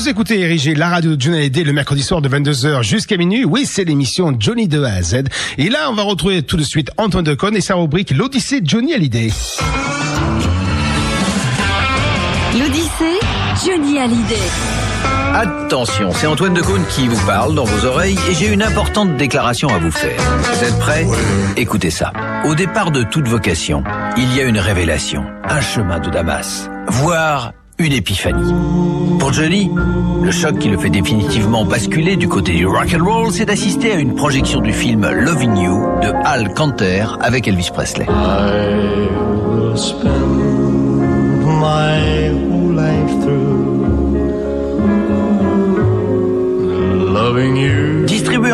Vous 0.06 0.12
écoutez 0.12 0.40
Érigé, 0.40 0.76
la 0.76 0.90
radio 0.90 1.16
de 1.16 1.20
Johnny 1.20 1.38
Hallyday 1.38 1.64
le 1.64 1.74
mercredi 1.74 2.04
soir 2.04 2.22
de 2.22 2.30
22h 2.30 2.84
jusqu'à 2.84 3.18
minuit. 3.18 3.44
Oui, 3.44 3.66
c'est 3.66 3.84
l'émission 3.84 4.36
Johnny 4.40 4.68
de 4.68 4.84
A 4.84 4.94
à 4.94 5.02
Z. 5.02 5.24
Et 5.58 5.68
là, 5.68 5.90
on 5.90 5.96
va 5.96 6.04
retrouver 6.04 6.44
tout 6.44 6.58
de 6.58 6.64
suite 6.64 6.92
Antoine 6.98 7.24
Decaune 7.24 7.56
et 7.56 7.62
sa 7.62 7.74
rubrique 7.74 8.12
L'Odyssée 8.12 8.62
Johnny 8.64 8.94
Hallyday. 8.94 9.32
L'Odyssée, 12.54 13.20
Johnny 13.66 13.98
Hallyday. 13.98 14.36
Attention, 15.34 16.12
c'est 16.14 16.28
Antoine 16.28 16.54
Decaune 16.54 16.86
qui 16.92 17.08
vous 17.08 17.26
parle 17.26 17.56
dans 17.56 17.66
vos 17.66 17.88
oreilles 17.88 18.20
et 18.30 18.36
j'ai 18.36 18.54
une 18.54 18.62
importante 18.62 19.18
déclaration 19.18 19.70
à 19.70 19.80
vous 19.80 19.90
faire. 19.90 20.20
Vous 20.20 20.64
êtes 20.66 20.78
prêts 20.78 21.08
Écoutez 21.58 21.90
ça. 21.90 22.14
Au 22.46 22.54
départ 22.54 22.92
de 22.92 23.02
toute 23.02 23.28
vocation, 23.28 23.84
il 24.18 24.32
y 24.36 24.40
a 24.40 24.44
une 24.44 24.60
révélation, 24.60 25.26
un 25.46 25.62
chemin 25.62 26.00
de 26.00 26.12
Damas, 26.12 26.70
voire 26.90 27.54
une 27.78 27.94
épiphanie. 27.94 28.54
Pour 29.20 29.34
Johnny, 29.34 29.72
le 30.22 30.32
choc 30.32 30.60
qui 30.60 30.70
le 30.70 30.78
fait 30.78 30.90
définitivement 30.90 31.66
basculer 31.66 32.16
du 32.16 32.28
côté 32.28 32.54
du 32.54 32.66
rock 32.66 32.96
and 32.98 33.04
roll, 33.04 33.32
c'est 33.32 33.46
d'assister 33.46 33.92
à 33.94 33.96
une 33.96 34.16
projection 34.16 34.62
du 34.62 34.74
film 34.74 35.08
Loving 35.10 35.58
You 35.58 35.82
de 36.02 36.14
Al 36.24 36.54
Canter 36.54 37.06
avec 37.22 37.48
Elvis 37.48 37.70
Presley. 37.74 38.06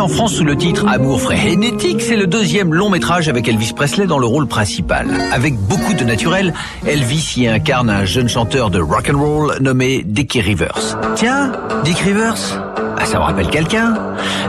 En 0.01 0.07
France 0.07 0.33
sous 0.33 0.43
le 0.43 0.57
titre 0.57 0.85
Amour 0.87 1.21
frénétique, 1.21 2.01
c'est 2.01 2.15
le 2.15 2.25
deuxième 2.25 2.73
long 2.73 2.89
métrage 2.89 3.29
avec 3.29 3.47
Elvis 3.47 3.73
Presley 3.75 4.07
dans 4.07 4.17
le 4.17 4.25
rôle 4.25 4.47
principal. 4.47 5.07
Avec 5.31 5.55
beaucoup 5.55 5.93
de 5.93 6.03
naturel, 6.03 6.55
Elvis 6.87 7.35
y 7.37 7.47
incarne 7.47 7.89
un 7.89 8.03
jeune 8.03 8.27
chanteur 8.27 8.71
de 8.71 8.79
rock 8.79 9.11
and 9.13 9.19
roll 9.19 9.57
nommé 9.61 10.01
Dickie 10.03 10.41
Rivers. 10.41 10.97
Tiens, 11.15 11.51
Dick 11.83 11.99
Rivers 11.99 12.59
ah, 12.97 13.05
ça 13.05 13.17
me 13.17 13.23
rappelle 13.23 13.47
quelqu'un. 13.47 13.95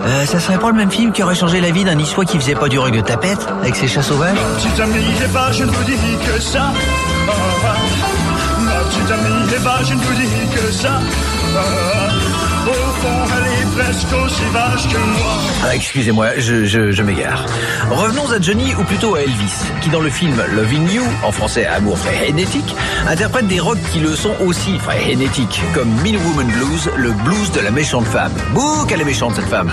Euh, 0.04 0.26
ça 0.26 0.38
serait 0.38 0.58
pas 0.58 0.68
le 0.68 0.76
même 0.76 0.90
film 0.90 1.12
qui 1.12 1.22
aurait 1.22 1.34
changé 1.34 1.62
la 1.62 1.70
vie 1.70 1.84
d'un 1.84 1.94
niçois 1.94 2.26
qui 2.26 2.38
faisait 2.38 2.54
pas 2.54 2.68
du 2.68 2.78
rock 2.78 2.92
de 2.92 3.00
tapette 3.00 3.46
avec 3.62 3.74
ses 3.76 3.88
chats 3.88 4.02
sauvages? 4.02 4.36
Ah, 15.64 15.74
excusez-moi, 15.74 16.38
je, 16.38 17.02
m'égare. 17.02 17.46
Revenons 17.90 18.30
à 18.30 18.40
Johnny, 18.40 18.74
ou 18.74 18.84
plutôt 18.84 19.14
à 19.16 19.22
Elvis, 19.22 19.52
qui 19.80 19.90
dans 19.90 20.00
le 20.00 20.10
film 20.10 20.40
Loving 20.54 20.90
You, 20.90 21.02
en 21.24 21.32
français 21.32 21.66
Amour 21.66 21.98
frénétique, 21.98 22.74
interprète 23.08 23.48
des 23.48 23.58
rocks 23.58 23.82
qui 23.92 23.98
le 23.98 24.14
sont 24.14 24.34
aussi 24.46 24.78
frénétiques, 24.78 25.60
comme 25.74 25.88
Mean 26.02 26.16
Woman 26.24 26.46
Blues, 26.46 26.90
le 26.96 27.10
blues 27.24 27.50
de 27.52 27.60
la 27.60 27.70
méchante 27.70 28.06
femme. 28.06 28.32
Bouh, 28.54 28.84
qu'elle 28.86 29.00
est 29.00 29.04
méchante 29.04 29.34
cette 29.34 29.48
femme. 29.48 29.72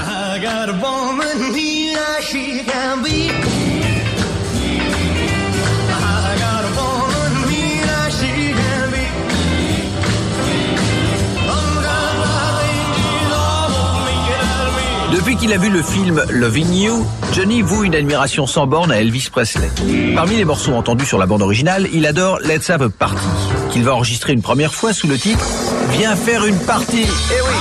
Qu'il 15.40 15.54
a 15.54 15.58
vu 15.58 15.70
le 15.70 15.82
film 15.82 16.22
Loving 16.30 16.74
You, 16.74 17.08
Johnny 17.32 17.62
voue 17.62 17.86
une 17.86 17.96
admiration 17.96 18.46
sans 18.46 18.68
borne 18.68 18.92
à 18.92 19.00
Elvis 19.00 19.30
Presley. 19.32 19.70
Parmi 20.14 20.36
les 20.36 20.44
morceaux 20.44 20.74
entendus 20.74 21.06
sur 21.06 21.18
la 21.18 21.26
bande 21.26 21.42
originale, 21.42 21.88
il 21.94 22.06
adore 22.06 22.40
Let's 22.40 22.70
Have 22.70 22.82
a 22.82 22.90
Party, 22.90 23.26
qu'il 23.72 23.84
va 23.86 23.96
enregistrer 23.96 24.34
une 24.34 24.42
première 24.42 24.74
fois 24.74 24.92
sous 24.92 25.08
le 25.08 25.18
titre 25.18 25.46
Viens 25.92 26.16
faire 26.16 26.46
une 26.46 26.58
partie. 26.60 27.06
Eh 27.32 27.42
oui 27.42 27.56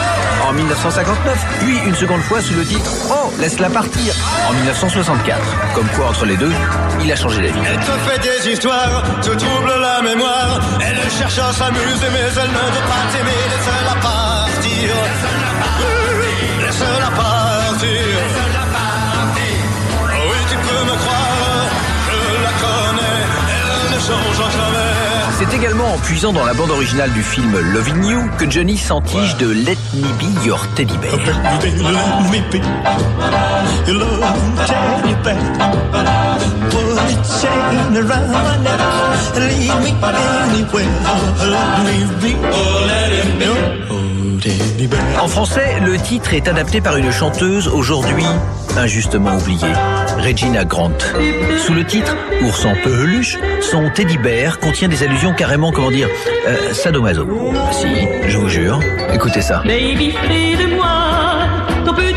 En 0.48 0.52
1959, 0.52 1.46
puis 1.60 1.78
une 1.86 1.94
seconde 1.94 2.20
fois 2.22 2.40
sous 2.40 2.54
le 2.54 2.64
titre 2.64 2.90
Oh, 3.10 3.32
laisse-la 3.38 3.70
partir 3.70 4.12
en 4.48 4.52
1964. 4.54 5.38
Comme 5.74 5.88
quoi, 5.94 6.08
entre 6.08 6.26
les 6.26 6.36
deux, 6.36 6.52
il 7.02 7.12
a 7.12 7.16
changé 7.16 7.40
d'avis. 7.40 7.60
Elle 7.64 7.78
te 7.78 7.92
fait 8.10 8.18
des 8.18 8.52
histoires, 8.52 9.02
te 9.22 9.30
trouble 9.30 9.72
la 9.80 10.02
mémoire. 10.02 10.60
Elle 10.80 11.10
cherche 11.10 11.38
à 11.38 11.52
s'amuser, 11.52 12.08
mais 12.12 12.18
elle 12.18 12.50
ne 12.50 12.58
veut 12.58 12.86
pas 12.88 13.04
t'aimer. 13.12 13.30
Laisse-la 13.50 14.00
partir. 14.00 14.90
Laisse-la 16.60 17.10
partir. 17.16 17.37
Oui, 17.80 17.86
tu 20.50 20.56
peux 20.56 20.82
me 20.84 20.96
croire, 20.96 21.68
je 22.10 22.18
la 22.42 22.52
connais. 22.62 23.22
Elle 23.54 23.94
ne 23.94 24.00
changera 24.00 24.48
jamais. 24.50 24.90
C'est 25.38 25.54
également 25.54 25.94
en 25.94 25.98
puisant 25.98 26.32
dans 26.32 26.44
la 26.44 26.54
bande 26.54 26.70
originale 26.72 27.12
du 27.12 27.22
film 27.22 27.56
Loving 27.56 28.04
You 28.04 28.28
que 28.38 28.50
Johnny 28.50 28.76
s'entige 28.76 29.36
de 29.36 29.50
Let 29.52 29.78
Me 29.94 30.08
Be 30.18 30.44
Your 30.44 30.66
Teddy 30.74 30.96
Bear. 30.98 31.14
Oh, 42.52 42.86
let 42.88 43.12
him 43.12 43.38
be. 43.38 44.07
En 45.20 45.28
français, 45.28 45.80
le 45.84 45.96
titre 45.98 46.34
est 46.34 46.48
adapté 46.48 46.80
par 46.80 46.96
une 46.96 47.10
chanteuse 47.10 47.68
aujourd'hui 47.68 48.24
injustement 48.76 49.36
oubliée, 49.36 49.72
Regina 50.18 50.64
Grant. 50.64 50.92
Sous 51.58 51.74
le 51.74 51.84
titre 51.84 52.16
Ours 52.42 52.64
en 52.64 52.74
peluche, 52.82 53.36
son 53.60 53.90
teddy 53.90 54.18
bear 54.18 54.60
contient 54.60 54.88
des 54.88 55.02
allusions 55.02 55.34
carrément, 55.34 55.72
comment 55.72 55.90
dire, 55.90 56.08
euh, 56.46 56.72
sadomaso. 56.72 57.26
Si, 57.72 57.88
je 58.28 58.38
vous 58.38 58.48
jure. 58.48 58.78
Écoutez 59.12 59.42
ça. 59.42 59.62
Baby, 59.64 60.12
de 60.12 60.74
moi 60.76 60.86
ton 61.84 61.94
petit 61.94 62.12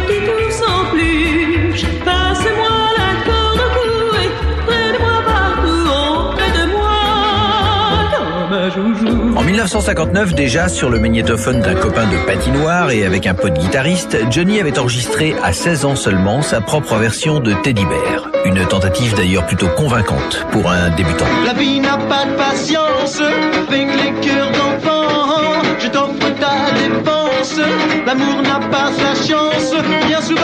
ours 0.45 0.61
en 0.67 0.91
peluche. 0.91 1.86
Passe-moi 2.05 2.78
la 2.97 3.11
corde 3.26 3.59
au 3.59 3.69
cou 3.74 4.15
et 4.17 4.99
moi 4.99 5.17
partout, 5.26 5.88
auprès 6.30 6.51
de 6.51 6.63
moi, 6.72 8.69
joujou. 8.69 9.00
En 9.36 9.43
1959, 9.43 10.36
déjà 10.36 10.67
sur 10.67 10.89
le 10.89 10.99
magnétophone 10.99 11.61
d'un 11.61 11.75
copain 11.75 12.05
de 12.05 12.17
patinoire 12.25 12.91
et 12.91 13.05
avec 13.05 13.27
un 13.27 13.34
pote 13.34 13.53
guitariste, 13.53 14.17
Johnny 14.29 14.59
avait 14.59 14.77
enregistré 14.77 15.34
à 15.43 15.53
16 15.53 15.86
ans 15.86 15.95
seulement 15.95 16.41
sa 16.41 16.59
propre 16.61 16.95
version 16.95 17.39
de 17.39 17.53
Teddy 17.63 17.86
Bear. 17.86 18.29
Une 18.45 18.65
tentative 18.67 19.15
d'ailleurs 19.15 19.45
plutôt 19.45 19.69
convaincante 19.69 20.45
pour 20.51 20.69
un 20.69 20.89
débutant. 20.91 21.25
La 21.45 21.53
vie 21.53 21.79
n'a 21.79 21.97
pas 21.97 22.25
de 22.25 22.36
patience 22.36 23.21
avec 23.21 23.88
les 23.88 24.11
cœurs 24.27 24.51
d'enfant. 24.51 25.61
Je 25.79 25.88
t'offre 25.88 26.34
ta 26.39 26.71
défense. 26.73 27.59
L'amour 28.05 28.41
n'a 28.41 28.59
pas 28.67 28.91
sa 28.91 29.15
chance, 29.15 29.73
bien 30.07 30.21
souvent. 30.21 30.41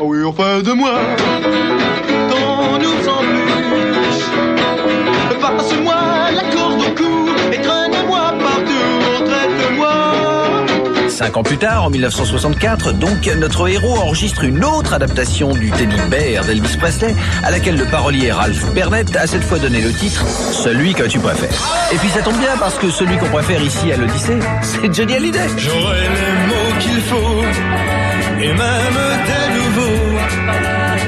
Oh 0.00 0.06
oui, 0.06 0.24
enfin 0.24 0.60
de 0.60 0.72
moi. 0.72 0.94
Ton 2.30 2.78
nous 2.78 3.08
en 3.08 3.20
peluche. 3.20 4.24
Passe-moi 5.40 5.94
la 6.34 6.56
corde 6.56 6.80
au 6.80 6.94
cou 6.94 7.29
Cinq 11.20 11.36
ans 11.36 11.42
plus 11.42 11.58
tard, 11.58 11.84
en 11.84 11.90
1964, 11.90 12.92
donc, 12.92 13.26
notre 13.36 13.68
héros 13.68 13.94
enregistre 13.98 14.42
une 14.42 14.64
autre 14.64 14.94
adaptation 14.94 15.52
du 15.52 15.70
Teddy 15.70 15.98
Bear 16.08 16.46
d'Elvis 16.46 16.78
Presley, 16.78 17.14
à 17.42 17.50
laquelle 17.50 17.76
le 17.76 17.84
parolier 17.84 18.32
Ralph 18.32 18.72
Bernett 18.72 19.14
a 19.14 19.26
cette 19.26 19.44
fois 19.44 19.58
donné 19.58 19.82
le 19.82 19.92
titre 19.92 20.26
«Celui 20.26 20.94
que 20.94 21.02
tu 21.02 21.18
préfères». 21.18 21.50
Et 21.92 21.96
puis 21.96 22.08
ça 22.08 22.22
tombe 22.22 22.38
bien 22.38 22.56
parce 22.58 22.78
que 22.78 22.88
celui 22.88 23.18
qu'on 23.18 23.28
préfère 23.28 23.60
ici 23.60 23.92
à 23.92 23.98
l'Odyssée, 23.98 24.38
c'est 24.62 24.94
Johnny 24.94 25.14
Hallyday. 25.14 25.46
J'aurai 25.58 26.00
les 26.00 26.46
mots 26.48 26.78
qu'il 26.80 27.02
faut 27.02 27.42
et 28.40 28.54
même 28.54 28.98
des 29.28 29.48
nouveaux 29.58 30.16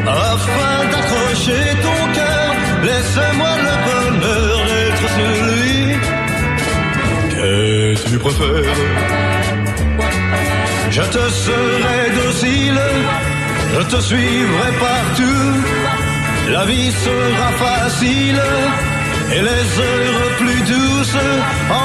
afin 0.09 0.91
d'accrocher 0.91 1.65
ton 1.81 2.13
cœur. 2.13 2.55
Laisse-moi 2.85 3.53
le 3.57 3.75
bonheur 4.21 4.59
d'être 4.67 5.09
celui 5.17 5.97
que 7.35 8.11
tu 8.11 8.19
préfères. 8.19 9.32
Je 10.93 11.01
te 11.01 11.31
serai 11.45 12.11
docile, 12.23 12.81
je 13.75 13.83
te 13.93 13.99
suivrai 14.03 14.73
partout. 14.79 15.53
La 16.51 16.67
vie 16.67 16.93
sera 16.93 17.51
facile 17.65 18.43
et 19.35 19.41
les 19.41 19.67
heures 19.87 20.37
plus 20.37 20.61
douces 20.73 21.17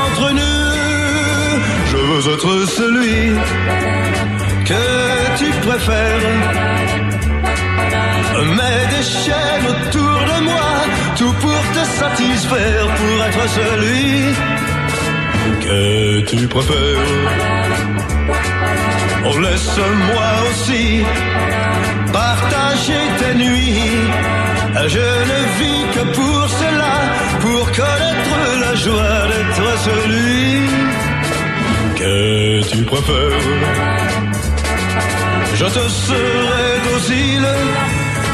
entre 0.03 0.33
nous. 0.33 1.61
Je 1.91 1.97
veux 2.09 2.33
être 2.33 2.53
celui 2.79 3.19
que 4.65 4.83
tu 5.39 5.49
préfères. 5.65 6.35
Mets 8.57 8.87
des 8.93 9.05
chaînes 9.23 9.67
autour 9.73 10.19
de 10.31 10.37
moi, 10.49 10.69
tout 11.17 11.35
pour 11.43 11.63
te 11.75 11.83
satisfaire, 12.01 12.85
pour 12.99 13.15
être 13.27 13.45
celui 13.57 14.05
que 15.61 16.19
tu 16.29 16.47
préfères. 16.47 17.66
Oh, 19.29 19.39
laisse-moi 19.39 20.29
aussi 20.49 21.03
partager 22.13 23.03
tes 23.19 23.35
nuits. 23.35 24.07
Je 24.87 25.07
ne 25.31 25.39
vis 25.59 25.83
que 25.95 26.03
pour 26.17 26.47
cela, 26.61 26.95
pour 27.41 27.65
connaître 27.79 28.39
la 28.61 28.75
joie 28.75 29.19
d'être 29.31 29.69
celui 29.87 30.69
que 31.99 32.69
tu 32.71 32.83
préfères. 32.83 33.47
Je 35.55 35.65
te 35.65 35.89
serai 36.05 36.69
docile, 36.89 37.47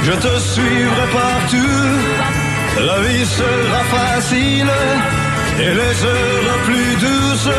je 0.04 0.12
te 0.12 0.40
suivrai 0.40 1.08
partout. 1.22 1.84
La 2.86 3.00
vie 3.00 3.26
sera 3.26 3.82
facile 3.96 4.72
et 5.60 5.74
les 5.74 5.98
heures 6.06 6.60
plus 6.66 6.96
douces 7.06 7.50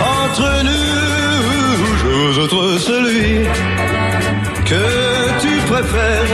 entre 0.00 0.64
nous. 0.64 2.32
Je 2.32 2.40
être 2.40 2.78
celui 2.78 3.46
que 4.64 4.84
tu 5.40 5.52
préfères. 5.70 6.32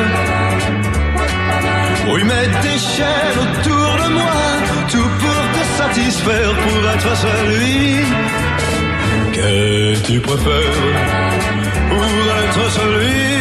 Oui, 2.10 2.24
mets 2.24 2.48
des 2.62 2.78
chaînes 2.78 3.38
autour 3.44 3.90
de 4.02 4.08
moi, 4.12 4.40
tout 4.90 5.10
pour 5.20 5.42
te 5.54 5.62
satisfaire, 5.82 6.52
pour 6.64 6.80
être 6.94 7.12
celui 7.16 8.04
que 9.32 9.96
tu 10.06 10.20
préfères. 10.20 10.78
Pour 11.90 12.04
être 12.44 12.64
celui 12.78 13.32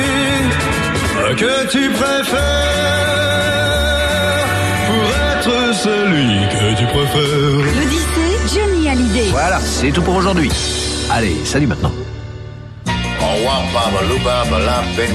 que 1.36 1.68
tu 1.72 1.90
préfères. 1.90 3.71
Celui 5.74 6.48
que 6.50 6.78
tu 6.78 6.86
préfères. 6.86 7.22
L'Odyssée, 7.76 8.60
Johnny 8.60 8.90
Hallyday. 8.90 9.30
Voilà, 9.32 9.60
c'est 9.62 9.92
tout 9.92 10.02
pour 10.02 10.16
aujourd'hui. 10.16 10.52
Allez, 11.10 11.36
salut 11.46 11.68
maintenant. 11.68 11.92
Ben. 14.98 15.10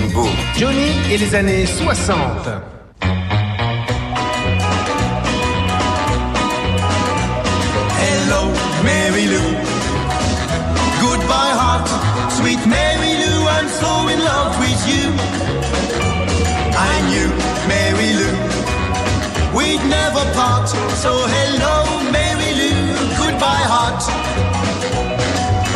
Johnny 0.58 0.92
et 1.10 1.18
les 1.18 1.34
années 1.34 1.66
60. 1.66 2.18
Hello, 8.00 8.50
Mary 8.82 9.26
Lou. 9.26 9.42
Goodbye, 11.02 11.52
heart. 11.52 11.88
Sweet 12.30 12.66
Mary 12.66 13.16
Lou, 13.18 13.46
I'm 13.46 13.68
so 13.68 14.08
in 14.08 14.20
love 14.24 14.58
with 14.58 14.88
you. 14.88 15.25
Never 19.96 20.24
part. 20.38 20.68
So 21.02 21.12
hello, 21.36 21.74
Mary 22.16 22.50
Lou. 22.60 22.80
Goodbye, 23.20 23.66
heart. 23.72 24.02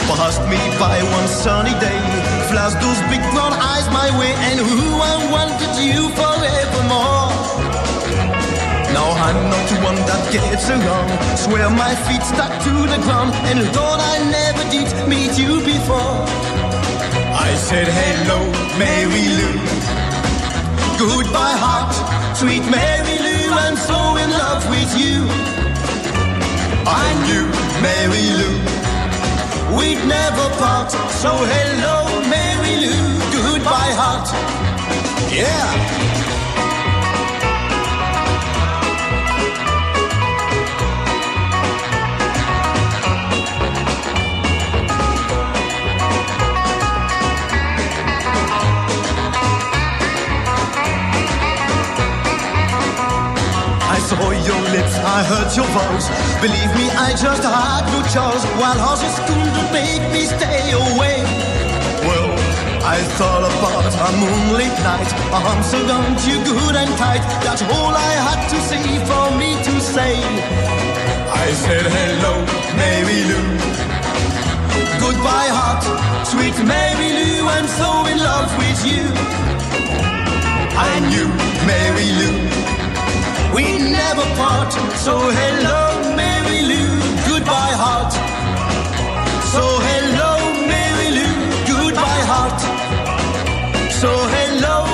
Passed 0.08 0.44
me 0.52 0.60
by 0.84 0.96
one 1.16 1.28
sunny 1.42 1.74
day. 1.86 2.02
Flashed 2.50 2.78
those 2.84 3.00
big 3.12 3.22
brown 3.32 3.54
eyes 3.70 3.86
my 4.00 4.08
way. 4.20 4.32
And 4.48 4.58
who 4.60 4.88
I 5.12 5.16
wanted 5.34 5.72
you 5.80 6.00
forevermore. 6.18 7.32
Now 8.96 9.08
I'm 9.26 9.40
not 9.52 9.64
the 9.70 9.78
one 9.90 10.00
that 10.10 10.22
gets 10.34 10.66
along, 10.76 11.08
Swear 11.44 11.70
my 11.70 11.94
feet 12.06 12.22
stuck 12.32 12.52
to 12.66 12.74
the 12.92 12.98
ground 13.06 13.30
and 13.48 13.58
thought 13.74 14.00
I 14.12 14.16
never 14.38 14.64
did 14.74 14.88
meet 15.12 15.38
you 15.42 15.52
before. 15.72 16.18
I 17.46 17.50
said 17.68 17.88
hello, 18.00 18.40
Mary 18.82 19.26
Lou. 19.38 19.54
Goodbye, 20.98 21.56
heart, 21.64 21.92
sweet 22.36 22.64
Mary. 22.68 23.09
I'm 23.53 23.76
so 23.76 24.16
in 24.16 24.30
love 24.30 24.62
with 24.70 24.92
you. 24.98 25.26
I 26.86 27.07
knew 27.26 27.46
Mary 27.82 28.26
Lou. 28.38 28.55
We'd 29.76 30.03
never 30.07 30.46
part. 30.59 30.90
So 31.22 31.30
hello, 31.30 31.96
Mary 32.28 32.74
Lou. 32.84 33.01
Goodbye, 33.32 33.94
heart. 34.01 34.28
Yeah. 35.32 36.29
Your 54.20 54.62
lips, 54.76 54.96
I 54.98 55.22
heard 55.24 55.50
your 55.56 55.68
voice. 55.72 56.06
Believe 56.44 56.72
me, 56.76 56.90
I 56.92 57.14
just 57.16 57.42
had 57.42 57.84
no 57.92 58.00
choice. 58.12 58.44
While 58.60 58.76
horses 58.76 59.16
couldn't 59.24 59.68
make 59.72 60.02
me 60.12 60.26
stay 60.26 60.72
away. 60.76 61.22
Well, 62.04 62.28
I 62.84 62.98
thought 63.16 63.44
about 63.48 63.88
a 63.88 64.10
moonlit 64.20 64.74
night. 64.84 65.10
Arms 65.32 65.72
around 65.72 66.18
you, 66.26 66.36
good 66.44 66.76
and 66.76 66.92
tight. 66.98 67.24
That's 67.44 67.62
all 67.62 67.92
I 67.94 68.12
had 68.26 68.40
to 68.52 68.58
say 68.60 68.84
for 69.08 69.26
me 69.40 69.56
to 69.56 69.74
say. 69.80 70.18
I 71.30 71.46
said 71.64 71.86
hello, 71.86 72.44
Mary 72.76 73.20
Lou. 73.30 73.46
Goodbye, 75.00 75.50
heart, 75.54 75.84
sweet 76.26 76.56
Mary 76.64 77.10
Lou. 77.18 77.48
I'm 77.48 77.68
so 77.80 78.04
in 78.10 78.18
love 78.18 78.50
with 78.58 78.80
you. 78.84 79.04
I 80.76 80.92
knew 81.08 81.28
Mary 81.64 82.08
Lou. 82.20 82.79
We 83.55 83.64
never 83.78 84.26
part. 84.40 84.72
So 85.05 85.14
hello, 85.18 85.80
Mary 86.16 86.61
Lou. 86.70 86.90
Goodbye, 87.30 87.74
heart. 87.82 88.12
So 89.53 89.62
hello, 89.88 90.32
Mary 90.72 91.11
Lou. 91.18 91.34
Goodbye, 91.72 92.24
heart. 92.32 92.61
So 94.01 94.11
hello, 94.36 94.89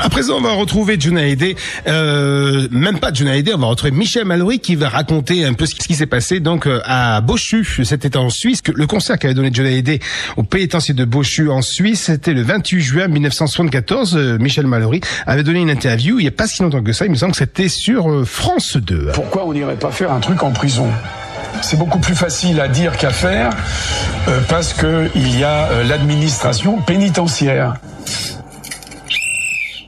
À 0.00 0.08
présent, 0.08 0.36
on 0.38 0.40
va 0.40 0.52
retrouver 0.52 0.94
Hallyday. 0.94 1.56
Euh, 1.86 2.68
même 2.70 2.98
pas 2.98 3.08
Hallyday, 3.08 3.54
on 3.54 3.58
va 3.58 3.66
retrouver 3.66 3.90
Michel 3.92 4.24
Mallory 4.24 4.60
qui 4.60 4.76
va 4.76 4.88
raconter 4.88 5.44
un 5.44 5.52
peu 5.54 5.66
ce 5.66 5.74
qui, 5.74 5.94
s'est 5.94 6.06
passé 6.06 6.40
donc 6.40 6.66
euh, 6.66 6.80
à 6.84 7.20
Bochu. 7.20 7.84
C'était 7.84 8.16
en 8.16 8.30
Suisse. 8.30 8.62
Le 8.72 8.86
concert 8.86 9.18
qu'avait 9.18 9.34
donné 9.34 9.50
Hallyday 9.56 10.00
au 10.36 10.42
pénitencier 10.42 10.94
de 10.94 11.04
Bochu 11.04 11.50
en 11.50 11.62
Suisse, 11.62 12.04
c'était 12.04 12.32
le 12.32 12.42
28 12.42 12.80
juin 12.80 13.08
1974. 13.08 14.16
Euh, 14.16 14.38
Michel 14.38 14.66
Mallory 14.66 15.00
avait 15.26 15.42
donné 15.42 15.60
une 15.60 15.70
interview 15.70 16.18
il 16.18 16.24
y 16.24 16.28
a 16.28 16.32
pas 16.32 16.46
si 16.46 16.62
longtemps 16.62 16.82
que 16.82 16.92
ça. 16.92 17.04
Il 17.04 17.10
me 17.10 17.16
semble 17.16 17.32
que 17.32 17.38
c'était 17.38 17.68
sur 17.68 18.10
euh, 18.10 18.24
France 18.24 18.76
2. 18.76 19.10
Pourquoi 19.14 19.46
on 19.46 19.52
n'irait 19.52 19.76
pas 19.76 19.90
faire 19.90 20.12
un 20.12 20.20
truc 20.20 20.42
en 20.42 20.50
prison? 20.50 20.86
C'est 21.62 21.78
beaucoup 21.78 21.98
plus 21.98 22.14
facile 22.14 22.60
à 22.60 22.68
dire 22.68 22.96
qu'à 22.96 23.10
faire 23.10 23.50
euh, 24.28 24.40
parce 24.48 24.72
que 24.72 25.10
il 25.14 25.38
y 25.38 25.44
a 25.44 25.82
l'administration 25.82 26.80
pénitentiaire. 26.82 27.74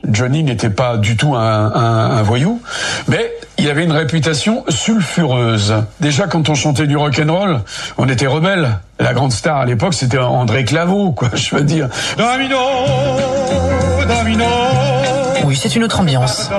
Johnny 0.07 0.43
n'était 0.43 0.69
pas 0.69 0.97
du 0.97 1.15
tout 1.17 1.35
un, 1.35 1.39
un- 1.73 2.17
un 2.17 2.21
voyou, 2.23 2.61
mais 3.07 3.31
il 3.57 3.69
avait 3.69 3.83
une 3.83 3.91
réputation 3.91 4.63
sulfureuse. 4.67 5.75
Déjà, 5.99 6.27
quand 6.27 6.49
on 6.49 6.55
chantait 6.55 6.87
du 6.87 6.97
rock 6.97 7.21
and 7.23 7.31
roll, 7.31 7.59
on 7.97 8.07
était 8.09 8.27
rebelle. 8.27 8.79
La 8.99 9.13
grande 9.13 9.31
star 9.31 9.57
à 9.57 9.65
l'époque, 9.65 9.93
c'était 9.93 10.17
André 10.19 10.63
Claveau, 10.65 11.11
quoi. 11.11 11.29
Je 11.33 11.55
veux 11.55 11.63
dire. 11.63 11.87
Domino, 12.17 12.57
domino. 14.07 14.45
Oui, 15.45 15.55
c'est 15.55 15.75
une 15.75 15.83
autre 15.83 15.99
ambiance. 15.99 16.49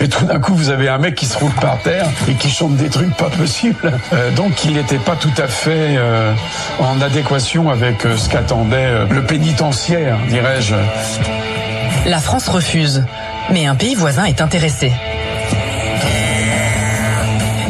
Et 0.00 0.08
tout 0.08 0.24
d'un 0.24 0.38
coup, 0.38 0.54
vous 0.54 0.70
avez 0.70 0.88
un 0.88 0.98
mec 0.98 1.14
qui 1.14 1.26
se 1.26 1.36
roule 1.38 1.52
par 1.52 1.80
terre 1.82 2.06
et 2.28 2.34
qui 2.34 2.50
chante 2.50 2.76
des 2.76 2.88
trucs 2.88 3.14
pas 3.16 3.30
possibles. 3.30 3.92
Euh, 4.12 4.30
donc, 4.32 4.64
il 4.64 4.74
n'était 4.74 4.98
pas 4.98 5.16
tout 5.16 5.32
à 5.38 5.48
fait 5.48 5.96
euh, 5.96 6.32
en 6.78 7.00
adéquation 7.00 7.70
avec 7.70 8.04
euh, 8.06 8.16
ce 8.16 8.28
qu'attendait 8.28 9.06
le 9.10 9.24
pénitentiaire, 9.24 10.18
dirais-je. 10.28 10.74
La 12.06 12.18
France 12.18 12.48
refuse, 12.48 13.04
mais 13.50 13.66
un 13.66 13.74
pays 13.74 13.94
voisin 13.94 14.24
est 14.24 14.40
intéressé. 14.40 14.92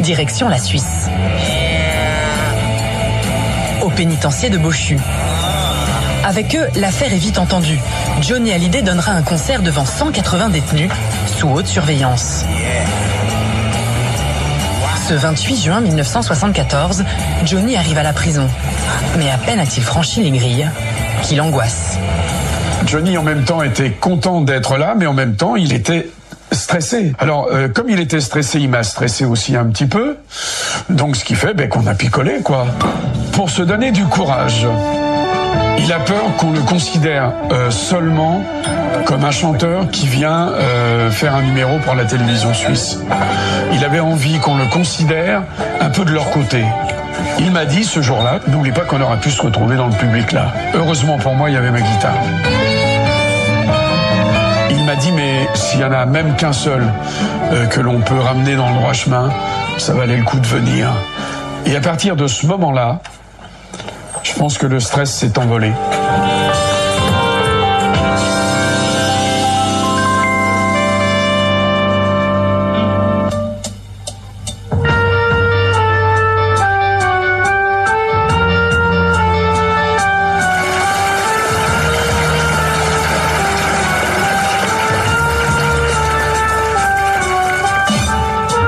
Direction 0.01 0.49
la 0.49 0.59
Suisse. 0.59 1.09
Au 3.81 3.89
pénitencier 3.89 4.49
de 4.49 4.57
Bochu. 4.57 4.97
Avec 6.23 6.55
eux, 6.55 6.67
l'affaire 6.75 7.13
est 7.13 7.17
vite 7.17 7.37
entendue. 7.37 7.79
Johnny 8.21 8.51
Hallyday 8.51 8.81
donnera 8.81 9.13
un 9.13 9.21
concert 9.21 9.61
devant 9.61 9.85
180 9.85 10.49
détenus 10.49 10.91
sous 11.25 11.47
haute 11.49 11.67
surveillance. 11.67 12.43
Ce 15.07 15.13
28 15.13 15.55
juin 15.57 15.81
1974, 15.81 17.03
Johnny 17.45 17.75
arrive 17.77 17.97
à 17.97 18.03
la 18.03 18.13
prison. 18.13 18.47
Mais 19.17 19.29
à 19.31 19.37
peine 19.37 19.59
a-t-il 19.59 19.83
franchi 19.83 20.21
les 20.21 20.31
grilles 20.31 20.67
qu'il 21.23 21.41
angoisse. 21.41 21.97
Johnny, 22.85 23.17
en 23.17 23.23
même 23.23 23.43
temps, 23.43 23.63
était 23.63 23.91
content 23.91 24.41
d'être 24.41 24.77
là, 24.77 24.95
mais 24.97 25.07
en 25.07 25.13
même 25.13 25.35
temps, 25.35 25.55
il 25.55 25.73
était 25.73 26.09
stressé. 26.51 27.13
Alors, 27.19 27.47
euh, 27.51 27.69
comme 27.69 27.89
il 27.89 27.99
était 27.99 28.19
stressé, 28.19 28.59
il 28.59 28.69
m'a 28.69 28.83
stressé 28.83 29.25
aussi 29.25 29.55
un 29.55 29.65
petit 29.65 29.85
peu. 29.85 30.17
Donc, 30.89 31.15
ce 31.15 31.23
qui 31.23 31.35
fait 31.35 31.53
ben, 31.53 31.69
qu'on 31.69 31.87
a 31.87 31.95
picolé, 31.95 32.41
quoi. 32.43 32.67
Pour 33.31 33.49
se 33.49 33.61
donner 33.61 33.91
du 33.91 34.05
courage. 34.05 34.67
Il 35.81 35.91
a 35.93 35.99
peur 35.99 36.35
qu'on 36.37 36.51
le 36.51 36.61
considère 36.61 37.31
euh, 37.51 37.71
seulement 37.71 38.43
comme 39.05 39.23
un 39.23 39.31
chanteur 39.31 39.89
qui 39.89 40.07
vient 40.07 40.49
euh, 40.49 41.09
faire 41.09 41.33
un 41.33 41.41
numéro 41.41 41.79
pour 41.79 41.95
la 41.95 42.05
télévision 42.05 42.53
suisse. 42.53 42.99
Il 43.73 43.83
avait 43.83 43.99
envie 43.99 44.39
qu'on 44.39 44.57
le 44.57 44.65
considère 44.65 45.43
un 45.79 45.89
peu 45.89 46.05
de 46.05 46.11
leur 46.11 46.29
côté. 46.31 46.63
Il 47.39 47.51
m'a 47.51 47.65
dit 47.65 47.83
ce 47.83 48.01
jour-là, 48.01 48.39
n'oublie 48.47 48.71
pas 48.71 48.81
qu'on 48.81 49.01
aura 49.01 49.17
pu 49.17 49.31
se 49.31 49.41
retrouver 49.41 49.77
dans 49.77 49.87
le 49.87 49.95
public 49.95 50.31
là. 50.31 50.53
Heureusement 50.73 51.17
pour 51.17 51.33
moi, 51.33 51.49
il 51.49 51.53
y 51.53 51.57
avait 51.57 51.71
ma 51.71 51.81
guitare. 51.81 52.17
Il 54.69 54.83
m'a 54.83 54.95
dit, 54.95 55.11
mais 55.11 55.47
s'il 55.53 55.79
y 55.79 55.83
en 55.83 55.91
a 55.91 56.05
même 56.05 56.35
qu'un 56.35 56.53
seul 56.53 56.83
euh, 57.51 57.65
que 57.67 57.79
l'on 57.79 57.99
peut 58.01 58.19
ramener 58.19 58.55
dans 58.55 58.69
le 58.69 58.75
droit 58.75 58.93
chemin, 58.93 59.29
ça 59.77 59.93
valait 59.93 60.17
le 60.17 60.23
coup 60.23 60.39
de 60.39 60.47
venir. 60.47 60.91
Et 61.65 61.75
à 61.75 61.81
partir 61.81 62.15
de 62.15 62.27
ce 62.27 62.45
moment-là, 62.47 62.99
pense 64.39 64.57
que 64.57 64.67
le 64.67 64.79
stress 64.79 65.13
s'est 65.13 65.37
envolé. 65.37 65.73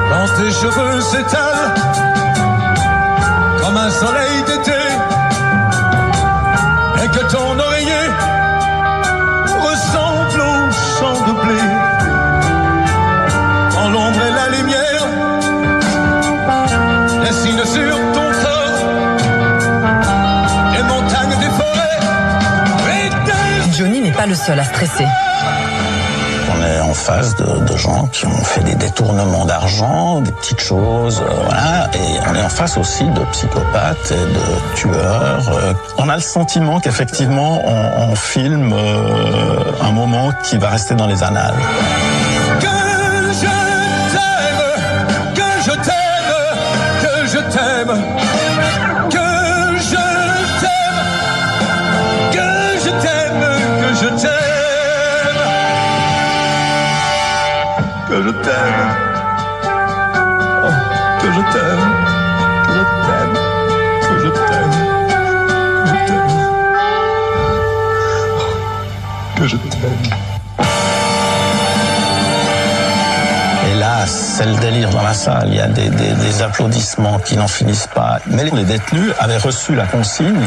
Quand 0.10 0.28
tes 0.36 0.52
cheveux 0.52 1.00
s'étalent 1.00 1.91
le 24.32 24.36
seul 24.36 24.60
à 24.60 24.64
stresser. 24.64 25.06
On 26.56 26.64
est 26.64 26.80
en 26.80 26.94
face 26.94 27.36
de, 27.36 27.76
gens 27.76 28.08
qui 28.08 28.26
ont 28.26 28.44
fait 28.44 28.64
des 28.64 28.76
détournements 28.76 29.44
d'argent, 29.46 30.22
des 30.22 30.32
petites 30.32 30.62
choses, 30.62 31.22
euh, 31.22 31.34
voilà. 31.44 31.90
Et 31.94 32.30
on 32.30 32.36
est 32.36 32.42
en 32.42 32.48
face 32.48 32.78
aussi 32.78 33.04
de 33.04 33.24
psychopathes 33.34 34.12
et 34.12 34.34
de 34.38 34.76
tueurs. 34.76 35.50
euh. 35.50 35.74
On 35.98 36.08
a 36.08 36.16
le 36.16 36.22
sentiment 36.22 36.80
qu'effectivement, 36.80 37.62
on, 37.66 38.12
on 38.12 38.16
filme 38.16 38.72
euh, 38.72 39.72
un 39.82 39.92
moment 39.92 40.32
qui 40.44 40.58
va 40.58 40.70
rester 40.70 40.96
dans 40.96 41.08
les 41.08 41.24
annales. 41.24 41.60
Oh, 60.64 60.74
que 61.22 61.32
je 61.32 61.42
t'aime, 61.52 61.94
que 62.66 62.72
je 62.74 62.84
t'aime, 63.06 63.38
que 64.10 64.18
je 64.20 64.30
t'aime, 64.30 64.78
que 65.84 65.88
je 65.90 65.96
t'aime, 66.08 66.32
Oh, 68.34 69.36
que 69.36 69.48
je 69.48 69.58
t'aime. 69.58 70.21
C'est 74.12 74.46
le 74.46 74.56
délire 74.56 74.90
dans 74.90 75.02
la 75.02 75.14
salle. 75.14 75.48
Il 75.48 75.56
y 75.56 75.60
a 75.62 75.68
des, 75.68 75.90
des- 75.90 76.14
des 76.14 76.42
applaudissements 76.42 77.20
qui 77.20 77.38
n'en 77.38 77.48
finissent 77.48 77.88
pas. 77.94 78.20
Mais 78.28 78.44
les 78.44 78.64
détenus 78.64 79.12
avaient 79.20 79.38
reçu 79.38 79.74
la 79.76 79.86
consigne 79.86 80.42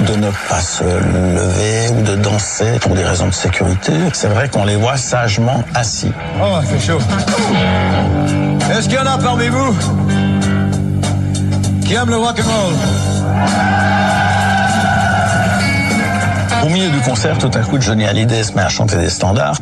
de 0.00 0.14
ne 0.16 0.30
pas 0.48 0.60
se 0.60 0.84
lever 0.84 1.88
ou 1.98 2.02
de 2.02 2.16
danser 2.16 2.78
pour 2.80 2.94
des 2.94 3.04
raisons 3.04 3.26
de 3.26 3.34
sécurité. 3.34 3.92
C'est 4.12 4.28
vrai 4.28 4.48
qu'on 4.48 4.64
les 4.64 4.76
voit 4.76 4.96
sagement 4.96 5.62
assis. 5.74 6.12
Oh, 6.40 6.58
c'est 6.68 6.80
chaud. 6.86 6.98
Est-ce 8.70 8.88
qu'il 8.88 8.96
y 8.98 9.00
en 9.00 9.06
a 9.06 9.18
parmi 9.18 9.48
vous 9.48 9.74
qui 11.84 11.94
aiment 11.94 12.10
le 12.10 12.16
rock'n'roll? 12.18 12.74
Au 16.64 16.68
milieu 16.68 16.90
du 16.90 16.98
concert, 17.00 17.38
tout 17.38 17.50
à 17.54 17.60
coup, 17.60 17.80
Johnny 17.80 18.04
Hallyday 18.06 18.42
se 18.42 18.52
met 18.52 18.62
à 18.62 18.68
chanter 18.68 18.96
des 18.96 19.08
standards. 19.10 19.58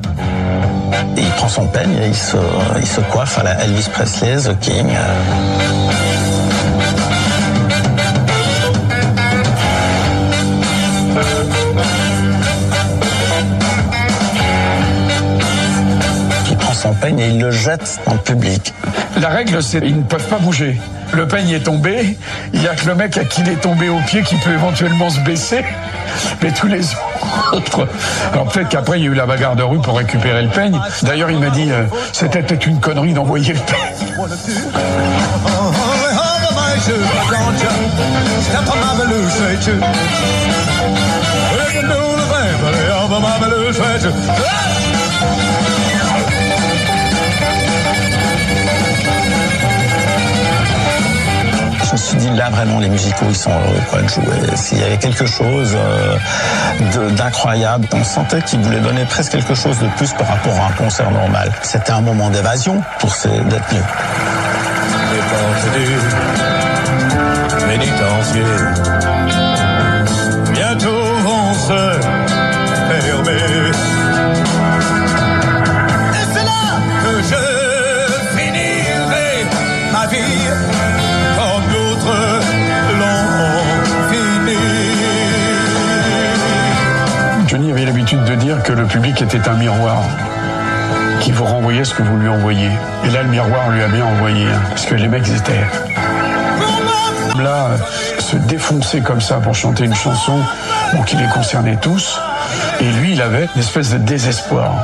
Il 1.16 1.30
prend 1.30 1.48
son 1.48 1.66
peigne 1.66 1.96
et 2.02 2.08
il 2.08 2.14
se, 2.14 3.00
coiffe 3.10 3.38
à 3.38 3.42
la 3.42 3.64
Elvis 3.64 3.88
Presley, 3.92 4.36
The 4.36 4.58
King. 4.60 4.86
Il 16.50 16.56
prend 16.56 16.72
son 16.74 16.92
peigne 16.94 17.18
et 17.18 17.28
il 17.28 17.40
le 17.40 17.50
jette 17.50 18.00
dans 18.06 18.14
le 18.14 18.18
public. 18.18 18.74
La 19.20 19.28
règle, 19.28 19.62
c'est 19.62 19.78
ils 19.78 19.96
ne 19.96 20.02
peuvent 20.02 20.28
pas 20.28 20.38
bouger. 20.38 20.78
Le 21.12 21.26
peigne 21.26 21.50
est 21.50 21.64
tombé, 21.64 22.18
il 22.52 22.62
y 22.62 22.68
a 22.68 22.74
que 22.74 22.86
le 22.86 22.94
mec 22.94 23.16
à 23.16 23.24
qui 23.24 23.40
il 23.40 23.48
est 23.48 23.60
tombé 23.60 23.88
au 23.88 24.00
pied 24.00 24.22
qui 24.22 24.36
peut 24.36 24.52
éventuellement 24.52 25.08
se 25.08 25.20
baisser, 25.20 25.64
mais 26.42 26.50
tous 26.50 26.66
les 26.66 26.80
autres. 26.80 27.15
Alors 28.32 28.46
peut-être 28.46 28.68
qu'après 28.68 28.98
il 28.98 29.04
y 29.04 29.08
a 29.08 29.10
eu 29.10 29.14
la 29.14 29.26
bagarre 29.26 29.56
de 29.56 29.62
rue 29.62 29.80
pour 29.80 29.96
récupérer 29.96 30.42
le 30.42 30.48
peigne. 30.48 30.78
D'ailleurs, 31.02 31.30
il 31.30 31.38
m'a 31.38 31.50
dit 31.50 31.70
euh, 31.70 31.84
c'était 32.12 32.42
peut-être 32.42 32.66
une 32.66 32.80
connerie 32.80 33.12
d'envoyer 33.12 33.52
le 33.52 33.60
peigne. 33.60 33.78
me 51.96 52.00
suis 52.00 52.16
dit 52.18 52.30
là 52.36 52.50
vraiment 52.50 52.78
les 52.78 52.90
musicaux 52.90 53.24
ils 53.30 53.36
sont 53.36 53.50
heureux 53.50 53.80
quoi, 53.88 54.02
de 54.02 54.08
jouer. 54.08 54.56
S'il 54.56 54.78
y 54.78 54.82
avait 54.82 54.98
quelque 54.98 55.24
chose 55.24 55.74
euh, 55.74 57.10
d'incroyable, 57.12 57.88
on 57.92 58.04
sentait 58.04 58.42
qu'ils 58.42 58.60
voulaient 58.60 58.80
donner 58.80 59.04
presque 59.06 59.32
quelque 59.32 59.54
chose 59.54 59.78
de 59.78 59.86
plus 59.96 60.12
par 60.12 60.28
rapport 60.28 60.52
à 60.60 60.66
un 60.66 60.72
concert 60.72 61.10
normal. 61.10 61.50
C'était 61.62 61.92
un 61.92 62.02
moment 62.02 62.28
d'évasion 62.28 62.82
pour 62.98 63.14
ces 63.14 63.30
détenus. 63.30 63.82
Bientôt 70.52 71.02
vont 71.24 71.54
se 71.54 72.00
fermer. 73.00 73.70
De 88.14 88.36
dire 88.36 88.62
que 88.62 88.72
le 88.72 88.84
public 88.84 89.20
était 89.20 89.48
un 89.48 89.54
miroir 89.54 90.00
qui 91.20 91.32
vous 91.32 91.44
renvoyait 91.44 91.82
ce 91.82 91.92
que 91.92 92.04
vous 92.04 92.16
lui 92.16 92.28
envoyiez. 92.28 92.70
Et 93.04 93.10
là, 93.10 93.24
le 93.24 93.28
miroir 93.28 93.68
lui 93.70 93.82
a 93.82 93.88
bien 93.88 94.04
envoyé, 94.04 94.44
hein, 94.46 94.60
parce 94.70 94.86
que 94.86 94.94
les 94.94 95.08
mecs 95.08 95.26
étaient 95.26 95.66
là, 97.42 97.70
se 98.20 98.36
défoncer 98.36 99.00
comme 99.00 99.20
ça 99.20 99.38
pour 99.38 99.56
chanter 99.56 99.84
une 99.84 99.94
chanson 99.94 100.38
bon, 100.92 101.02
qui 101.02 101.16
les 101.16 101.26
concernait 101.34 101.78
tous. 101.78 102.20
Et 102.80 102.88
lui, 103.00 103.14
il 103.14 103.22
avait 103.22 103.48
une 103.56 103.60
espèce 103.60 103.90
de 103.90 103.98
désespoir. 103.98 104.76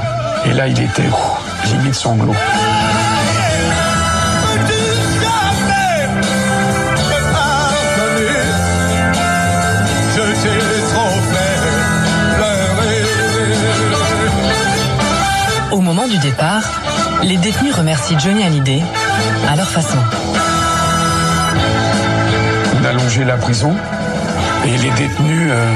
Et 0.45 0.53
là, 0.53 0.67
il 0.67 0.81
était 0.81 1.09
limite 1.67 1.95
sanglot. 1.95 2.35
Au 15.83 15.85
moment 15.85 16.07
du 16.07 16.17
départ, 16.19 16.63
les 17.25 17.37
détenus 17.39 17.75
remercient 17.75 18.17
Johnny 18.17 18.45
Hallyday 18.45 18.85
à 19.51 19.57
leur 19.57 19.69
façon. 19.69 19.99
On 22.81 22.85
a 22.85 22.93
longé 22.93 23.25
la 23.25 23.37
prison 23.37 23.75
et 24.65 24.79
les 24.79 24.91
détenus 24.91 25.51
euh, 25.51 25.75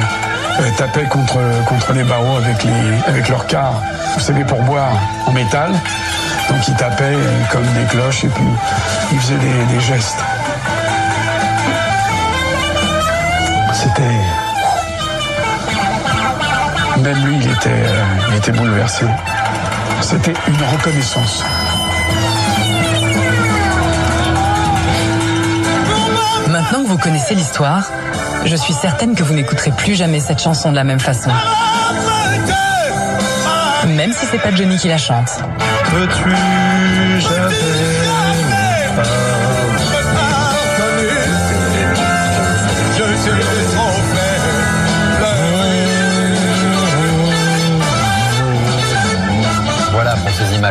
euh, 0.60 0.70
tapaient 0.78 1.06
contre, 1.06 1.40
les 1.92 2.04
barreaux 2.04 2.36
avec, 2.36 2.62
les, 2.62 3.10
avec 3.10 3.28
leur 3.28 3.48
quart, 3.48 3.82
vous 4.14 4.20
savez, 4.20 4.44
pour 4.44 4.62
boire 4.62 4.92
en 5.26 5.32
métal. 5.32 5.72
Donc 5.72 6.68
ils 6.68 6.76
tapaient 6.76 7.18
comme 7.50 7.66
des 7.66 7.86
cloches 7.90 8.22
et 8.22 8.28
puis 8.28 8.44
ils 9.10 9.18
faisaient 9.18 9.38
des, 9.38 9.74
des 9.74 9.80
gestes. 9.80 10.22
C'était. 13.72 14.20
Même 17.02 17.26
lui, 17.26 17.38
il 17.40 17.50
était, 17.50 17.70
euh, 17.70 18.04
il 18.30 18.36
était 18.36 18.52
bouleversé. 18.52 19.04
C'était 20.00 20.34
une 20.48 20.62
reconnaissance. 20.76 21.44
Maintenant 26.48 26.82
que 26.82 26.88
vous 26.88 26.98
connaissez 26.98 27.34
l'histoire, 27.34 27.90
je 28.44 28.56
suis 28.56 28.72
certaine 28.72 29.14
que 29.14 29.22
vous 29.22 29.34
n'écouterez 29.34 29.72
plus 29.72 29.94
jamais 29.94 30.20
cette 30.20 30.40
chanson 30.40 30.70
de 30.70 30.76
la 30.76 30.84
même 30.84 31.00
façon. 31.00 31.30
Même 33.88 34.12
si 34.12 34.26
c'est 34.26 34.38
pas 34.38 34.54
Johnny 34.54 34.76
qui 34.76 34.88
la 34.88 34.98
chante. 34.98 35.40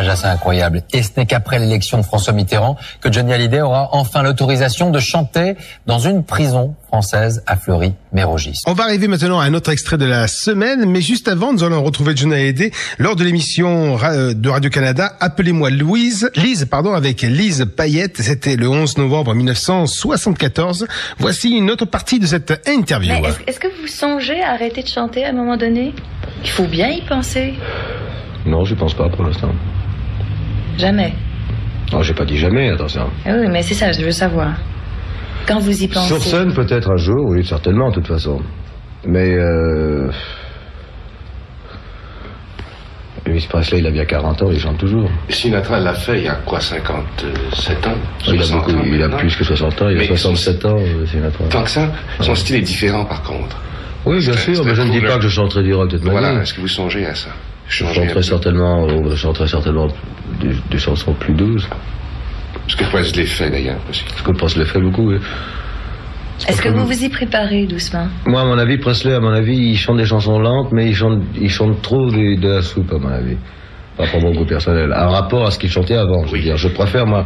Assez 0.04 0.26
incroyables. 0.26 0.82
Et 0.92 1.02
ce 1.02 1.10
n'est 1.16 1.26
qu'après 1.26 1.58
l'élection 1.58 1.98
de 1.98 2.02
François 2.02 2.32
Mitterrand 2.32 2.76
que 3.00 3.12
Johnny 3.12 3.32
Hallyday 3.32 3.60
aura 3.60 3.88
enfin 3.92 4.22
l'autorisation 4.22 4.90
de 4.90 4.98
chanter 4.98 5.56
dans 5.86 5.98
une 5.98 6.24
prison 6.24 6.74
française 6.88 7.42
à 7.46 7.56
Fleury-Mérogis. 7.56 8.60
On 8.66 8.72
va 8.72 8.84
arriver 8.84 9.08
maintenant 9.08 9.40
à 9.40 9.44
un 9.44 9.54
autre 9.54 9.72
extrait 9.72 9.98
de 9.98 10.04
la 10.04 10.28
semaine, 10.28 10.84
mais 10.86 11.00
juste 11.00 11.28
avant, 11.28 11.52
nous 11.52 11.64
allons 11.64 11.82
retrouver 11.82 12.14
Johnny 12.16 12.34
Hallyday 12.34 12.70
lors 12.98 13.16
de 13.16 13.24
l'émission 13.24 13.98
euh, 14.04 14.34
de 14.34 14.48
Radio-Canada 14.48 15.12
Appelez-moi 15.20 15.70
Louise, 15.70 16.30
Lise, 16.36 16.66
pardon, 16.70 16.94
avec 16.94 17.22
Lise 17.22 17.66
Payette. 17.76 18.20
C'était 18.20 18.56
le 18.56 18.68
11 18.68 18.98
novembre 18.98 19.34
1974. 19.34 20.86
Voici 21.18 21.50
une 21.50 21.70
autre 21.70 21.86
partie 21.86 22.20
de 22.20 22.26
cette 22.26 22.68
interview. 22.68 23.12
Mais 23.20 23.28
est-ce 23.28 23.56
est-ce 23.56 23.60
que 23.60 23.80
vous 23.80 23.86
songez 23.86 24.42
à 24.42 24.50
arrêter 24.50 24.82
de 24.82 24.88
chanter 24.88 25.24
à 25.24 25.30
un 25.30 25.32
moment 25.32 25.56
donné? 25.56 25.94
Il 26.44 26.50
faut 26.50 26.66
bien 26.66 26.88
y 26.88 27.00
penser. 27.00 27.54
Non, 28.44 28.66
je 28.66 28.74
pense 28.74 28.92
pas 28.92 29.08
pour 29.08 29.24
l'instant. 29.24 29.48
Jamais. 30.78 31.14
Non, 31.92 32.02
j'ai 32.02 32.14
pas 32.14 32.24
dit 32.24 32.36
jamais, 32.36 32.70
attention. 32.70 33.08
Ah 33.24 33.30
oui, 33.38 33.46
mais 33.50 33.62
c'est 33.62 33.74
ça, 33.74 33.92
je 33.92 34.02
veux 34.02 34.10
savoir. 34.10 34.54
Quand 35.46 35.60
vous 35.60 35.82
y 35.82 35.88
pensez. 35.88 36.08
Sur 36.08 36.22
scène, 36.22 36.52
peut-être 36.52 36.90
un 36.90 36.96
jour, 36.96 37.26
oui, 37.28 37.44
certainement, 37.44 37.90
de 37.90 37.94
toute 37.94 38.08
façon. 38.08 38.40
Mais, 39.06 39.34
euh... 39.36 40.10
Elvis 43.24 43.46
Presley, 43.48 43.78
il 43.78 43.86
a 43.86 43.90
bien 43.90 44.04
40 44.04 44.42
ans, 44.42 44.50
il 44.52 44.60
chante 44.60 44.78
toujours. 44.78 45.08
Sinatra 45.28 45.80
l'a 45.80 45.94
fait 45.94 46.18
il 46.18 46.24
y 46.24 46.28
a 46.28 46.34
quoi, 46.34 46.60
57 46.60 47.86
ans? 47.86 47.90
Il 48.28 48.34
a 48.34 48.42
60 48.42 48.66
beaucoup, 48.66 48.78
ans 48.78 48.82
il 48.86 49.02
a 49.02 49.08
plus 49.08 49.36
que 49.36 49.44
60 49.44 49.82
ans, 49.82 49.88
il 49.88 49.96
a 49.96 50.00
Mais 50.00 50.06
67 50.06 50.64
ans, 50.64 50.76
euh, 50.78 51.06
Sinatra. 51.06 51.44
Tant 51.50 51.62
que 51.62 51.70
ça, 51.70 51.92
son 52.20 52.34
style 52.34 52.56
est 52.56 52.60
différent 52.62 53.04
par 53.04 53.22
contre. 53.22 53.60
Oui, 54.04 54.20
bien 54.20 54.36
sûr, 54.36 54.64
mais 54.64 54.74
je 54.74 54.82
ne 54.82 54.90
dis 54.90 55.00
pas 55.00 55.16
que 55.16 55.22
je 55.22 55.28
chanterai 55.28 55.64
du 55.64 55.74
rock 55.74 55.90
toute 55.90 56.04
ma 56.04 56.12
Voilà, 56.12 56.34
est-ce 56.42 56.54
que 56.54 56.60
vous 56.60 56.68
songez 56.68 57.04
à 57.04 57.14
ça? 57.14 57.30
Je 57.68 57.84
chanterai 57.84 58.22
certainement, 58.22 58.86
euh, 58.88 59.16
certainement 59.46 59.88
des, 60.40 60.54
des 60.70 60.78
chansons 60.78 61.12
plus 61.14 61.34
douces. 61.34 61.68
Ce 62.68 62.76
que 62.76 62.84
Presley 62.84 63.26
fait 63.26 63.50
d'ailleurs 63.50 63.78
aussi. 63.88 64.04
Ce 64.16 64.22
que 64.22 64.32
Presley 64.32 64.64
fait 64.64 64.80
beaucoup, 64.80 65.10
oui. 65.10 65.18
Est-ce 66.48 66.60
que 66.60 66.68
vous 66.68 66.84
vous 66.84 67.04
y 67.04 67.08
préparez 67.08 67.64
doucement? 67.66 68.08
Moi, 68.26 68.42
à 68.42 68.44
mon 68.44 68.58
avis, 68.58 68.76
Presley, 68.76 69.14
à 69.14 69.20
mon 69.20 69.32
avis, 69.32 69.56
il 69.56 69.76
chante 69.76 69.96
des 69.96 70.04
chansons 70.04 70.38
lentes, 70.38 70.70
mais 70.70 70.86
il 70.88 70.94
chante, 70.94 71.22
il 71.40 71.48
chante 71.48 71.80
trop 71.80 72.10
de, 72.10 72.38
de 72.38 72.48
la 72.48 72.62
soupe, 72.62 72.92
à 72.92 72.98
mon 72.98 73.08
avis. 73.08 73.36
Pas 73.96 74.06
pour 74.06 74.20
mon 74.20 74.32
goût 74.32 74.44
personnel. 74.44 74.92
En 74.92 75.08
rapport 75.08 75.46
à 75.46 75.50
ce 75.50 75.58
qu'il 75.58 75.70
chantait 75.70 75.96
avant, 75.96 76.26
je 76.26 76.32
veux 76.32 76.42
dire. 76.42 76.56
Je 76.56 76.68
préfère, 76.68 77.06
moi, 77.06 77.24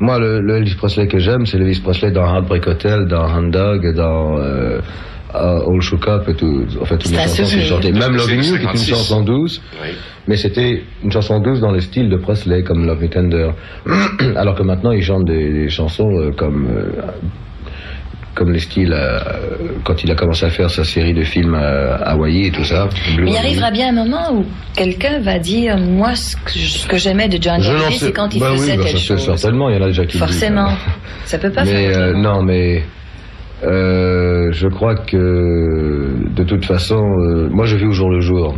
moi, 0.00 0.18
le, 0.18 0.40
le 0.40 0.56
Elvis 0.56 0.74
Presley 0.74 1.06
que 1.06 1.18
j'aime, 1.18 1.44
c'est 1.44 1.58
l'Elvis 1.58 1.80
Presley 1.80 2.10
dans 2.10 2.24
Heartbreak 2.24 2.66
Hotel, 2.66 3.06
dans 3.06 3.24
Hand 3.24 3.50
Dog, 3.50 3.94
dans 3.94 4.38
euh, 4.38 4.80
euh, 5.42 5.70
All 5.72 5.80
Shook 5.80 6.06
Up 6.08 6.28
et 6.28 6.34
tout. 6.34 6.64
En 6.80 6.84
fait, 6.84 6.98
toutes 6.98 7.10
les 7.12 7.18
chansons 7.18 7.44
souvenir. 7.44 7.66
chantait. 7.66 7.92
Même 7.92 8.16
Loving 8.16 8.42
You, 8.42 8.56
qui 8.56 8.62
est 8.66 8.70
une 8.72 8.76
56. 8.76 8.90
chanson 8.90 9.22
douce. 9.22 9.62
Mais 10.28 10.36
c'était 10.36 10.82
une 11.04 11.12
chanson 11.12 11.38
douce 11.40 11.60
dans 11.60 11.70
le 11.70 11.80
style 11.80 12.08
de 12.08 12.16
Presley, 12.16 12.62
comme 12.64 12.84
Love 12.86 13.00
Me 13.02 13.08
Tender. 13.08 13.50
Alors 14.36 14.54
que 14.56 14.62
maintenant, 14.62 14.90
il 14.92 15.02
chante 15.02 15.24
des, 15.24 15.50
des 15.52 15.68
chansons 15.68 16.10
euh, 16.18 16.32
comme 16.32 16.66
euh, 16.70 16.90
comme 18.34 18.52
les 18.52 18.58
styles 18.58 18.92
euh, 18.92 19.18
quand 19.84 20.04
il 20.04 20.10
a 20.10 20.14
commencé 20.14 20.44
à 20.44 20.50
faire 20.50 20.68
sa 20.68 20.84
série 20.84 21.14
de 21.14 21.22
films 21.22 21.54
euh, 21.54 21.96
Hawaii 22.04 22.48
et 22.48 22.50
tout 22.50 22.64
ça. 22.64 22.86
Mais 23.18 23.30
il 23.30 23.36
arrivera 23.36 23.70
bien 23.70 23.88
un 23.88 24.04
moment 24.04 24.30
où 24.34 24.44
quelqu'un 24.76 25.20
va 25.20 25.38
dire 25.38 25.78
Moi, 25.78 26.14
ce 26.16 26.36
que, 26.86 26.98
j'aimais 26.98 27.28
de 27.28 27.42
Johnny 27.42 27.62
Je 27.62 27.70
n'en 27.72 27.78
Hallyday, 27.78 27.98
sais- 27.98 28.06
c'est 28.06 28.12
quand 28.12 28.34
il 28.34 28.40
bah 28.40 28.48
oui, 28.52 28.58
faisait 28.58 28.76
bah 28.76 28.82
telle 28.84 28.92
ça, 28.98 28.98
c'est 28.98 29.24
chose. 29.24 29.38
Certainement, 29.40 29.70
il 29.70 29.76
y 29.76 29.78
en 29.78 29.82
a 29.84 29.86
déjà 29.86 30.04
qui 30.04 30.18
le 30.18 30.26
disent. 30.26 30.38
Forcément. 30.38 30.68
Ça 31.24 31.38
peut 31.38 31.50
pas 31.50 31.64
mais 31.64 31.70
faire 31.92 31.98
euh, 31.98 32.12
non, 32.12 32.42
mais 32.42 32.82
euh, 33.64 34.52
je 34.52 34.68
crois 34.68 34.94
que 34.94 36.30
de 36.34 36.44
toute 36.44 36.64
façon, 36.64 37.02
euh, 37.02 37.48
moi 37.50 37.64
je 37.64 37.76
vis 37.76 37.86
au 37.86 37.92
jour 37.92 38.10
le 38.10 38.20
jour. 38.20 38.54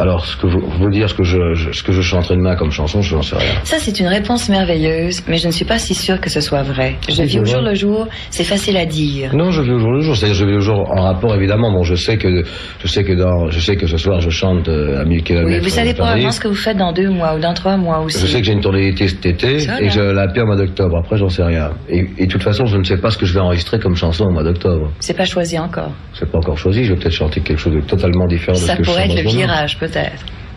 Alors, 0.00 0.24
ce 0.24 0.36
que 0.36 0.46
vous, 0.46 0.60
vous 0.60 0.88
dire 0.90 1.08
ce 1.10 1.14
que 1.14 1.22
je, 1.24 1.52
je- 1.54 1.72
ce 1.72 1.82
que 1.82 1.92
je 1.92 2.00
chanterai 2.00 2.34
demain 2.36 2.56
comme 2.56 2.70
chanson, 2.70 3.02
je 3.02 3.14
n'en 3.14 3.22
sais 3.22 3.36
rien. 3.36 3.52
Ça, 3.64 3.76
c'est 3.78 4.00
une 4.00 4.06
réponse 4.06 4.48
merveilleuse, 4.48 5.22
mais 5.28 5.36
je 5.36 5.46
ne 5.46 5.52
suis 5.52 5.66
pas 5.66 5.78
si 5.78 5.94
sûre 5.94 6.20
que 6.20 6.30
ce 6.30 6.40
soit 6.40 6.62
vrai. 6.62 6.96
Je 7.08 7.22
vis 7.22 7.38
au 7.38 7.44
jour 7.44 7.60
le 7.60 7.74
jour, 7.74 8.08
c'est 8.30 8.44
facile 8.44 8.76
à 8.78 8.86
dire. 8.86 9.34
Non, 9.34 9.50
je 9.50 9.60
vis 9.60 9.72
au 9.72 9.78
jour 9.78 9.92
le 9.92 10.00
jour. 10.00 10.16
C'est-à-dire, 10.16 10.36
je 10.36 10.44
vis 10.46 10.56
au 10.56 10.60
jour 10.60 10.90
en 10.90 11.02
rapport 11.02 11.34
évidemment. 11.34 11.70
Bon, 11.70 11.82
je 11.82 11.94
sais 11.94 12.16
que 12.16 12.42
je 12.82 12.86
sais 12.88 13.04
que 13.04 13.12
dans, 13.12 13.50
je 13.50 13.60
sais 13.60 13.76
que 13.76 13.86
ce 13.86 13.98
soir 13.98 14.20
je 14.20 14.30
chante 14.30 14.68
euh, 14.68 15.02
à 15.02 15.04
1000 15.04 15.22
km. 15.22 15.46
Oui, 15.46 15.58
vous 15.60 15.68
savez 15.68 15.92
probablement 15.94 16.30
ce 16.32 16.40
que 16.40 16.48
vous 16.48 16.54
faites 16.54 16.78
dans 16.78 16.92
deux 16.92 17.10
mois 17.10 17.34
ou 17.36 17.38
dans 17.38 17.52
trois 17.52 17.76
mois 17.76 18.00
aussi. 18.00 18.20
Je 18.20 18.26
sais 18.26 18.40
que 18.40 18.46
j'ai 18.46 18.52
une 18.52 18.60
tournée 18.62 18.90
d'été 18.90 19.06
cet 19.08 19.26
été 19.26 19.56
et 19.56 19.66
là. 19.66 19.88
je 19.90 20.00
la 20.00 20.28
paie 20.28 20.40
au 20.40 20.46
mois 20.46 20.56
d'octobre. 20.56 20.96
Après, 20.98 21.18
j'en 21.18 21.28
sais 21.28 21.42
rien. 21.44 21.70
Et, 21.90 22.06
et 22.16 22.26
de 22.26 22.32
toute 22.32 22.42
façon, 22.42 22.64
je 22.64 22.78
ne 22.78 22.84
sais 22.84 22.96
pas 22.96 23.10
ce 23.10 23.18
que 23.18 23.26
je 23.26 23.34
vais 23.34 23.40
enregistrer 23.40 23.78
comme 23.78 23.96
chanson 23.96 24.24
au 24.24 24.30
mois 24.30 24.44
d'octobre. 24.44 24.90
C'est 25.00 25.16
pas 25.16 25.26
choisi 25.26 25.58
encore. 25.58 25.92
C'est 26.14 26.30
pas 26.30 26.38
encore 26.38 26.56
choisi. 26.56 26.84
Je 26.84 26.94
vais 26.94 26.98
peut-être 26.98 27.12
chanter 27.12 27.40
quelque 27.42 27.58
chose 27.58 27.74
de 27.74 27.80
totalement 27.80 28.26
différent 28.26 28.52
de 28.52 28.58
Ça 28.62 28.72
ce 28.74 28.78
que 28.78 28.84
pourrait 28.84 29.06
je 29.10 29.16
être 29.18 29.24
le 29.24 29.30
virage, 29.30 29.78
peut-être. 29.78 29.89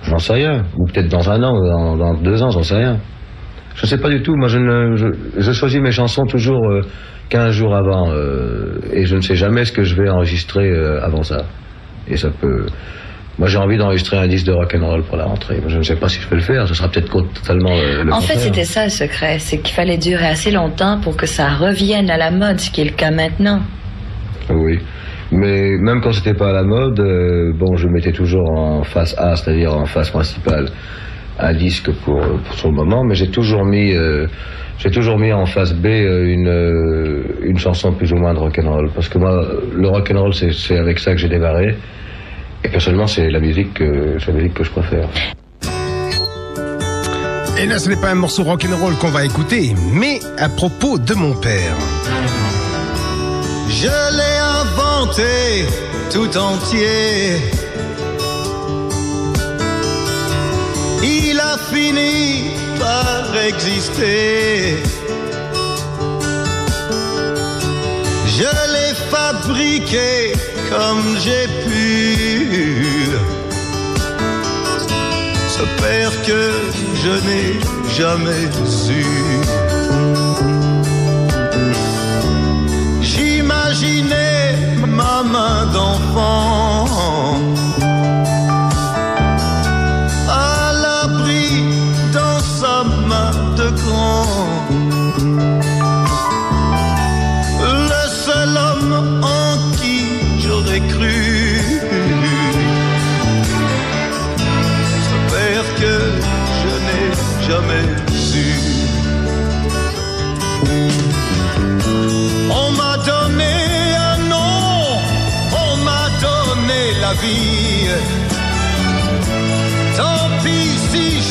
J'en 0.04 0.18
sais 0.18 0.34
rien. 0.34 0.64
Ou 0.78 0.86
peut-être 0.86 1.10
dans 1.10 1.30
un 1.30 1.42
an, 1.44 1.58
ou 1.58 1.68
dans, 1.68 1.98
dans 1.98 2.14
deux 2.16 2.42
ans, 2.44 2.50
j'en 2.50 2.64
sais 2.64 2.76
rien. 2.76 3.00
Je 3.76 3.86
sais 3.86 3.98
pas 3.98 4.10
du 4.10 4.22
tout. 4.22 4.36
Moi, 4.36 4.48
je 4.48 4.60
ne, 4.60 4.96
je, 4.96 5.08
je 5.38 5.52
choisis 5.52 5.80
mes 5.80 5.92
chansons 5.92 6.26
toujours 6.26 6.62
euh, 6.70 6.82
15 7.30 7.52
jours 7.52 7.76
avant, 7.76 8.12
euh, 8.12 8.80
et 8.92 9.06
je 9.06 9.16
ne 9.16 9.22
sais 9.22 9.36
jamais 9.36 9.66
ce 9.66 9.72
que 9.72 9.84
je 9.84 9.96
vais 9.96 10.10
enregistrer 10.10 10.70
euh, 10.70 11.04
avant 11.04 11.24
ça. 11.24 11.46
Et 12.08 12.18
ça 12.18 12.30
peut. 12.30 12.66
Moi, 13.40 13.48
j'ai 13.48 13.58
envie 13.58 13.78
d'enregistrer 13.78 14.18
un 14.18 14.28
disque 14.28 14.46
de 14.46 14.52
rock 14.52 14.76
and 14.76 14.86
roll 14.86 15.04
pour 15.04 15.18
la 15.18 15.26
rentrée. 15.26 15.58
Moi, 15.60 15.70
je 15.70 15.78
ne 15.78 15.82
sais 15.82 15.96
pas 15.96 16.08
si 16.08 16.22
je 16.22 16.28
peux 16.28 16.36
le 16.36 16.42
faire. 16.42 16.68
Ce 16.68 16.76
sera 16.76 16.88
peut-être 16.90 17.10
totalement 17.34 17.72
euh, 17.72 18.04
le 18.04 18.14
En 18.14 18.22
fait, 18.22 18.36
c'était 18.36 18.66
ça 18.66 18.84
le 18.84 18.92
secret, 18.92 19.40
c'est 19.40 19.58
qu'il 19.58 19.74
fallait 19.74 19.98
durer 19.98 20.28
assez 20.28 20.52
longtemps 20.52 21.00
pour 21.02 21.18
que 21.18 21.26
ça 21.26 21.50
revienne 21.50 22.12
à 22.12 22.18
la 22.18 22.30
mode, 22.30 22.60
ce 22.60 22.70
qui 22.70 22.82
est 22.82 22.86
le 22.86 22.92
cas 22.92 23.10
maintenant. 23.10 23.62
Oui. 24.52 24.78
Mais 25.32 25.78
même 25.78 26.02
quand 26.02 26.12
c'était 26.12 26.34
pas 26.34 26.50
à 26.50 26.54
la 26.54 26.64
mode, 26.64 27.00
euh, 27.00 27.52
bon, 27.54 27.76
je 27.76 27.88
mettais 27.88 28.12
toujours 28.12 28.50
en 28.52 28.84
face 28.84 29.16
A, 29.18 29.36
c'est-à-dire 29.36 29.74
en 29.76 29.86
face 29.86 30.10
principale, 30.12 30.68
un 31.40 31.54
disque 31.54 31.92
pour, 32.04 32.20
pour 32.20 32.56
son 32.56 32.72
moment, 32.72 33.04
mais 33.04 33.16
j'ai 33.16 33.30
toujours 33.30 33.66
mis, 33.66 33.94
euh, 33.94 34.28
j'ai 34.78 34.92
toujours 34.92 35.18
mis 35.18 35.34
en 35.34 35.46
face 35.46 35.74
B 35.74 35.88
euh, 35.88 36.26
une, 36.28 36.48
euh, 36.48 37.24
une 37.42 37.58
chanson 37.58 37.94
plus 37.94 38.12
ou 38.14 38.18
moins 38.18 38.34
de 38.34 38.40
rock'n'roll, 38.40 38.92
parce 38.94 39.10
que 39.10 39.18
moi, 39.18 39.44
le 39.76 39.88
rock'n'roll, 39.88 40.34
c'est, 40.34 40.54
c'est 40.54 40.78
avec 40.78 41.00
ça 41.00 41.12
que 41.12 41.18
j'ai 41.18 41.30
démarré, 41.30 41.76
et 42.64 42.70
personnellement, 42.70 43.08
c'est 43.08 43.30
la 43.30 43.40
musique 43.40 43.74
que, 43.74 44.18
c'est 44.20 44.28
la 44.28 44.38
musique 44.38 44.54
que 44.54 44.64
je 44.64 44.72
préfère. 44.72 45.10
Et 47.62 47.66
là, 47.66 47.80
ce 47.80 47.90
n'est 47.90 47.96
pas 48.02 48.10
un 48.12 48.16
morceau 48.16 48.44
rock'n'roll 48.44 48.96
qu'on 48.96 49.10
va 49.10 49.26
écouter, 49.26 49.74
mais 49.94 50.20
à 50.38 50.50
propos 50.50 50.98
de 50.98 51.14
mon 51.14 51.34
père. 51.34 51.78
Je 53.70 53.88
l'ai 53.88 54.43
tout 56.12 56.38
entier. 56.38 57.42
il 61.04 61.40
a 61.40 61.58
fini 61.72 62.52
par 62.80 63.36
exister. 63.36 64.78
Je 68.38 68.54
l'ai 68.74 68.94
fabriqué 69.12 70.34
comme 70.72 71.04
j'ai 71.24 71.48
pu. 71.66 73.08
Ce 75.56 75.64
père 75.82 76.14
que 76.28 76.44
je 77.04 77.14
n'ai 77.28 77.50
jamais 77.98 78.46
eu. 78.90 79.06
J'imaginais 83.02 84.23
ma 84.98 85.24
main 85.24 85.66
d'enfant 85.74 86.83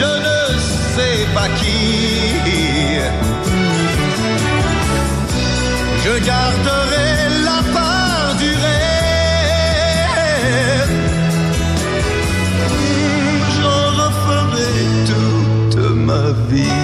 je 0.02 0.10
ne 0.26 0.38
sais 0.94 1.20
pas 1.34 1.48
qui. 1.58 1.78
Je 6.04 6.14
garderai 6.30 7.10
la 7.48 7.60
part 7.74 8.30
du 8.42 8.50
rêve. 8.64 8.92
J'en 13.54 13.84
referai 14.02 14.76
toute 15.10 15.82
ma 16.08 16.24
vie. 16.50 16.81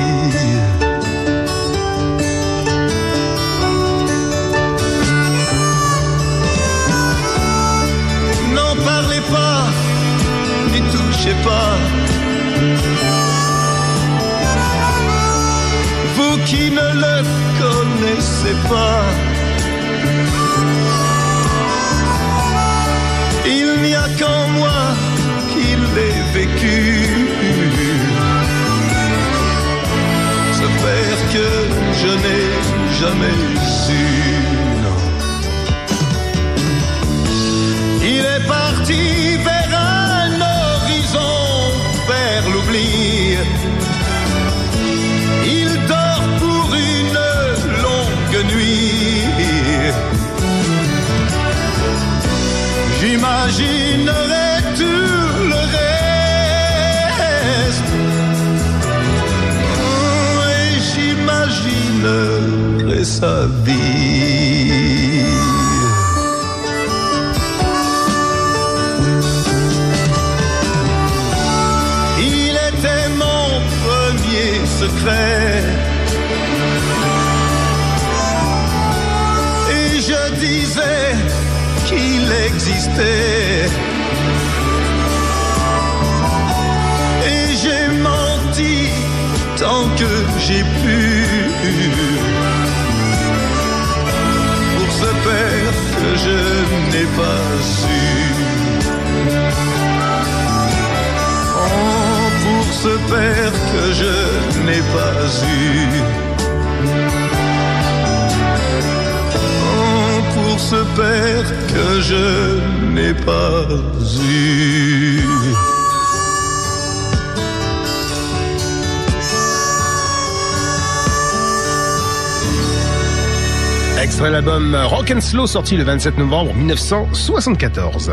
Slow 125.38 125.46
sorti 125.46 125.76
le 125.76 125.84
27 125.84 126.18
novembre 126.18 126.52
1974. 126.52 128.10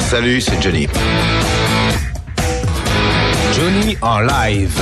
Salut, 0.00 0.40
c'est 0.40 0.62
Johnny. 0.62 0.88
Johnny 3.54 3.98
en 4.00 4.20
live. 4.20 4.80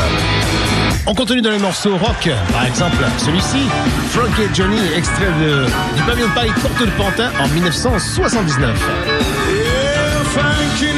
On 1.09 1.16
continue 1.16 1.43
dans 1.43 1.51
les 1.51 1.59
morceaux 1.59 1.97
rock, 1.97 2.31
par 2.53 2.65
exemple 2.65 3.05
celui-ci, 3.19 3.66
Frankie 4.11 4.43
et 4.43 4.55
Johnny, 4.55 4.78
extrait 4.97 5.32
de, 5.43 5.66
du 5.97 6.03
pavillon 6.05 6.28
de 6.28 6.35
Paris 6.35 6.53
Porte 6.62 6.81
de 6.81 6.91
Pantin 6.93 7.31
en 7.41 7.49
1979. 7.49 8.70
Frankie 10.27 10.95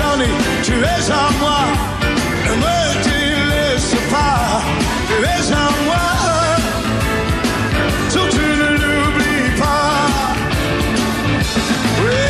Johnny, 0.00 0.30
tu 0.62 0.72
es 0.72 1.10
à 1.10 1.28
moi, 1.40 1.60
ne 2.46 2.54
me 2.62 2.78
délaisse 3.04 3.94
pas, 4.10 4.62
tu 5.08 5.16
es 5.22 5.52
à 5.52 5.68
moi, 5.86 6.06
surtout 8.08 8.52
ne 8.62 8.70
l'oublie 8.82 9.50
pas. 9.58 10.06
Oui, 12.02 12.22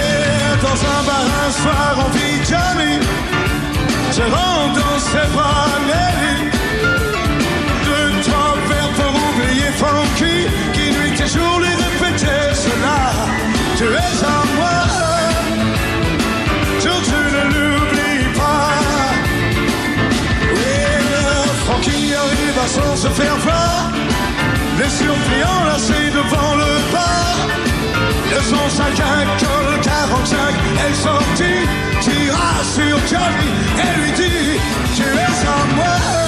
dans 0.65 0.79
un 0.95 1.03
bar 1.07 1.27
un 1.47 1.51
soir 1.63 1.95
on 2.05 2.11
vit 2.17 2.39
Johnny, 2.51 2.99
je 4.17 4.23
rentre 4.23 4.75
dans 4.75 4.99
ses 4.99 5.33
bras. 5.33 5.61
Se 23.01 23.09
faire 23.09 23.37
voir. 23.39 23.91
Les 24.79 24.91
surpris 24.91 25.43
enlacés 25.43 26.11
devant 26.13 26.55
le 26.55 26.93
bar 26.93 27.37
De 28.31 28.41
son 28.43 28.69
sac 28.69 28.99
à 28.99 29.25
col 29.39 29.81
45 29.83 30.37
Elle 30.87 30.95
sortit, 30.95 31.67
tira 32.01 32.53
sur 32.63 32.97
Johnny 33.09 33.51
Et 33.79 34.01
lui 34.01 34.13
dit 34.13 34.61
Tu 34.95 35.03
es 35.03 35.49
à 35.49 35.75
moi 35.77 36.20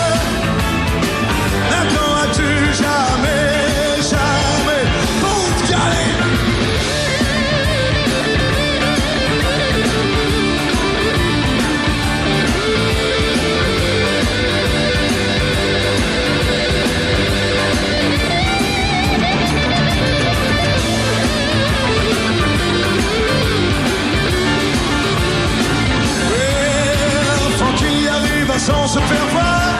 sans 28.66 28.86
se 28.86 29.00
faire 29.00 29.26
voir. 29.32 29.72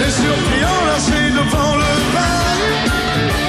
Les 0.00 0.10
surpris 0.10 0.64
enlacés 0.76 1.30
devant 1.40 1.74
le 1.82 1.92
bar. 2.14 2.56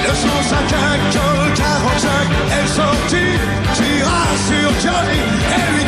Le 0.06 0.14
son 0.14 0.38
sac 0.48 0.72
à 0.72 0.96
col 1.14 1.52
45 1.54 2.10
est 2.58 2.68
sorti, 2.78 3.24
tira 3.74 4.22
sur 4.48 4.70
Johnny. 4.80 5.79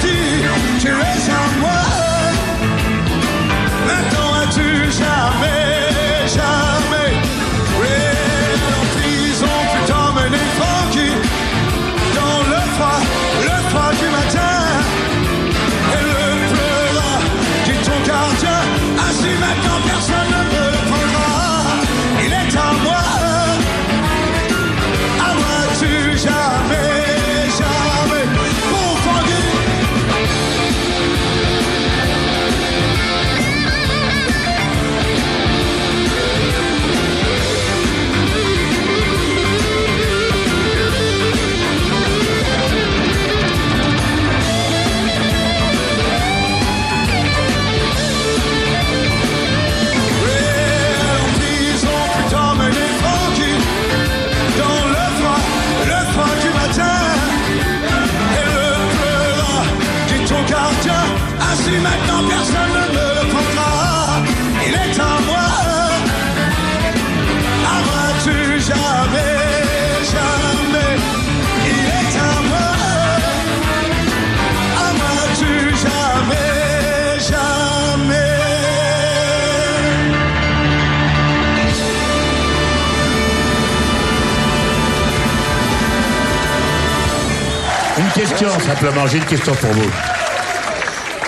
Question 88.43 88.61
simplement, 88.61 89.07
j'ai 89.07 89.19
une 89.19 89.25
question 89.25 89.55
pour 89.55 89.71
vous. 89.71 89.91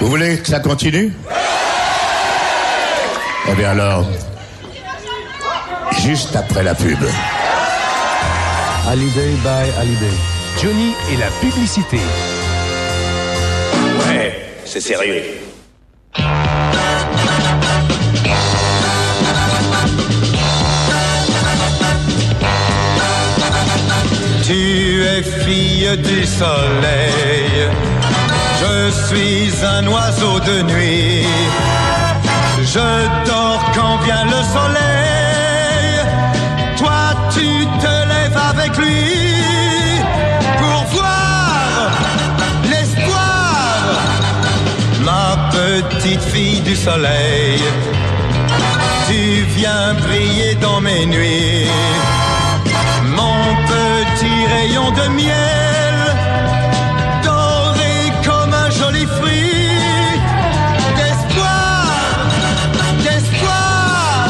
Vous 0.00 0.08
voulez 0.08 0.38
que 0.38 0.48
ça 0.48 0.58
continue? 0.58 1.12
Eh 3.48 3.52
bien 3.54 3.70
alors, 3.70 4.04
juste 6.02 6.34
après 6.34 6.64
la 6.64 6.74
pub. 6.74 6.98
Hallyday 8.88 9.30
by 9.42 9.70
Hallyday. 9.78 10.16
Johnny 10.60 10.94
et 11.12 11.16
la 11.16 11.28
publicité. 11.40 11.98
Ouais, 14.08 14.50
c'est 14.64 14.80
sérieux. 14.80 15.22
Fille 25.24 25.96
du 25.98 26.26
soleil, 26.26 27.68
je 28.60 28.90
suis 29.06 29.52
un 29.64 29.86
oiseau 29.86 30.38
de 30.40 30.62
nuit. 30.62 31.26
Je 32.62 33.26
dors 33.26 33.64
quand 33.74 33.96
vient 34.04 34.24
le 34.24 34.40
soleil, 34.56 36.00
toi 36.76 37.14
tu 37.32 37.66
te 37.82 37.94
lèves 38.12 38.38
avec 38.50 38.76
lui 38.76 40.12
pour 40.58 40.84
voir 40.92 41.90
l'espoir. 42.70 43.82
Ma 45.02 45.50
petite 45.52 46.22
fille 46.22 46.60
du 46.60 46.76
soleil, 46.76 47.62
tu 49.08 49.42
viens 49.56 49.94
briller 49.94 50.54
dans 50.56 50.80
mes 50.80 51.06
nuits 51.06 51.63
de 54.90 55.08
miel, 55.08 55.98
doré 57.22 58.12
comme 58.24 58.52
un 58.52 58.70
joli 58.70 59.06
fruit, 59.06 60.18
d'espoir, 60.96 61.86
d'espoir. 62.98 64.28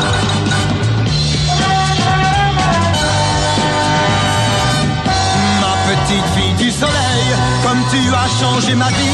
Ma 5.60 5.74
petite 5.89 6.28
fille 6.36 6.55
du 6.64 6.70
soleil, 6.70 7.26
comme 7.64 7.82
tu 7.90 8.01
as 8.14 8.28
changé 8.40 8.74
ma 8.74 8.89
vie, 8.89 9.14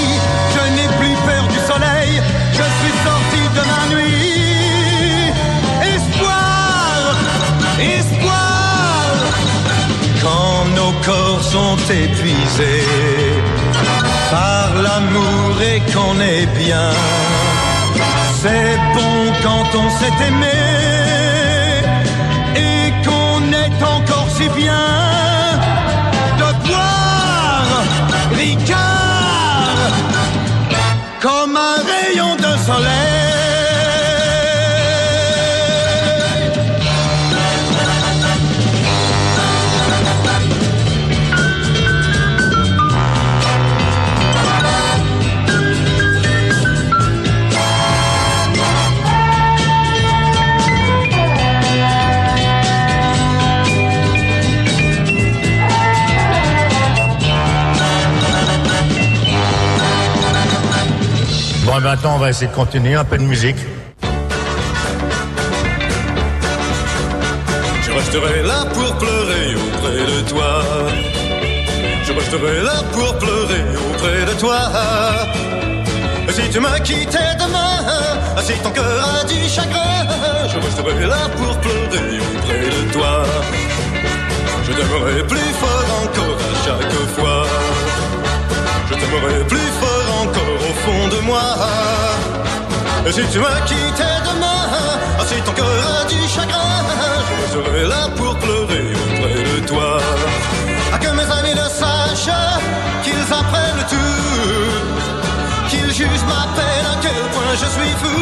sont 11.52 11.76
épuisés 12.04 12.86
par 14.30 14.68
l'amour 14.84 15.60
et 15.60 15.80
qu'on 15.92 16.20
est 16.20 16.46
bien, 16.64 16.90
c'est 18.40 18.78
bon 18.94 19.32
quand 19.42 19.68
on 19.82 19.90
s'est 19.98 20.18
aimé 20.28 20.60
et 22.54 22.92
qu'on 23.04 23.40
est 23.64 23.82
encore 23.82 24.28
si 24.36 24.48
bien 24.50 24.99
20 61.96 62.06
ans, 62.06 62.14
on 62.14 62.18
va 62.18 62.30
essayer 62.30 62.46
de 62.46 62.54
continuer, 62.54 62.94
un 62.94 63.04
peu 63.04 63.18
de 63.18 63.24
musique. 63.24 63.56
Je 67.82 67.90
resterai 67.90 68.42
là 68.44 68.64
pour 68.72 68.96
pleurer 68.98 69.56
auprès 69.56 70.02
de 70.12 70.28
toi. 70.28 70.62
Je 72.04 72.12
resterai 72.12 72.62
là 72.62 72.76
pour 72.92 73.18
pleurer 73.18 73.64
auprès 73.88 74.24
de 74.24 74.38
toi. 74.38 74.58
Si 76.28 76.48
tu 76.50 76.60
m'as 76.60 76.78
quitté 76.78 77.18
demain, 77.40 77.74
si 78.40 78.52
ton 78.62 78.70
cœur 78.70 79.20
a 79.20 79.24
du 79.24 79.48
chagrin, 79.48 80.06
je 80.46 80.58
resterai 80.60 81.06
là 81.06 81.22
pour 81.36 81.58
pleurer 81.58 82.20
auprès 82.20 82.66
de 82.76 82.92
toi. 82.92 83.24
Je 84.64 84.72
t'aimerai 84.76 85.26
plus 85.26 85.52
fort 85.60 85.90
encore 86.04 86.38
à 86.50 86.54
chaque 86.64 86.92
fois. 87.16 87.42
Je 88.88 88.94
t'aimerai 88.94 89.44
plus 89.48 89.70
fort 89.80 90.22
encore 90.22 90.69
de 91.08 91.20
moi. 91.20 91.42
Si 93.10 93.22
tu 93.32 93.38
me 93.38 93.52
quittais 93.66 94.18
demain, 94.28 94.62
si 95.26 95.36
ton 95.42 95.52
cœur 95.52 95.66
a 95.66 96.04
du 96.04 96.20
chagrin, 96.28 96.84
je 97.40 97.52
serai 97.54 97.84
là 97.86 98.08
pour 98.16 98.36
pleurer 98.38 98.92
auprès 98.92 99.42
de 99.42 99.66
toi. 99.66 100.00
À 100.94 100.98
que 100.98 101.10
mes 101.18 101.28
amis 101.38 101.54
le 101.54 101.68
sachent, 101.80 102.36
qu'ils 103.04 103.28
apprennent 103.40 103.84
tout, 103.94 105.68
qu'ils 105.68 105.92
jugent 105.92 106.28
ma 106.34 106.44
peine, 106.56 106.86
à 106.92 106.96
quel 107.02 107.22
point 107.34 107.54
je 107.62 107.68
suis 107.76 107.94
fou. 108.02 108.20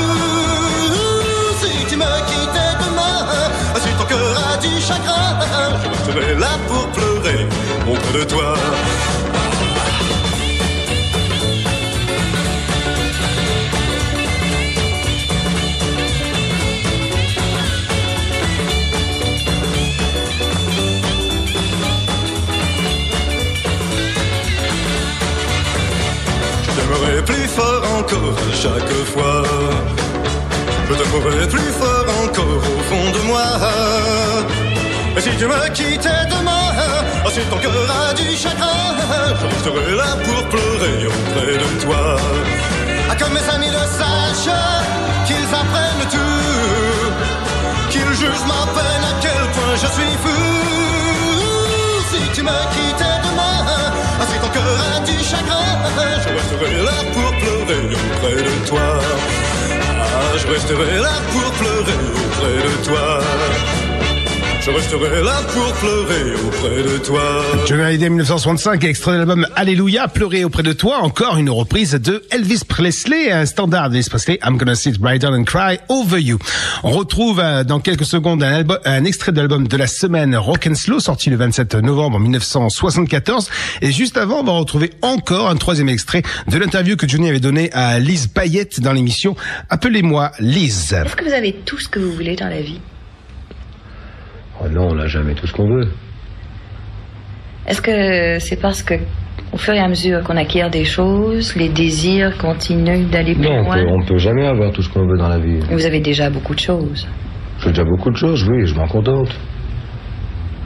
Si 1.61 1.73
tu 1.87 1.97
me 1.97 2.11
quittais 2.31 2.75
demain, 2.85 3.19
si 3.83 3.91
ton 3.99 4.05
cœur 4.05 4.33
a 4.53 4.57
du 4.59 4.73
chagrin, 4.81 5.31
je 6.07 6.13
serai 6.13 6.35
là 6.35 6.53
pour 6.69 6.87
pleurer 6.89 7.47
auprès 7.91 8.19
de 8.19 8.25
toi. 8.25 8.55
Fort 27.59 27.85
encore 27.99 28.37
à 28.49 28.53
chaque 28.63 28.95
fois. 29.13 29.43
Je 30.89 30.95
te 30.95 31.05
trouverai 31.11 31.47
plus 31.55 31.73
fort 31.81 32.09
encore 32.25 32.63
au 32.75 32.81
fond 32.89 33.07
de 33.17 33.23
moi. 33.31 33.49
Et 35.17 35.21
si 35.21 35.31
tu 35.41 35.47
me 35.53 35.61
quittais 35.79 36.25
demain, 36.35 36.67
ensuite 37.27 37.51
ton 37.51 37.59
cœur 37.59 37.73
du 38.21 38.29
chagrin, 38.43 38.81
je 39.41 39.47
resterai 39.53 39.95
là 40.03 40.11
pour 40.27 40.41
pleurer 40.53 40.99
auprès 41.15 41.55
de 41.63 41.69
toi. 41.85 42.03
Ah, 43.11 43.17
comme 43.21 43.35
mes 43.39 43.47
amis 43.55 43.73
le 43.79 43.85
sachent, 43.99 44.57
qu'ils 45.27 45.51
apprennent 45.61 46.07
tout, 46.17 47.07
qu'ils 47.91 48.13
jugent 48.21 48.49
ma 48.55 48.63
peine 48.77 49.05
à 49.11 49.15
quel 49.25 49.45
point 49.55 49.75
je 49.83 49.89
suis 49.97 50.17
fou. 50.25 50.68
Tu 52.39 52.45
me 52.45 52.51
quittais 52.51 53.19
demain, 53.25 53.67
ensuite 54.23 54.41
ton 54.41 54.49
cœur 54.51 54.63
a 54.95 55.01
du 55.01 55.19
chagrin, 55.25 55.75
je 56.23 56.29
resterai 56.29 56.83
là 56.85 57.03
pour 57.13 57.31
pleurer 57.41 57.97
auprès 57.97 58.43
de 58.45 58.65
toi. 58.65 59.01
Ah, 59.99 60.37
je 60.37 60.47
resterai 60.47 60.99
là 61.01 61.15
pour 61.33 61.51
pleurer 61.55 61.99
auprès 62.15 62.63
de 62.63 62.85
toi. 62.85 63.88
Je 64.69 64.75
resterai 64.75 65.23
là 65.23 65.41
pour 65.55 65.73
pleurer 65.77 66.35
auprès 66.47 66.83
de 66.83 66.99
toi. 66.99 67.23
Johnny 67.67 67.83
Hallyday 67.85 68.11
1965, 68.11 68.85
extrait 68.85 69.13
de 69.13 69.17
l'album 69.17 69.47
Alléluia, 69.57 70.09
pleurer 70.09 70.45
auprès 70.45 70.63
de 70.63 70.75
toi, 70.75 70.99
encore 70.99 71.39
une 71.39 71.49
reprise 71.49 71.93
de 71.95 72.23
Elvis 72.31 72.61
Presley, 72.69 73.33
un 73.33 73.47
standard 73.47 73.89
d'Elvis 73.89 74.09
Presley, 74.11 74.39
I'm 74.45 74.59
gonna 74.59 74.75
sit 74.75 74.97
right 75.03 75.23
down 75.23 75.33
and 75.35 75.45
cry 75.45 75.79
over 75.89 76.21
you. 76.21 76.39
On 76.85 76.91
retrouve 76.91 77.41
euh, 77.41 77.65
dans 77.65 77.81
quelques 77.81 78.05
secondes 78.05 78.43
un, 78.43 78.53
album- 78.53 78.79
un 78.85 79.05
extrait 79.07 79.33
de 79.33 79.39
l'album 79.39 79.67
de 79.67 79.77
la 79.79 79.87
semaine 79.87 80.37
Rock 80.37 80.67
and 80.71 80.75
Slow, 80.75 81.01
sorti 81.01 81.31
le 81.31 81.37
27 81.37 81.77
novembre 81.77 82.19
1974. 82.21 83.49
Et 83.81 83.91
juste 83.91 84.19
avant, 84.19 84.41
on 84.41 84.45
va 84.45 84.53
retrouver 84.53 84.91
encore 85.01 85.49
un 85.49 85.57
troisième 85.57 85.89
extrait 85.89 86.23
de 86.47 86.59
l'interview 86.59 86.97
que 86.97 87.09
Johnny 87.09 87.31
avait 87.31 87.41
donné 87.41 87.73
à 87.73 87.99
Lise 87.99 88.27
Payette 88.27 88.81
dans 88.81 88.93
l'émission 88.93 89.35
Appelez-moi 89.71 90.31
Lise. 90.41 90.93
Est-ce 90.93 91.17
que 91.17 91.25
vous 91.25 91.33
avez 91.33 91.55
tout 91.55 91.79
ce 91.79 91.89
que 91.89 92.01
vous 92.01 92.13
voulez 92.13 92.37
dans 92.37 92.49
la 92.49 92.61
vie? 92.61 92.81
Non, 94.71 94.89
on 94.91 94.95
n'a 94.95 95.07
jamais 95.07 95.35
tout 95.35 95.47
ce 95.47 95.53
qu'on 95.53 95.69
veut. 95.69 95.89
Est-ce 97.67 97.83
que 97.83 98.39
c'est 98.39 98.61
parce 98.61 98.83
que, 98.83 98.95
au 99.53 99.57
fur 99.59 99.75
et 99.75 99.79
à 99.79 99.89
mesure 99.89 100.23
qu'on 100.23 100.37
acquiert 100.37 100.71
des 100.71 100.85
choses, 100.85 101.55
les 101.55 101.69
désirs 101.69 102.37
continuent 102.39 103.07
d'aller 103.11 103.35
plus 103.35 103.43
Non, 103.45 103.59
on 103.59 103.63
loin 103.65 103.77
peut, 103.77 103.87
on 103.91 104.03
peut 104.05 104.19
jamais 104.19 104.47
avoir 104.47 104.73
tout 104.73 104.83
ce 104.83 104.89
qu'on 104.89 105.07
veut 105.07 105.19
dans 105.19 105.29
la 105.29 105.39
vie. 105.39 105.61
Vous 105.71 105.85
avez 105.87 106.01
déjà 106.01 106.31
beaucoup 106.31 106.55
de 106.55 106.61
choses. 106.61 107.07
J'ai 107.61 107.69
déjà 107.71 107.85
beaucoup 107.85 108.11
de 108.11 108.17
choses, 108.17 108.49
oui, 108.49 108.67
je 108.67 108.75
m'en 108.75 108.87
contente. 108.87 109.39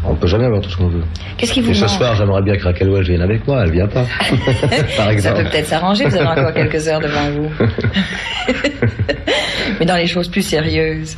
On 0.05 0.17
peut 0.17 0.27
jamais 0.27 0.47
avoir 0.47 0.61
tout 0.61 0.69
ce 0.71 0.77
qu'on 0.77 0.89
veut. 0.89 1.05
Qu'est-ce 1.37 1.53
qui 1.53 1.61
vous 1.61 1.71
Et 1.71 1.75
ce 1.75 1.81
manque 1.83 1.91
soir, 1.91 2.15
j'aimerais 2.17 2.43
bien 2.43 2.57
que 2.57 2.65
Raquel 2.65 2.91
vienne 3.03 3.23
avec 3.23 3.47
moi, 3.47 3.63
elle 3.65 3.71
vient 3.73 3.87
pas. 3.87 4.05
Par 4.97 5.07
Ça 5.07 5.13
exemple. 5.13 5.43
peut 5.45 5.51
peut-être 5.51 5.67
s'arranger, 5.67 6.05
vous 6.07 6.17
avez 6.17 6.27
encore 6.27 6.53
quelques 6.55 6.89
heures 6.89 7.01
devant 7.01 7.31
vous. 7.31 7.51
Mais 9.81 9.87
dans 9.87 9.97
les 9.97 10.07
choses 10.09 10.29
plus 10.29 10.43
sérieuses, 10.43 11.17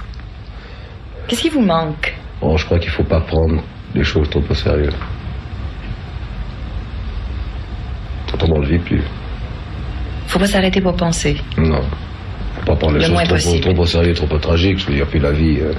qu'est-ce 1.26 1.40
qui 1.42 1.48
vous 1.48 1.62
manque 1.62 2.14
Bon, 2.44 2.58
je 2.58 2.66
crois 2.66 2.78
qu'il 2.78 2.90
faut 2.90 3.02
pas 3.04 3.22
prendre 3.22 3.62
les 3.94 4.04
choses 4.04 4.28
trop 4.28 4.42
au 4.46 4.54
sérieux. 4.54 4.90
Autrement, 8.34 8.56
on 8.56 8.60
ne 8.60 8.66
vit 8.66 8.78
plus. 8.78 9.02
Faut 10.26 10.38
pas 10.38 10.46
s'arrêter 10.46 10.82
pour 10.82 10.94
penser. 10.94 11.38
Non. 11.56 11.80
Faut 12.58 12.66
pas 12.66 12.76
prendre 12.76 12.98
les 12.98 13.08
Le 13.08 13.14
choses 13.14 13.60
trop, 13.62 13.72
trop 13.72 13.82
au 13.82 13.86
sérieux, 13.86 14.12
trop 14.12 14.30
au 14.30 14.38
tragique. 14.38 14.76
Je 14.76 14.86
veux 14.88 14.94
dire, 14.94 15.06
puis 15.06 15.20
la 15.20 15.32
vie... 15.32 15.58
euh, 15.62 15.72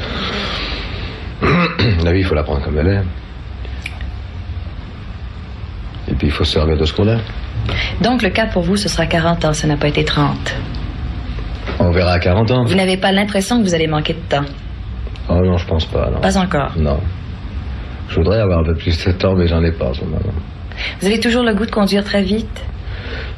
la 2.04 2.12
vie, 2.12 2.22
il 2.22 2.26
faut 2.26 2.34
la 2.34 2.42
prendre 2.42 2.64
comme 2.64 2.80
elle 2.80 2.88
est. 2.88 3.04
Et 6.12 6.16
puis, 6.16 6.28
il 6.28 6.34
faut 6.34 6.46
se 6.46 6.54
servir 6.54 6.78
de 6.78 6.86
ce 6.86 6.94
qu'on 6.94 7.08
a. 7.08 7.18
Donc 8.02 8.24
le 8.24 8.30
cas 8.30 8.48
pour 8.48 8.64
vous, 8.64 8.76
ce 8.76 8.90
sera 8.90 9.06
40 9.06 9.46
ans, 9.46 9.54
ça 9.54 9.68
n'a 9.68 9.78
pas 9.78 9.88
été 9.88 10.04
30. 10.04 10.56
On 11.78 11.92
verra 11.92 12.14
à 12.14 12.20
40 12.20 12.50
ans. 12.50 12.66
Vous 12.66 12.74
n'avez 12.74 12.98
pas 12.98 13.12
l'impression 13.12 13.60
que 13.60 13.64
vous 13.68 13.76
allez 13.76 13.88
manquer 13.88 14.14
de 14.14 14.20
temps 14.28 14.46
Oh 15.30 15.42
non, 15.44 15.58
je 15.58 15.68
pense 15.68 15.86
pas, 15.86 16.10
non. 16.12 16.22
Pas 16.22 16.38
encore. 16.38 16.72
Non. 16.78 17.00
Je 18.10 18.16
voudrais 18.16 18.40
avoir 18.40 18.60
un 18.60 18.64
peu 18.64 18.76
plus 18.76 19.04
de 19.06 19.12
temps, 19.12 19.36
mais 19.36 19.48
j'en 19.48 19.64
ai 19.64 19.72
pas 19.72 19.86
en 19.90 19.94
ce 19.94 20.04
moment. 20.04 20.20
Vous 21.00 21.08
avez 21.08 21.20
toujours 21.20 21.44
le 21.44 21.54
goût 21.56 21.66
de 21.66 21.72
conduire 21.72 22.04
très 22.04 22.22
vite? 22.22 22.64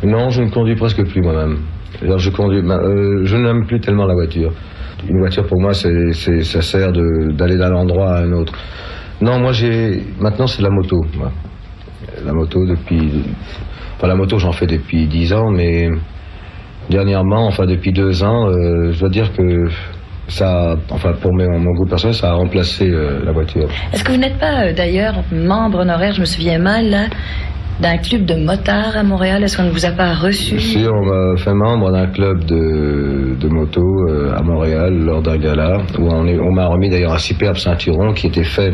Non, 0.03 0.29
je 0.29 0.41
ne 0.41 0.49
conduis 0.49 0.75
presque 0.75 1.03
plus 1.07 1.21
moi-même. 1.21 1.59
Alors, 2.01 2.19
je 2.19 2.29
conduis, 2.29 2.61
ma- 2.61 2.75
euh, 2.77 3.21
je 3.23 3.37
n'aime 3.37 3.65
plus 3.65 3.79
tellement 3.79 4.05
la 4.05 4.13
voiture. 4.13 4.51
Une 5.07 5.19
voiture 5.19 5.45
pour 5.47 5.59
moi, 5.61 5.73
c'est, 5.73 6.11
ça 6.43 6.61
sert 6.61 6.91
d'aller 6.91 7.57
d'un 7.57 7.73
endroit 7.73 8.13
à 8.15 8.21
un 8.23 8.31
autre. 8.33 8.53
Non, 9.21 9.39
moi 9.39 9.51
j'ai, 9.51 10.03
maintenant 10.19 10.45
c'est 10.47 10.61
la 10.61 10.69
moto. 10.69 11.01
moi. 11.17 11.31
La 12.25 12.33
moto 12.33 12.65
depuis, 12.65 13.23
enfin 13.95 14.07
la 14.07 14.15
moto 14.15 14.37
j'en 14.37 14.51
fais 14.51 14.67
depuis 14.67 15.07
dix 15.07 15.33
ans, 15.33 15.49
mais 15.51 15.89
dernièrement, 16.89 17.47
enfin 17.47 17.65
depuis 17.65 17.91
deux 17.91 18.23
ans, 18.23 18.47
euh, 18.49 18.91
je 18.91 18.99
dois 18.99 19.09
dire 19.09 19.31
que 19.33 19.67
ça, 20.27 20.75
enfin 20.89 21.13
pour 21.21 21.33
mes- 21.33 21.47
mon 21.47 21.71
goût 21.73 21.85
personnel, 21.85 22.13
ça 22.15 22.31
a 22.31 22.33
remplacé 22.33 22.89
euh, 22.89 23.19
la 23.25 23.31
voiture. 23.31 23.67
Est-ce 23.93 24.03
que 24.03 24.11
vous 24.11 24.17
n'êtes 24.17 24.37
pas 24.37 24.65
euh, 24.65 24.73
d'ailleurs 24.73 25.15
membre 25.31 25.79
honoraire, 25.79 26.13
je 26.13 26.19
me 26.21 26.25
souviens 26.25 26.59
mal, 26.59 27.09
d'un 27.79 27.97
club 27.97 28.25
de 28.25 28.35
motards 28.35 28.97
à 28.97 29.03
Montréal? 29.03 29.43
Est-ce 29.43 29.55
qu'on 29.55 29.63
ne 29.63 29.69
vous 29.71 29.85
a 29.85 29.91
pas 29.91 30.13
reçu? 30.13 30.59
Si 30.59 30.85
on 30.91 31.05
m'a 31.05 31.37
fait 31.37 31.53
membre 31.53 31.91
d'un 31.91 32.07
club 32.07 32.43
de, 32.43 33.35
de 33.39 33.47
moto 33.47 33.81
euh, 34.09 34.35
à 34.35 34.41
Montréal 34.41 34.93
lors 34.97 35.21
d'un 35.21 35.37
gala 35.37 35.77
où 35.99 36.09
on, 36.09 36.51
m'a 36.51 36.65
remis 36.67 36.89
d'ailleurs 36.89 37.13
un 37.13 37.19
superbe 37.19 37.57
ceinturon 37.57 38.13
qui 38.13 38.27
était 38.27 38.43
fait 38.43 38.73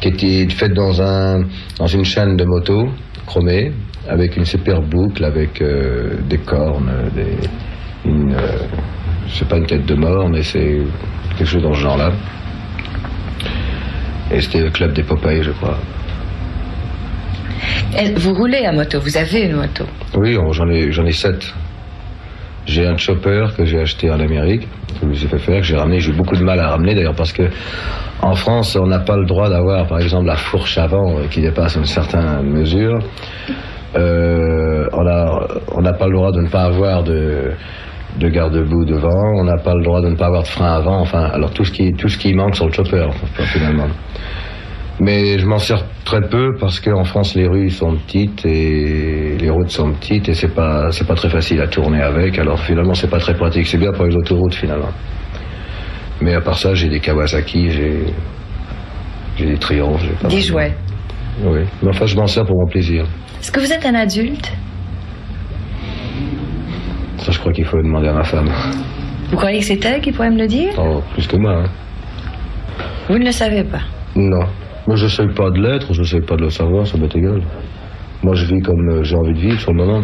qui 0.00 0.08
était 0.08 0.48
fait 0.54 0.68
dans 0.68 1.00
un 1.00 1.42
dans 1.78 1.86
une 1.86 2.04
chaîne 2.04 2.36
de 2.36 2.44
moto 2.44 2.88
chromée 3.26 3.72
avec 4.08 4.36
une 4.36 4.44
superbe 4.44 4.84
boucle 4.84 5.24
avec 5.24 5.62
des 6.28 6.38
cornes, 6.38 6.90
des 7.14 7.36
une 8.08 8.36
c'est 9.28 9.48
pas 9.48 9.56
une 9.56 9.66
tête 9.66 9.86
de 9.86 9.94
mort 9.94 10.28
mais 10.28 10.42
c'est 10.42 10.78
quelque 11.38 11.48
chose 11.48 11.62
dans 11.62 11.74
ce 11.74 11.80
genre-là. 11.80 12.12
Et 14.30 14.40
c'était 14.40 14.60
le 14.62 14.70
club 14.70 14.92
des 14.92 15.02
Popeyes, 15.02 15.42
je 15.42 15.52
crois. 15.52 15.76
Vous 18.16 18.34
roulez 18.34 18.64
à 18.66 18.72
moto, 18.72 19.00
vous 19.00 19.16
avez 19.16 19.42
une 19.42 19.56
moto. 19.56 19.84
Oui, 20.16 20.36
on- 20.36 20.52
j'en 20.52 20.68
ai, 20.68 20.90
j'en 20.92 21.06
ai 21.06 21.12
sept. 21.12 21.54
J'ai 22.66 22.86
un 22.86 22.96
chopper 22.96 23.46
que 23.56 23.64
j'ai 23.64 23.78
acheté 23.80 24.10
en 24.10 24.18
Amérique, 24.18 24.62
que 24.94 25.02
je 25.02 25.06
me 25.06 25.14
suis 25.14 25.28
fait 25.28 25.38
faire, 25.38 25.60
que 25.60 25.66
j'ai 25.66 25.76
ramené. 25.76 26.00
J'ai 26.00 26.10
eu 26.10 26.14
beaucoup 26.14 26.34
de 26.36 26.42
mal 26.42 26.58
à 26.58 26.70
ramener 26.70 26.94
d'ailleurs 26.94 27.14
parce 27.14 27.32
que 27.32 27.44
en 28.22 28.34
France, 28.34 28.76
on 28.76 28.86
n'a 28.88 28.98
pas 28.98 29.16
le 29.16 29.24
droit 29.24 29.48
d'avoir, 29.48 29.86
par 29.86 30.00
exemple, 30.00 30.26
la 30.26 30.36
fourche 30.36 30.76
avant 30.78 31.16
euh, 31.18 31.26
qui 31.30 31.40
dépasse 31.40 31.76
une 31.76 31.84
certaine 31.84 32.42
mesure. 32.42 32.98
Euh, 33.96 34.88
on 34.92 35.06
a- 35.06 35.46
on 35.72 35.80
n'a 35.82 35.92
pas 35.92 36.06
le 36.06 36.14
droit 36.14 36.32
de 36.32 36.40
ne 36.40 36.48
pas 36.48 36.64
avoir 36.64 37.04
de, 37.04 37.52
de 38.18 38.28
garde-boue 38.28 38.84
devant. 38.84 39.40
On 39.40 39.44
n'a 39.44 39.56
pas 39.56 39.74
le 39.74 39.82
droit 39.82 40.00
de 40.00 40.08
ne 40.08 40.16
pas 40.16 40.26
avoir 40.26 40.42
de 40.42 40.48
frein 40.48 40.72
avant. 40.72 41.00
Enfin, 41.00 41.24
alors 41.32 41.50
tout 41.52 41.64
ce 41.64 41.72
qui, 41.72 41.92
tout 41.92 42.08
ce 42.08 42.18
qui 42.18 42.34
manque 42.34 42.54
sur 42.54 42.66
le 42.66 42.72
chopper, 42.72 43.06
finalement. 43.44 43.88
Mais 44.98 45.38
je 45.38 45.46
m'en 45.46 45.58
sers 45.58 45.84
très 46.04 46.22
peu 46.22 46.54
parce 46.58 46.80
qu'en 46.80 47.04
France 47.04 47.34
les 47.34 47.46
rues 47.46 47.68
sont 47.68 47.96
petites 47.96 48.46
et 48.46 49.36
les 49.38 49.50
routes 49.50 49.68
sont 49.68 49.92
petites 49.92 50.30
et 50.30 50.34
c'est 50.34 50.54
pas 50.54 50.90
c'est 50.90 51.06
pas 51.06 51.14
très 51.14 51.28
facile 51.28 51.60
à 51.60 51.66
tourner 51.66 52.00
avec. 52.00 52.38
Alors 52.38 52.58
finalement 52.58 52.94
c'est 52.94 53.10
pas 53.10 53.18
très 53.18 53.34
pratique. 53.34 53.66
C'est 53.66 53.76
bien 53.76 53.92
pour 53.92 54.06
les 54.06 54.16
autoroutes 54.16 54.54
finalement. 54.54 54.88
Mais 56.22 56.32
à 56.32 56.40
part 56.40 56.56
ça 56.56 56.72
j'ai 56.72 56.88
des 56.88 57.00
Kawasaki, 57.00 57.70
j'ai 57.70 58.04
j'ai 59.36 59.46
des 59.46 59.58
Triumph, 59.58 60.00
j'ai 60.02 60.14
pas 60.14 60.28
Des 60.28 60.40
jouets. 60.40 60.74
Oui. 61.44 61.60
Mais 61.82 61.90
enfin 61.90 62.06
je 62.06 62.16
m'en 62.16 62.26
sers 62.26 62.46
pour 62.46 62.56
mon 62.56 62.66
plaisir. 62.66 63.04
Est-ce 63.38 63.52
que 63.52 63.60
vous 63.60 63.70
êtes 63.70 63.84
un 63.84 63.94
adulte? 63.94 64.50
Ça 67.18 67.32
je 67.32 67.38
crois 67.38 67.52
qu'il 67.52 67.64
faut 67.64 67.76
le 67.78 67.82
demander 67.84 68.08
à 68.08 68.12
ma 68.12 68.24
femme. 68.24 68.48
Vous 69.30 69.36
croyez 69.36 69.58
que 69.60 69.64
c'est 69.64 69.84
elle 69.84 70.00
qui 70.00 70.12
pourrait 70.12 70.30
me 70.30 70.38
le 70.38 70.46
dire 70.46 70.72
Oh, 70.78 71.02
plus 71.14 71.26
que 71.26 71.36
moi. 71.36 71.62
Hein. 71.64 71.70
Vous 73.08 73.18
ne 73.18 73.24
le 73.24 73.32
savez 73.32 73.64
pas. 73.64 73.80
Non. 74.14 74.44
Moi 74.86 74.96
je 74.96 75.06
sais 75.08 75.26
pas 75.26 75.50
de 75.50 75.60
l'être, 75.60 75.92
je 75.92 76.02
sais 76.02 76.20
pas 76.20 76.36
de 76.36 76.42
le 76.42 76.50
savoir, 76.50 76.86
ça 76.86 76.96
m'est 76.98 77.14
égal. 77.14 77.42
Moi 78.22 78.34
je 78.34 78.44
vis 78.46 78.60
comme 78.62 78.88
euh, 78.88 79.02
j'ai 79.02 79.16
envie 79.16 79.32
de 79.34 79.38
vivre 79.40 79.60
sur 79.60 79.72
le 79.72 79.84
moment. 79.84 80.02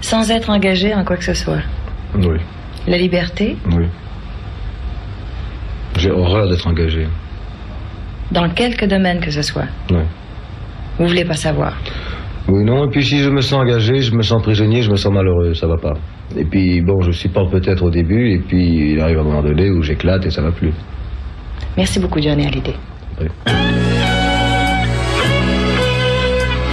Sans 0.00 0.30
être 0.30 0.50
engagé 0.50 0.94
en 0.94 1.04
quoi 1.04 1.16
que 1.16 1.24
ce 1.24 1.34
soit. 1.34 1.62
Oui. 2.14 2.38
La 2.86 2.98
liberté, 2.98 3.56
Oui. 3.70 3.86
J'ai 5.98 6.10
horreur 6.10 6.48
d'être 6.48 6.66
engagé. 6.66 7.06
dans 8.30 8.48
quelque 8.48 8.86
domaine 8.86 9.20
que 9.20 9.30
ce 9.30 9.42
soit. 9.42 9.66
Ouais. 9.90 10.06
Vous 10.98 11.06
voulez 11.06 11.24
pas 11.24 11.34
savoir. 11.34 11.74
Oui, 12.48 12.64
non, 12.64 12.86
et 12.86 12.90
puis 12.90 13.04
si 13.04 13.18
je 13.18 13.30
me 13.30 13.40
sens 13.40 13.60
engagé, 13.60 14.00
je 14.00 14.14
me 14.14 14.22
sens 14.22 14.42
prisonnier, 14.42 14.82
je 14.82 14.90
me 14.90 14.96
sens 14.96 15.12
malheureux, 15.12 15.54
ça 15.54 15.66
va 15.66 15.76
pas. 15.76 15.94
Et 16.36 16.44
puis 16.44 16.80
bon, 16.80 17.00
je 17.02 17.12
supporte 17.12 17.50
peut-être 17.50 17.82
au 17.84 17.90
début, 17.90 18.32
et 18.32 18.38
puis 18.38 18.92
il 18.92 19.00
arrive 19.00 19.18
un 19.20 19.24
moment 19.24 19.42
donné 19.42 19.70
où 19.70 19.82
j'éclate 19.82 20.26
et 20.26 20.30
ça 20.30 20.42
va 20.42 20.50
plus. 20.50 20.72
Merci 21.76 22.00
beaucoup, 22.00 22.20
Johnny 22.20 22.46
Hallyday. 22.46 22.74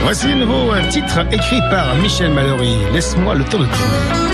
Voici 0.02 0.32
un 0.32 0.38
nouveau 0.38 0.74
euh, 0.74 0.82
titre 0.90 1.20
écrit 1.32 1.60
par 1.70 1.96
Michel 2.02 2.34
Mallory. 2.34 2.78
Laisse-moi 2.94 3.36
le 3.36 3.44
temps 3.44 3.60
de 3.60 3.66
tourner. 3.66 4.30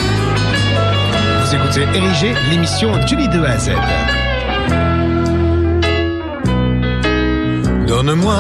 Vous 1.42 1.56
écoutez 1.56 1.82
Érigé, 1.98 2.34
l'émission 2.50 2.94
Julie 3.06 3.28
de 3.28 3.40
A 3.44 3.52
à 3.52 3.58
Z. 3.58 3.72
Donne-moi 7.88 8.36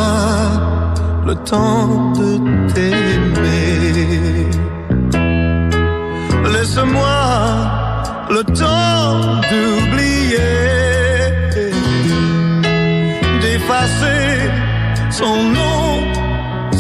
le 1.26 1.36
temps 1.36 2.12
de 2.14 2.38
t'aimer. 2.72 4.50
Laisse-moi 6.54 7.18
le 8.30 8.44
temps 8.44 9.42
d'oublier, 9.50 10.54
d'effacer 13.42 14.52
son 15.10 15.36
nom, 15.60 15.88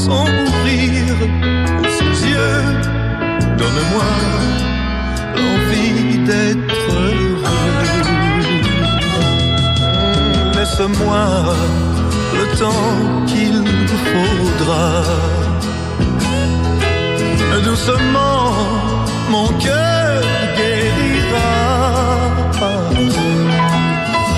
son 0.05 0.25
rire, 0.65 1.19
ses 1.97 2.15
yeux. 2.29 2.63
Donne-moi 3.57 4.11
l'envie 5.37 6.17
d'être 6.27 6.75
heureux. 6.91 8.01
Laisse-moi 10.55 11.25
le 12.39 12.45
temps 12.57 13.25
qu'il 13.27 13.63
faudra. 14.11 14.87
Doucement, 17.63 18.51
mon 19.29 19.47
cœur 19.65 20.21
guérira. 20.57 21.51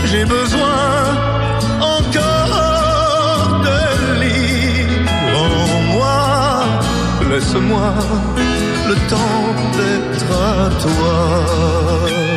J'ai 0.06 0.26
besoin 0.26 0.82
encore 1.82 3.62
de 3.68 3.80
lire 4.22 5.12
en 5.44 5.82
moi. 5.94 6.20
Laisse-moi 7.30 7.90
le 8.90 8.96
temps 9.12 9.46
d'être 9.78 10.32
à 10.32 10.70
toi. 10.84 12.37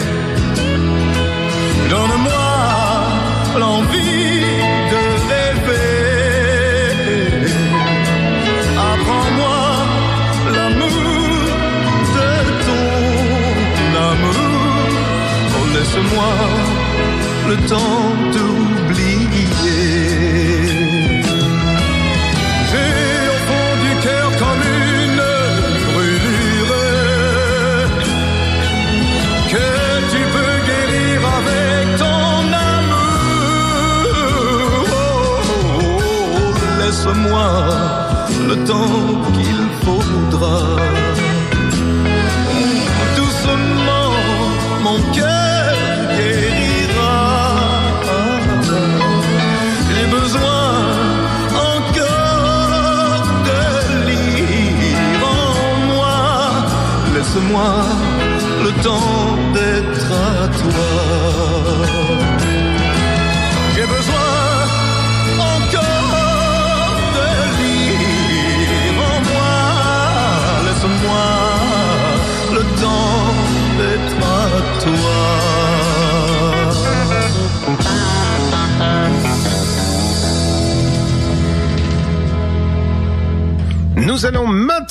le 17.51 17.57
temps 17.67 18.15
d'oublier. 18.31 18.70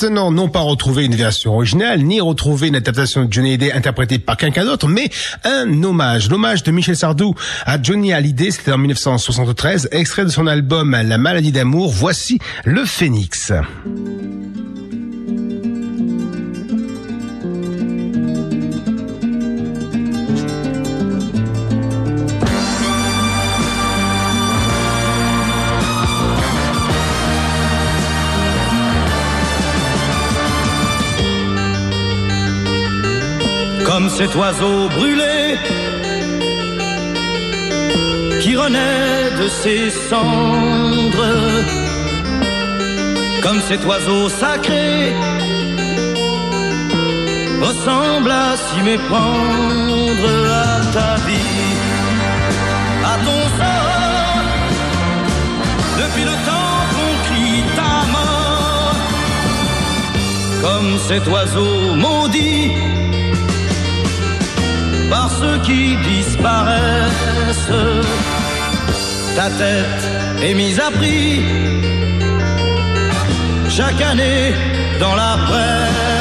Maintenant 0.01 0.31
non 0.31 0.49
pas 0.49 0.61
retrouver 0.61 1.05
une 1.05 1.13
version 1.13 1.53
originale, 1.53 2.01
ni 2.01 2.21
retrouver 2.21 2.69
une 2.69 2.75
adaptation 2.75 3.25
de 3.25 3.31
Johnny 3.31 3.49
Hallyday 3.49 3.71
interprétée 3.71 4.17
par 4.17 4.35
quelqu'un 4.35 4.65
d'autre, 4.65 4.87
mais 4.87 5.09
un 5.43 5.83
hommage. 5.83 6.27
L'hommage 6.29 6.63
de 6.63 6.71
Michel 6.71 6.95
Sardou 6.95 7.35
à 7.67 7.79
Johnny 7.81 8.11
Hallyday, 8.11 8.49
c'était 8.49 8.71
en 8.71 8.79
1973, 8.79 9.89
extrait 9.91 10.25
de 10.25 10.29
son 10.29 10.47
album 10.47 10.91
La 10.91 11.17
maladie 11.19 11.51
d'amour. 11.51 11.91
Voici 11.91 12.39
le 12.65 12.83
Phénix. 12.85 13.53
Cet 34.17 34.35
oiseau 34.35 34.89
brûlé 34.89 35.57
qui 38.41 38.55
renaît 38.55 39.31
de 39.41 39.47
ses 39.47 39.89
cendres. 40.09 41.37
Comme 43.41 43.61
cet 43.61 43.85
oiseau 43.85 44.29
sacré 44.29 45.13
ressemble 47.61 48.31
à 48.31 48.57
s'y 48.57 48.81
méprendre 48.81 50.31
à 50.65 50.93
ta 50.95 51.15
vie, 51.27 51.75
à 53.11 53.15
ton 53.25 53.41
sort. 53.57 54.43
Depuis 56.01 56.25
le 56.31 56.35
temps 56.49 56.79
qu'on 56.93 57.13
crie 57.27 57.63
ta 57.79 57.95
mort, 58.15 58.95
comme 60.61 60.91
cet 61.07 61.27
oiseau 61.27 61.95
maudit 61.95 62.71
par 65.11 65.29
ceux 65.29 65.57
qui 65.67 65.97
disparaissent. 65.97 67.71
Ta 69.35 69.49
tête 69.61 70.03
est 70.41 70.53
mise 70.53 70.79
à 70.79 70.89
prix 70.89 71.41
chaque 73.69 74.01
année 74.01 74.53
dans 74.99 75.15
la 75.15 75.33
presse. 75.47 76.20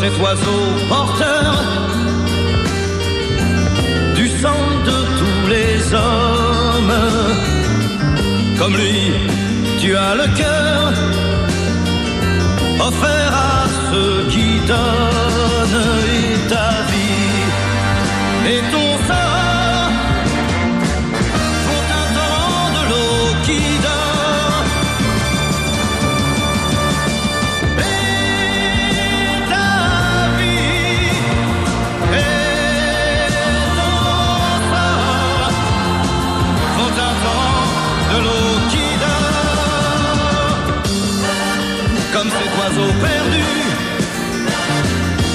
Cet 0.00 0.18
oiseau 0.18 0.60
porteur 0.88 1.62
du 4.14 4.28
sang 4.28 4.62
de 4.86 4.98
tous 5.18 5.48
les 5.54 5.94
hommes. 5.94 6.96
Comme 8.58 8.74
lui, 8.76 9.12
tu 9.78 9.94
as 9.94 10.14
le 10.14 10.26
cœur 10.38 10.92
offert 12.88 13.32
à 13.34 13.66
ceux 13.90 14.28
qui 14.30 14.60
donnent 14.66 15.19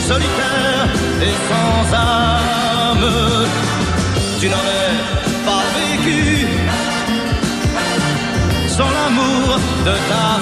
solitaire 0.07 0.87
et 1.27 1.35
sans 1.49 1.95
âme. 1.95 3.09
Tu 4.39 4.47
n'en 4.49 4.65
es 4.83 4.91
pas 5.47 5.63
vécu 5.77 6.47
sans 8.67 8.91
l'amour 8.97 9.59
de 9.87 9.95
ta 10.09 10.34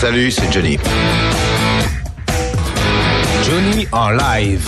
Salut, 0.00 0.30
c'est 0.30 0.50
Johnny. 0.50 0.78
Johnny 3.44 3.86
en 3.92 4.08
live. 4.08 4.66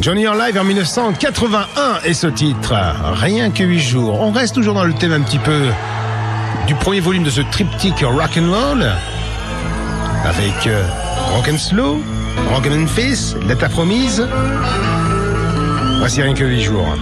Johnny 0.00 0.26
en 0.26 0.34
live 0.34 0.58
en 0.58 0.64
1981 0.64 2.00
et 2.04 2.12
ce 2.12 2.26
titre, 2.26 2.74
rien 3.20 3.50
que 3.50 3.62
8 3.62 3.78
jours. 3.78 4.20
On 4.20 4.32
reste 4.32 4.56
toujours 4.56 4.74
dans 4.74 4.82
le 4.82 4.94
thème 4.94 5.12
un 5.12 5.20
petit 5.20 5.38
peu 5.38 5.68
du 6.66 6.74
premier 6.74 6.98
volume 6.98 7.22
de 7.22 7.30
ce 7.30 7.40
triptyque 7.52 8.00
rock 8.00 8.36
and 8.36 8.50
roll 8.50 8.84
avec 10.24 10.66
euh, 10.66 10.82
Rock 11.36 11.48
and 11.48 11.58
Slow, 11.58 12.02
Rock 12.52 12.66
and 12.66 12.88
Face, 12.88 13.36
Data 13.46 13.68
Promise. 13.68 14.26
Voici 16.00 16.20
rien 16.20 16.34
que 16.34 16.42
8 16.42 16.62
jours. 16.62 16.96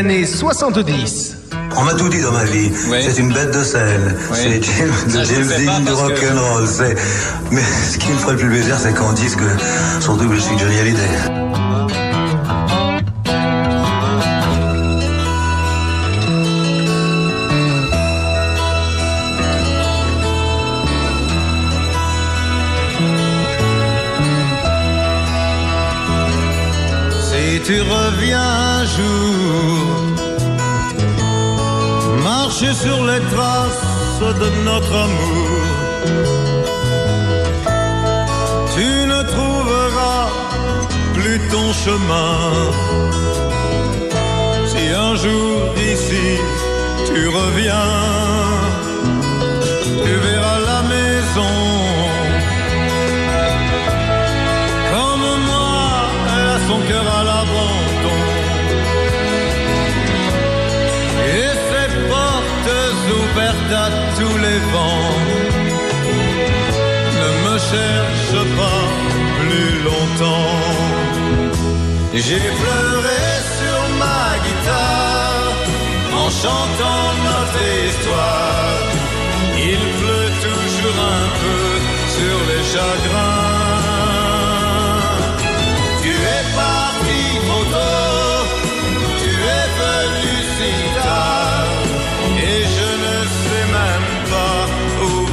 Années 0.00 0.24
70. 0.24 1.36
On 1.76 1.82
m'a 1.82 1.92
tout 1.92 2.08
dit 2.08 2.22
dans 2.22 2.32
ma 2.32 2.44
vie. 2.44 2.70
C'est 3.02 3.18
une 3.20 3.32
bête 3.32 3.50
de 3.52 3.62
scène. 3.62 4.14
C'est 4.32 4.62
James, 4.62 4.92
Ça, 5.08 5.24
James 5.24 5.46
Dean 5.66 5.80
du 5.80 5.86
que- 5.86 5.92
rock'n'roll. 5.92 6.66
C'est. 6.66 6.96
Mais 7.50 7.60
ce 7.92 7.98
qui 7.98 8.08
me 8.10 8.16
ferait 8.16 8.32
le 8.32 8.38
plus 8.38 8.48
plaisir, 8.48 8.76
c'est 8.78 8.94
qu'on 8.94 9.12
dise 9.12 9.36
que 9.36 9.44
son 10.00 10.16
double, 10.16 10.36
je 10.36 10.40
suis 10.40 10.58
Johnny 10.58 10.78
Hallyday. 10.78 11.89
Sur 32.66 33.04
les 33.06 33.20
traces 33.34 34.20
de 34.20 34.64
notre 34.64 34.94
amour, 34.94 35.60
tu 38.74 38.86
ne 39.12 39.22
trouveras 39.22 40.28
plus 41.14 41.38
ton 41.50 41.72
chemin. 41.72 42.36
Si 44.66 44.88
un 45.06 45.14
jour 45.16 45.74
d'ici 45.76 46.38
tu 47.06 47.28
reviens, 47.28 47.92
tu 50.04 50.12
verras 50.26 50.39
à 63.72 63.88
tous 64.18 64.36
les 64.46 64.58
vents. 64.72 65.14
Ne 67.22 67.30
me 67.44 67.58
cherche 67.58 68.36
pas 68.58 68.82
plus 69.40 69.72
longtemps. 69.88 70.56
J'ai 72.14 72.44
pleuré 72.62 73.22
sur 73.58 73.80
ma 74.02 74.24
guitare 74.44 75.52
en 76.22 76.28
chantant 76.42 77.06
notre 77.28 77.62
histoire. 77.86 78.80
Il 79.72 79.80
pleut 80.00 80.32
toujours 80.46 80.98
un 81.16 81.26
peu 81.42 81.64
sur 82.16 82.36
les 82.50 82.62
chagrins. 82.72 83.39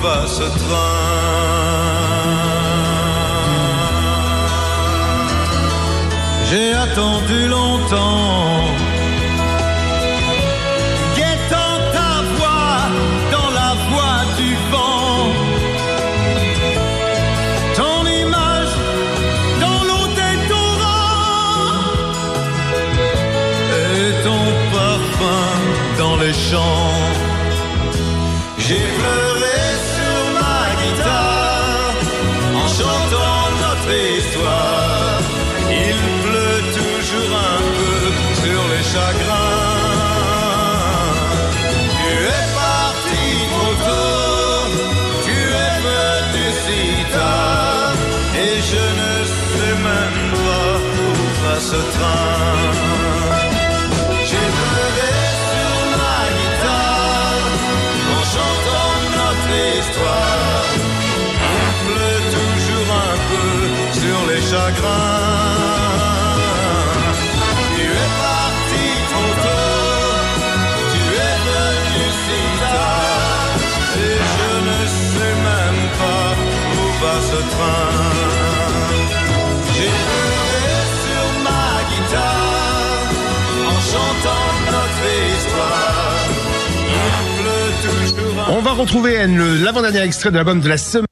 Va 0.02 0.28
ce 0.28 0.44
train. 0.44 1.88
J'ai 6.50 6.74
attendu 6.74 7.48
longtemps. 7.48 8.47
Retrouver 88.78 89.18
Anne, 89.18 89.38
le- 89.38 89.64
l'avant-dernier 89.64 90.02
extrait 90.02 90.30
de 90.30 90.36
l'album 90.36 90.62
de 90.62 90.70
la 90.70 90.78
semaine 90.78 91.06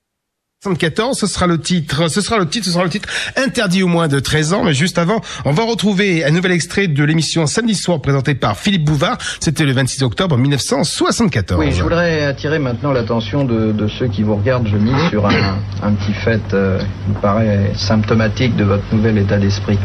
74, 0.63 1.17
ce 1.19 1.27
sera 1.27 1.45
le 1.45 1.59
titre, 1.59 2.07
ce 2.07 2.21
sera 2.21 2.39
le 2.39 2.47
titre, 2.47 2.65
ce 2.65 2.71
sera 2.71 2.83
le 2.83 2.89
titre 2.89 3.07
interdit 3.37 3.83
au 3.83 3.87
moins 3.87 4.07
de 4.07 4.19
13 4.19 4.53
ans, 4.53 4.63
mais 4.63 4.73
juste 4.73 4.97
avant, 4.97 5.21
on 5.45 5.51
va 5.51 5.63
retrouver 5.63 6.25
un 6.25 6.31
nouvel 6.31 6.53
extrait 6.53 6.87
de 6.87 7.03
l'émission 7.03 7.45
Samedi 7.45 7.75
soir 7.75 8.01
présentée 8.01 8.33
par 8.33 8.57
Philippe 8.57 8.83
Bouvard, 8.83 9.19
c'était 9.39 9.63
le 9.63 9.73
26 9.73 10.01
octobre 10.01 10.37
1974. 10.37 11.59
Oui, 11.63 11.71
je 11.71 11.83
voudrais 11.83 12.23
attirer 12.25 12.57
maintenant 12.57 12.93
l'attention 12.93 13.43
de, 13.43 13.87
ceux 13.87 14.07
qui 14.07 14.23
vous 14.23 14.35
regardent, 14.37 14.67
je 14.67 14.77
mise 14.77 15.09
sur 15.09 15.27
un, 15.27 15.93
petit 15.93 16.13
fait 16.13 16.41
euh, 16.53 16.79
qui 16.79 17.11
me 17.11 17.21
paraît 17.21 17.71
symptomatique 17.75 18.55
de 18.55 18.63
votre 18.63 18.83
nouvel 18.91 19.19
état 19.19 19.37
d'esprit. 19.37 19.77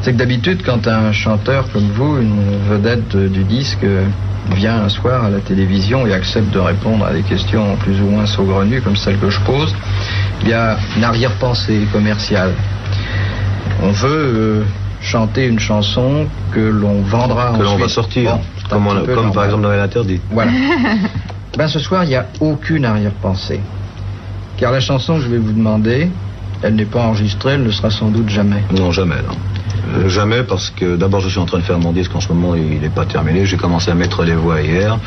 C'est 0.00 0.12
que 0.12 0.16
d'habitude, 0.16 0.62
quand 0.64 0.86
un 0.88 1.12
chanteur 1.12 1.70
comme 1.70 1.90
vous, 1.90 2.16
une 2.16 2.58
vedette 2.70 3.14
du 3.14 3.44
disque, 3.44 3.84
vient 4.54 4.82
un 4.82 4.88
soir 4.88 5.24
à 5.24 5.30
la 5.30 5.40
télévision 5.40 6.06
et 6.06 6.12
accepte 6.12 6.50
de 6.50 6.58
répondre 6.58 7.04
à 7.06 7.12
des 7.12 7.22
questions 7.22 7.76
plus 7.76 8.00
ou 8.00 8.06
moins 8.06 8.26
saugrenues 8.26 8.80
comme 8.82 8.96
celles 8.96 9.18
que 9.18 9.30
je 9.30 9.40
pose, 9.40 9.74
il 10.42 10.48
y 10.48 10.52
a 10.52 10.76
une 10.96 11.04
arrière-pensée 11.04 11.86
commerciale. 11.92 12.52
On 13.82 13.90
veut 13.90 14.08
euh, 14.10 14.62
chanter 15.00 15.46
une 15.46 15.58
chanson 15.58 16.26
que 16.52 16.60
l'on 16.60 17.00
vendra 17.02 17.52
Que 17.56 17.62
l'on 17.62 17.76
va 17.76 17.88
sortir, 17.88 18.32
Bon, 18.32 18.40
comme, 18.70 18.86
on- 18.86 19.04
comme 19.14 19.32
par 19.32 19.44
exemple 19.46 19.62
dans 19.62 19.70
l'interdit. 19.70 20.20
Voilà. 20.30 20.52
ben 21.58 21.68
ce 21.68 21.78
soir, 21.78 22.04
il 22.04 22.08
n'y 22.08 22.14
a 22.16 22.26
aucune 22.40 22.84
arrière-pensée. 22.84 23.60
Car 24.56 24.70
la 24.72 24.80
chanson 24.80 25.16
que 25.16 25.22
je 25.22 25.28
vais 25.28 25.38
vous 25.38 25.52
demander, 25.52 26.10
elle 26.62 26.74
n'est 26.74 26.84
pas 26.84 27.02
enregistrée, 27.02 27.52
elle 27.52 27.62
ne 27.62 27.70
sera 27.70 27.90
sans 27.90 28.08
doute 28.08 28.28
jamais. 28.28 28.62
Non, 28.76 28.90
jamais, 28.90 29.16
non. 29.16 29.36
Euh, 29.94 30.08
jamais 30.08 30.42
parce 30.42 30.70
que 30.70 30.96
d'abord 30.96 31.20
je 31.20 31.28
suis 31.28 31.38
en 31.38 31.44
train 31.44 31.58
de 31.58 31.62
faire 31.62 31.78
mon 31.78 31.92
disque 31.92 32.14
en 32.14 32.20
ce 32.20 32.28
moment, 32.28 32.54
il 32.54 32.80
n'est 32.80 32.88
pas 32.88 33.04
terminé. 33.04 33.44
J'ai 33.44 33.56
commencé 33.56 33.90
à 33.90 33.94
mettre 33.94 34.24
les 34.24 34.34
voix 34.34 34.60
hier. 34.60 34.98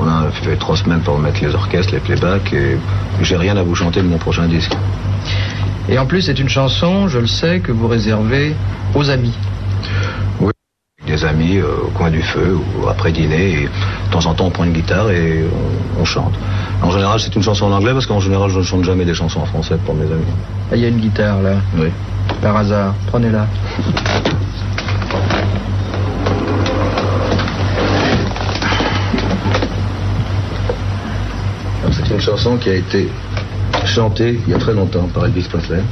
On 0.00 0.06
a 0.06 0.30
fait 0.30 0.56
trois 0.56 0.76
semaines 0.76 1.00
pour 1.00 1.18
mettre 1.18 1.42
les 1.42 1.54
orchestres, 1.54 1.92
les 1.92 2.00
playbacks 2.00 2.52
et 2.52 2.76
j'ai 3.22 3.36
rien 3.36 3.56
à 3.56 3.62
vous 3.62 3.74
chanter 3.74 4.02
de 4.02 4.08
mon 4.08 4.18
prochain 4.18 4.46
disque. 4.46 4.72
Et 5.88 5.98
en 5.98 6.06
plus, 6.06 6.22
c'est 6.22 6.38
une 6.38 6.48
chanson, 6.48 7.08
je 7.08 7.18
le 7.18 7.26
sais, 7.26 7.60
que 7.60 7.72
vous 7.72 7.88
réservez 7.88 8.54
aux 8.94 9.10
amis. 9.10 9.34
Des 11.06 11.24
amis 11.24 11.56
euh, 11.56 11.86
au 11.86 11.90
coin 11.90 12.10
du 12.10 12.22
feu 12.22 12.58
ou 12.58 12.86
après 12.88 13.10
dîner, 13.10 13.62
et 13.62 13.64
de 13.64 14.12
temps 14.12 14.26
en 14.26 14.34
temps 14.34 14.46
on 14.46 14.50
prend 14.50 14.64
une 14.64 14.72
guitare 14.72 15.10
et 15.10 15.44
on, 15.98 16.04
chante. 16.04 16.34
En 16.82 16.90
général 16.90 17.18
c'est 17.18 17.34
une 17.34 17.42
chanson 17.42 17.66
en 17.66 17.72
anglais 17.72 17.92
parce 17.92 18.06
qu'en 18.06 18.20
général 18.20 18.50
je 18.50 18.58
ne 18.58 18.62
chante 18.62 18.84
jamais 18.84 19.06
des 19.06 19.14
chansons 19.14 19.40
en 19.40 19.46
français 19.46 19.76
pour 19.86 19.94
mes 19.94 20.04
amis. 20.04 20.24
Ah, 20.70 20.76
il 20.76 20.82
y 20.82 20.84
a 20.84 20.88
une 20.88 20.98
guitare 20.98 21.40
là. 21.40 21.54
Oui. 21.78 21.88
Par 22.42 22.56
hasard, 22.56 22.94
prenez-la. 23.06 23.46
C'est 31.92 32.14
une 32.14 32.20
chanson 32.20 32.56
qui 32.56 32.68
a 32.68 32.74
été 32.74 33.08
chantée 33.86 34.38
il 34.46 34.52
y 34.52 34.54
a 34.54 34.58
très 34.58 34.74
longtemps 34.74 35.08
par 35.14 35.24
Elvis 35.24 35.48
Presley. 35.48 35.82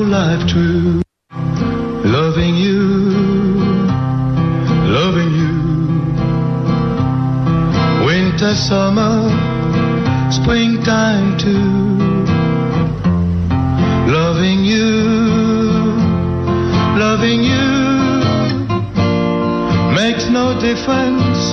whole 0.00 0.08
life 0.08 0.46
true. 0.48 1.02
Loving 2.04 2.56
you, 2.56 2.80
loving 4.98 5.32
you. 5.40 5.56
Winter, 8.06 8.54
summer, 8.54 9.28
springtime 10.30 11.36
too. 11.38 11.98
Loving 14.10 14.64
you, 14.64 14.90
loving 17.04 17.42
you. 17.52 17.68
Makes 19.94 20.30
no 20.30 20.58
difference 20.60 21.52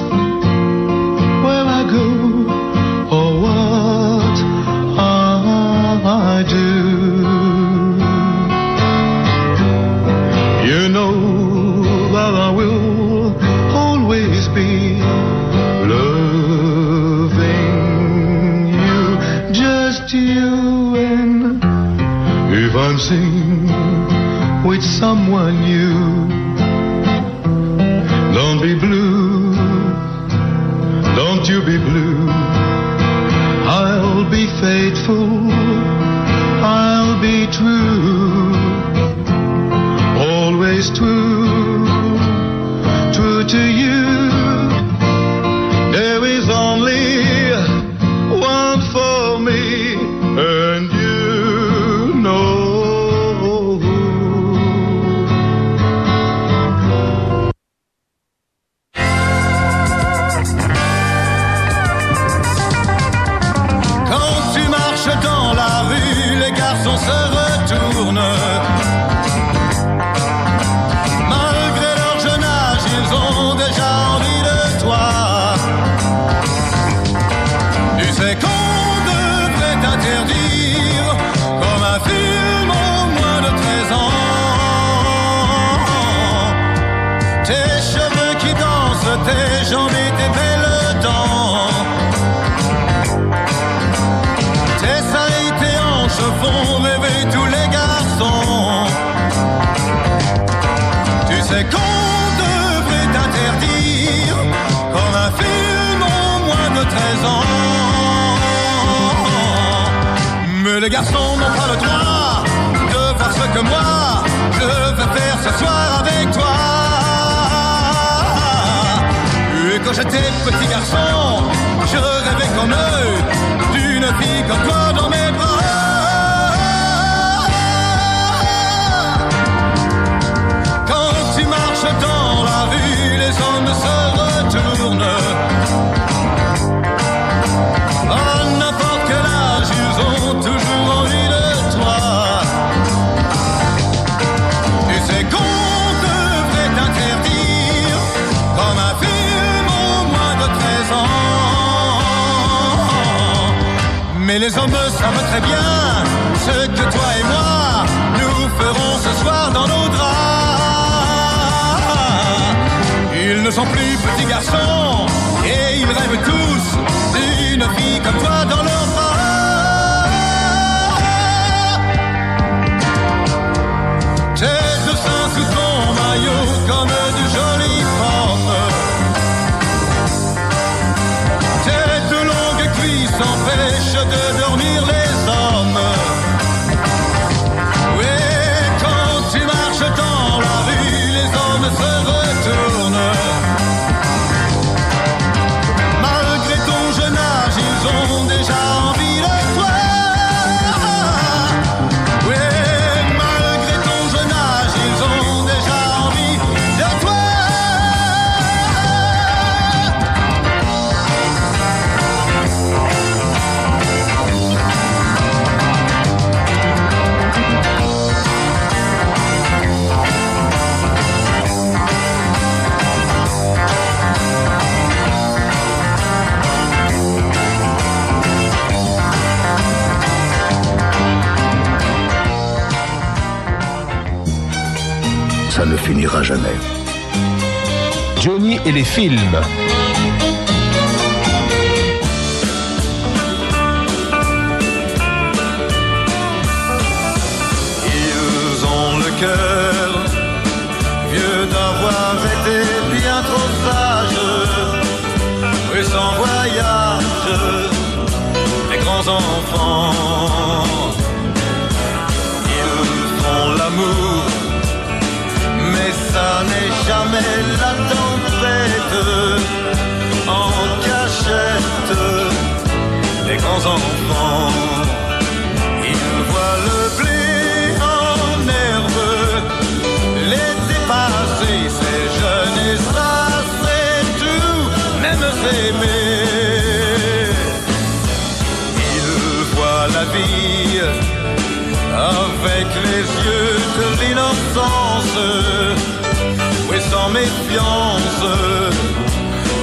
where 1.43 1.65
I 1.79 1.85
go. 1.91 2.36
dancing 22.87 23.67
with 24.65 24.81
someone 24.81 25.61
new. 25.61 26.29
Don't 28.33 28.61
be 28.61 28.79
blue. 28.79 29.53
Don't 31.15 31.45
you 31.49 31.59
be 31.65 31.77
blue. 31.77 32.06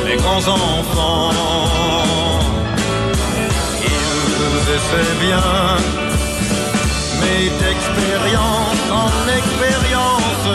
Les 0.07 0.17
grands 0.17 0.47
enfants. 0.49 1.31
Ils 3.83 4.75
essaient 4.77 5.17
bien, 5.21 5.51
mais 7.21 7.43
d'expérience 7.61 8.85
en 8.91 9.11
expérience, 9.39 10.47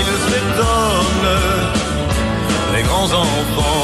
ils 0.00 0.16
s'étonnent, 0.28 1.34
les 2.74 2.82
grands 2.82 3.12
enfants. 3.12 3.77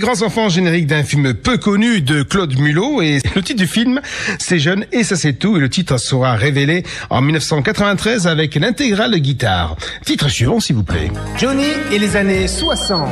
Grands 0.00 0.22
enfants 0.22 0.48
génériques 0.48 0.86
d'un 0.86 1.04
film 1.04 1.34
peu 1.34 1.58
connu 1.58 2.00
de 2.00 2.22
Claude 2.22 2.58
Mulot 2.58 3.02
et 3.02 3.20
le 3.36 3.42
titre 3.42 3.60
du 3.60 3.66
film 3.68 4.00
c'est 4.38 4.58
jeune 4.58 4.84
et 4.92 5.04
ça 5.04 5.14
c'est 5.14 5.34
tout 5.34 5.56
et 5.56 5.60
le 5.60 5.68
titre 5.68 5.98
sera 5.98 6.34
révélé 6.34 6.84
en 7.10 7.20
1993 7.20 8.26
avec 8.26 8.54
l'intégrale 8.56 9.12
de 9.12 9.18
guitare. 9.18 9.76
Titre 10.04 10.28
suivant 10.28 10.58
s'il 10.58 10.76
vous 10.76 10.82
plaît. 10.82 11.12
Johnny 11.38 11.68
et 11.92 11.98
les 11.98 12.16
années 12.16 12.48
60. 12.48 13.08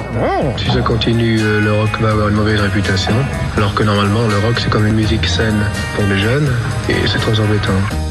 Si 0.56 0.70
ça 0.70 0.80
continue, 0.80 1.38
euh, 1.40 1.60
le 1.60 1.72
rock 1.72 1.90
va 2.00 2.10
avoir 2.10 2.28
une 2.28 2.36
mauvaise 2.36 2.60
réputation. 2.60 3.14
Alors 3.56 3.74
que 3.74 3.82
normalement, 3.82 4.26
le 4.26 4.38
rock, 4.38 4.58
c'est 4.58 4.70
comme 4.70 4.86
une 4.86 4.94
musique 4.94 5.26
saine 5.26 5.62
pour 5.94 6.04
les 6.06 6.18
jeunes. 6.18 6.50
Et 6.88 7.06
c'est 7.06 7.18
très 7.18 7.38
embêtant. 7.38 8.07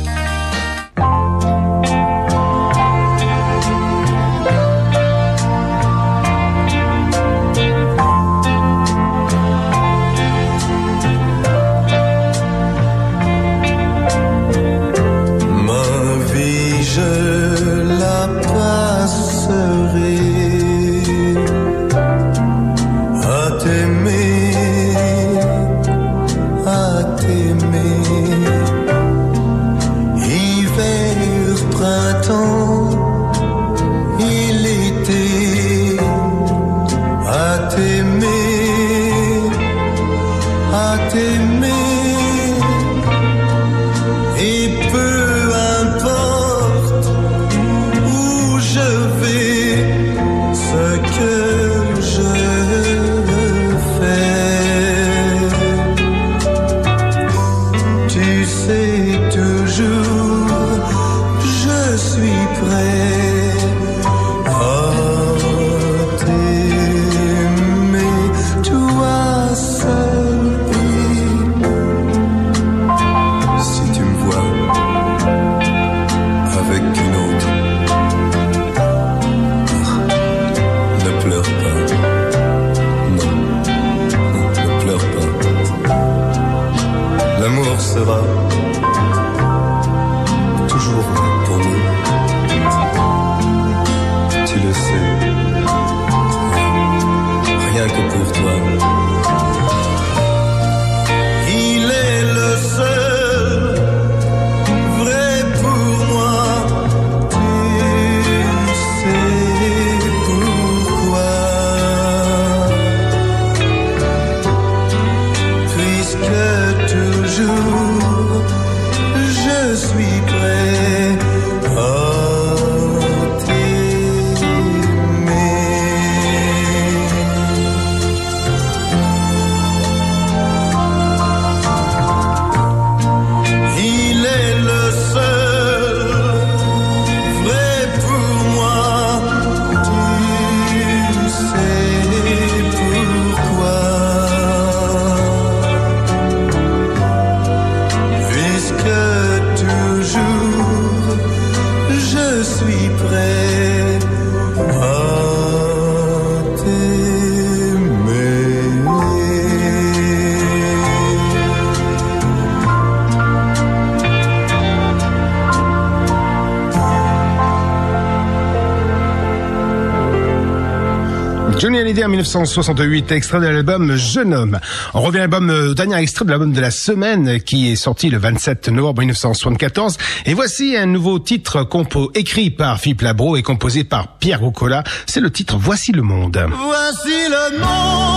1968, 172.08 173.12
extrait 173.12 173.40
de 173.40 173.46
l'album 173.46 173.96
Jeune 173.96 174.34
homme. 174.34 174.60
On 174.94 175.02
revient 175.02 175.18
à 175.18 175.22
l'album, 175.22 175.50
au 175.50 175.74
dernier 175.74 175.98
extrait 175.98 176.26
de 176.26 176.30
l'album 176.30 176.54
de 176.54 176.62
la 176.62 176.72
semaine 176.72 177.40
qui 177.42 177.72
est 177.72 177.76
sorti 177.76 178.10
le 178.10 178.18
27 178.18 178.70
novembre 178.70 179.00
1974. 179.00 179.98
Et 180.26 180.34
voici 180.34 180.76
un 180.78 180.86
nouveau 180.86 181.20
titre 181.20 181.64
compo 181.64 182.12
écrit 182.16 182.50
par 182.50 182.80
Philippe 182.80 183.02
Labro 183.02 183.38
et 183.38 183.44
composé 183.44 183.84
par 183.84 184.18
Pierre 184.18 184.40
Roucola. 184.40 184.84
C'est 185.06 185.20
le 185.20 185.32
titre 185.32 185.58
Voici 185.60 185.92
le 185.92 186.02
monde. 186.02 186.40
Voici 186.50 187.30
le 187.30 187.60
monde. 187.60 188.17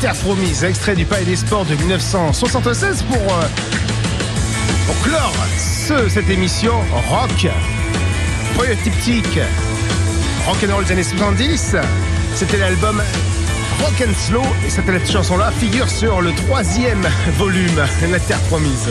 Terre 0.00 0.14
promise, 0.14 0.62
extrait 0.62 0.94
du 0.94 1.04
Palais 1.04 1.24
des 1.24 1.34
Sports 1.34 1.64
de 1.64 1.74
1976 1.74 3.02
euh, 3.02 3.14
pour, 4.86 5.02
clore 5.02 5.34
cette 6.08 6.30
émission 6.30 6.72
rock, 7.08 7.48
royalistique, 8.56 9.40
rock 10.46 10.56
and 10.56 10.66
rock'n'roll 10.66 10.84
des 10.84 10.92
années 10.92 11.02
70. 11.02 11.76
C'était 12.34 12.58
l'album 12.58 13.02
Rock 13.80 14.04
and 14.06 14.14
Slow 14.14 14.44
et 14.64 14.70
cette 14.70 15.10
chanson-là 15.10 15.50
figure 15.50 15.88
sur 15.88 16.20
le 16.20 16.32
troisième 16.32 17.06
volume, 17.36 17.84
La 18.10 18.20
Terre 18.20 18.40
Promise. 18.42 18.90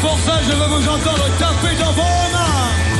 Pour 0.00 0.18
ça, 0.20 0.40
je 0.42 0.52
veux 0.52 0.66
vous 0.66 0.88
entendre 0.88 1.24
taper 1.38 1.74
dans 1.76 1.92
vos 1.92 2.02
mains. 2.02 2.97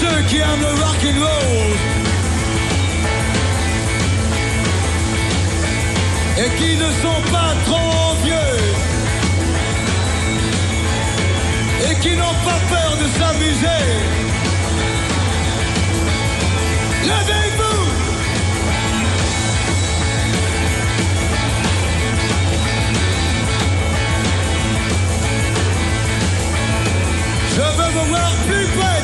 Ceux 0.00 0.22
qui 0.28 0.36
aiment 0.38 0.60
le 0.60 0.74
rock 0.82 1.00
and 1.10 1.20
roll 1.24 1.72
et 6.38 6.50
qui 6.58 6.76
ne 6.76 6.90
sont 7.02 7.22
pas 7.32 7.54
trop 7.64 8.14
vieux 8.24 8.56
et 11.88 11.94
qui 12.00 12.16
n'ont 12.16 12.38
pas 12.48 12.60
peur 12.74 12.90
de 13.02 13.06
s'amuser. 13.18 13.84
Levez-vous 17.10 17.66
Je 27.54 27.62
veux 27.62 27.90
vous 27.98 28.08
voir 28.08 28.32
plus 28.46 28.66
près, 28.78 28.95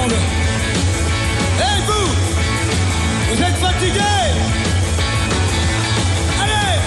monde. 0.00 0.12
Et 1.58 1.82
vous 1.86 2.08
Vous 3.28 3.42
êtes 3.42 3.56
fatigués. 3.56 4.00
Allez. 6.42 6.78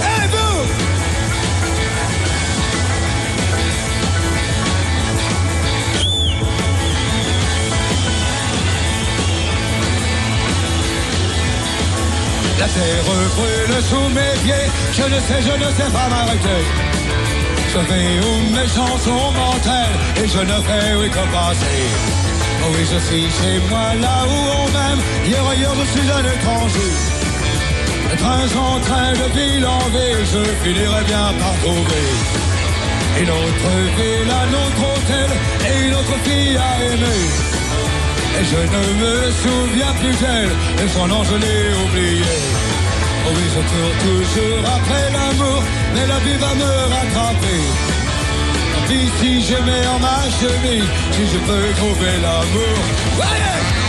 Et 0.00 0.26
vous. 0.32 0.58
La 12.58 12.66
terre 12.66 13.17
brûle 13.38 13.76
sous 13.90 14.08
mes 14.18 14.34
pieds, 14.44 14.68
je 14.98 15.04
ne 15.14 15.18
sais, 15.26 15.40
je 15.48 15.54
ne 15.64 15.68
sais 15.78 15.90
pas 15.96 16.06
m'arrêter. 16.12 16.62
Je 17.72 17.80
vais 17.90 18.10
où 18.26 18.34
mes 18.56 18.68
chansons 18.76 19.26
m'entraînent 19.38 19.98
et 20.20 20.28
je 20.34 20.42
ne 20.50 20.58
fais 20.66 20.88
oui 20.98 21.08
que 21.16 21.24
passer. 21.34 21.80
Oh 22.62 22.70
oui, 22.74 22.84
je 22.92 22.98
suis 23.06 23.26
chez 23.38 23.56
moi 23.70 23.88
là 24.04 24.16
où 24.32 24.38
on 24.58 24.66
m'aime, 24.74 25.02
hier 25.26 25.44
ailleurs 25.52 25.76
je 25.80 25.86
suis 25.92 26.08
un 26.18 26.24
étranger. 26.34 26.92
De 28.10 28.16
train 28.16 28.44
en 28.70 28.80
train, 28.80 29.12
de 29.12 29.26
ville 29.36 29.66
en 29.66 29.84
ville, 29.94 30.24
je 30.32 30.42
finirai 30.62 31.02
bien 31.04 31.26
par 31.40 31.54
trouver. 31.62 32.06
Une 33.20 33.30
autre 33.30 33.70
ville, 33.98 34.30
un 34.42 34.50
autre 34.62 34.82
hôtel 34.90 35.30
et 35.68 35.86
une 35.86 35.94
autre 35.94 36.16
fille 36.24 36.56
à 36.56 36.70
aimer. 36.90 37.22
Et 38.38 38.44
je 38.52 38.60
ne 38.76 38.82
me 39.02 39.14
souviens 39.42 39.92
plus 40.00 40.16
d'elle, 40.22 40.52
et 40.82 40.88
son 40.88 41.06
nom 41.06 41.22
je 41.24 41.34
l'ai 41.34 41.62
oublié. 41.84 42.67
Oh 43.28 43.32
oui, 43.36 43.42
je 43.54 43.60
cours 43.70 43.96
toujours 44.06 44.64
après 44.76 45.06
l'amour, 45.12 45.62
mais 45.94 46.06
la 46.06 46.18
vie 46.20 46.38
va 46.38 46.54
me 46.54 46.70
rattraper. 46.94 47.60
Tant 48.72 48.84
pis 48.88 49.06
si 49.20 49.42
je 49.42 49.56
mets 49.66 49.86
en 49.86 49.98
ma 49.98 50.20
chemise, 50.40 50.88
si 51.12 51.26
je 51.32 51.38
peux 51.46 51.74
trouver 51.76 52.14
l'amour. 52.22 53.87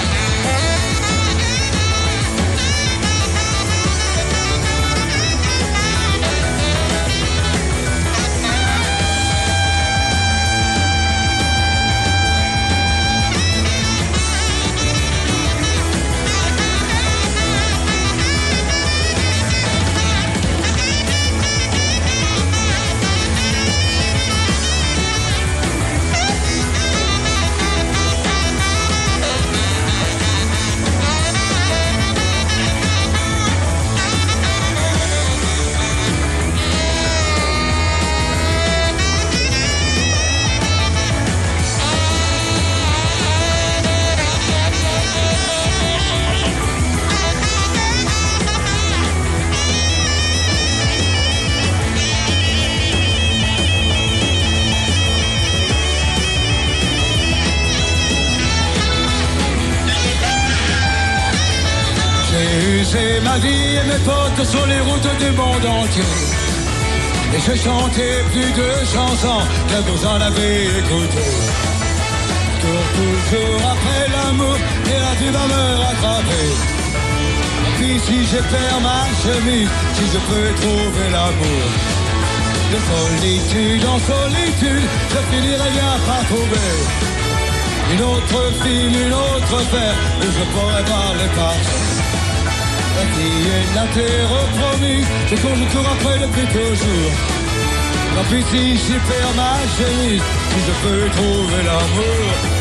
Ma 63.23 63.37
vie 63.37 63.75
et 63.75 63.83
mes 63.83 63.99
potes 64.05 64.47
sur 64.47 64.65
les 64.65 64.79
routes 64.79 65.17
du 65.19 65.31
monde 65.31 65.65
entier. 65.65 66.03
Et 67.35 67.39
j'ai 67.45 67.57
chanté 67.57 68.03
plus 68.31 68.51
de 68.53 68.69
chansons 68.85 69.43
que 69.67 69.91
vous 69.91 70.05
en 70.05 70.21
avez 70.21 70.67
écouté. 70.79 71.25
Je 72.55 72.65
cours 72.65 72.89
toujours 72.97 73.61
après 73.73 74.05
l'amour 74.13 74.55
et 74.85 74.99
la 75.05 75.13
vie 75.19 75.31
va 75.31 75.45
me 75.53 75.63
rattraper. 75.83 76.47
Puis 77.77 77.99
si 78.05 78.25
je 78.25 78.37
perds 78.37 78.81
ma 78.81 79.03
chemise, 79.21 79.69
si 79.95 80.05
je 80.13 80.19
peux 80.29 80.49
trouver 80.61 81.09
l'amour. 81.11 81.65
De 82.71 82.79
solitude 82.89 83.85
en 83.85 83.99
solitude, 83.99 84.87
je 85.11 85.35
finirai 85.35 85.69
bien 85.71 85.93
par 86.07 86.23
trouver. 86.25 86.71
Une 87.93 88.01
autre 88.01 88.53
fille, 88.63 89.03
une 89.05 89.13
autre 89.13 89.57
paire, 89.71 89.95
où 90.21 90.25
je 90.25 90.43
pourrais 90.53 90.83
parler 90.83 91.29
partout. 91.35 91.88
Est 93.01 93.75
la 93.75 93.85
terre 93.93 94.29
promise, 94.59 95.07
c'est 95.27 95.41
qu'on 95.41 95.55
je 95.55 95.63
cours 95.71 95.89
après 95.89 96.19
depuis 96.19 96.47
toujours. 96.47 97.11
Tant 98.15 98.23
pis 98.29 98.43
si 98.51 98.77
je 98.77 98.99
perds 99.07 99.35
ma 99.37 99.55
chemise, 99.77 100.21
si 100.49 100.59
je 100.67 100.73
peux 100.83 101.09
trouver 101.09 101.63
l'amour. 101.63 102.58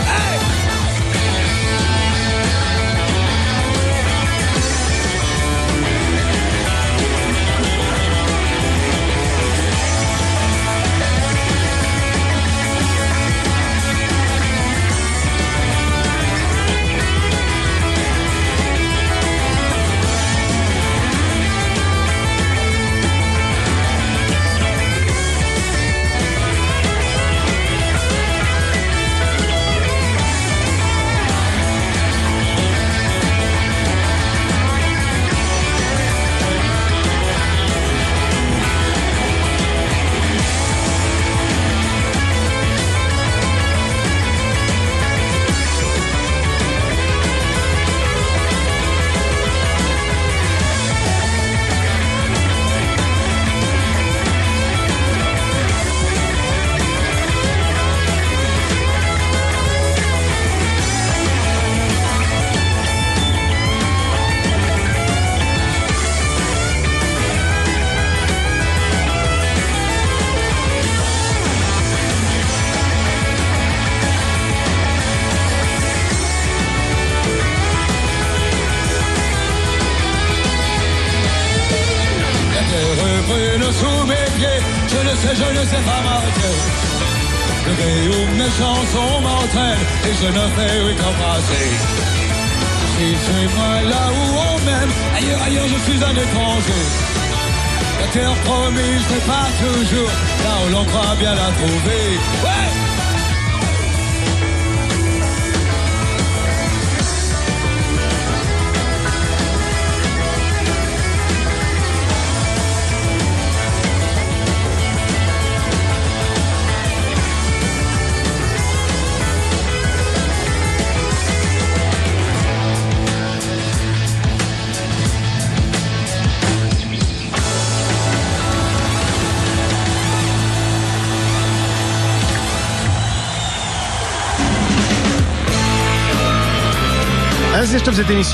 Ne 90.98 91.27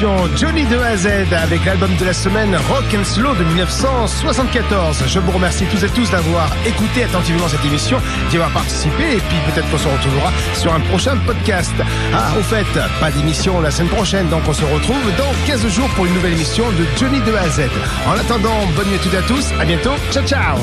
Johnny 0.00 0.64
de 0.66 0.76
A 0.78 0.96
Z 0.96 1.06
avec 1.32 1.64
l'album 1.64 1.94
de 2.00 2.04
la 2.04 2.12
semaine 2.12 2.56
Rock 2.68 2.84
and 2.98 3.04
Slow 3.04 3.32
de 3.36 3.44
1974. 3.44 5.04
Je 5.06 5.20
vous 5.20 5.30
remercie 5.30 5.66
tous 5.66 5.84
et 5.84 5.88
tous 5.88 6.10
d'avoir 6.10 6.50
écouté 6.66 7.04
attentivement 7.04 7.46
cette 7.46 7.64
émission, 7.64 7.98
d'y 8.28 8.36
avoir 8.36 8.50
participé 8.50 9.02
et 9.12 9.20
puis 9.20 9.36
peut-être 9.46 9.70
qu'on 9.70 9.78
se 9.78 9.86
retrouvera 9.86 10.32
sur 10.54 10.74
un 10.74 10.80
prochain 10.80 11.16
podcast. 11.24 11.72
Ah, 12.12 12.32
au 12.36 12.42
fait, 12.42 12.66
pas 13.00 13.10
d'émission 13.12 13.60
la 13.60 13.70
semaine 13.70 13.90
prochaine, 13.90 14.28
donc 14.28 14.42
on 14.48 14.52
se 14.52 14.64
retrouve 14.64 15.04
dans 15.16 15.32
15 15.46 15.68
jours 15.68 15.88
pour 15.90 16.06
une 16.06 16.14
nouvelle 16.14 16.32
émission 16.32 16.64
de 16.72 16.84
Johnny 16.98 17.20
de 17.20 17.32
A 17.32 17.48
Z. 17.48 17.60
En 18.08 18.18
attendant, 18.18 18.66
bonne 18.74 18.88
nuit 18.88 18.96
à 18.96 18.98
toutes 18.98 19.14
et 19.14 19.18
à 19.18 19.22
tous, 19.22 19.52
à 19.60 19.64
bientôt, 19.64 19.94
ciao 20.10 20.26
ciao 20.26 20.58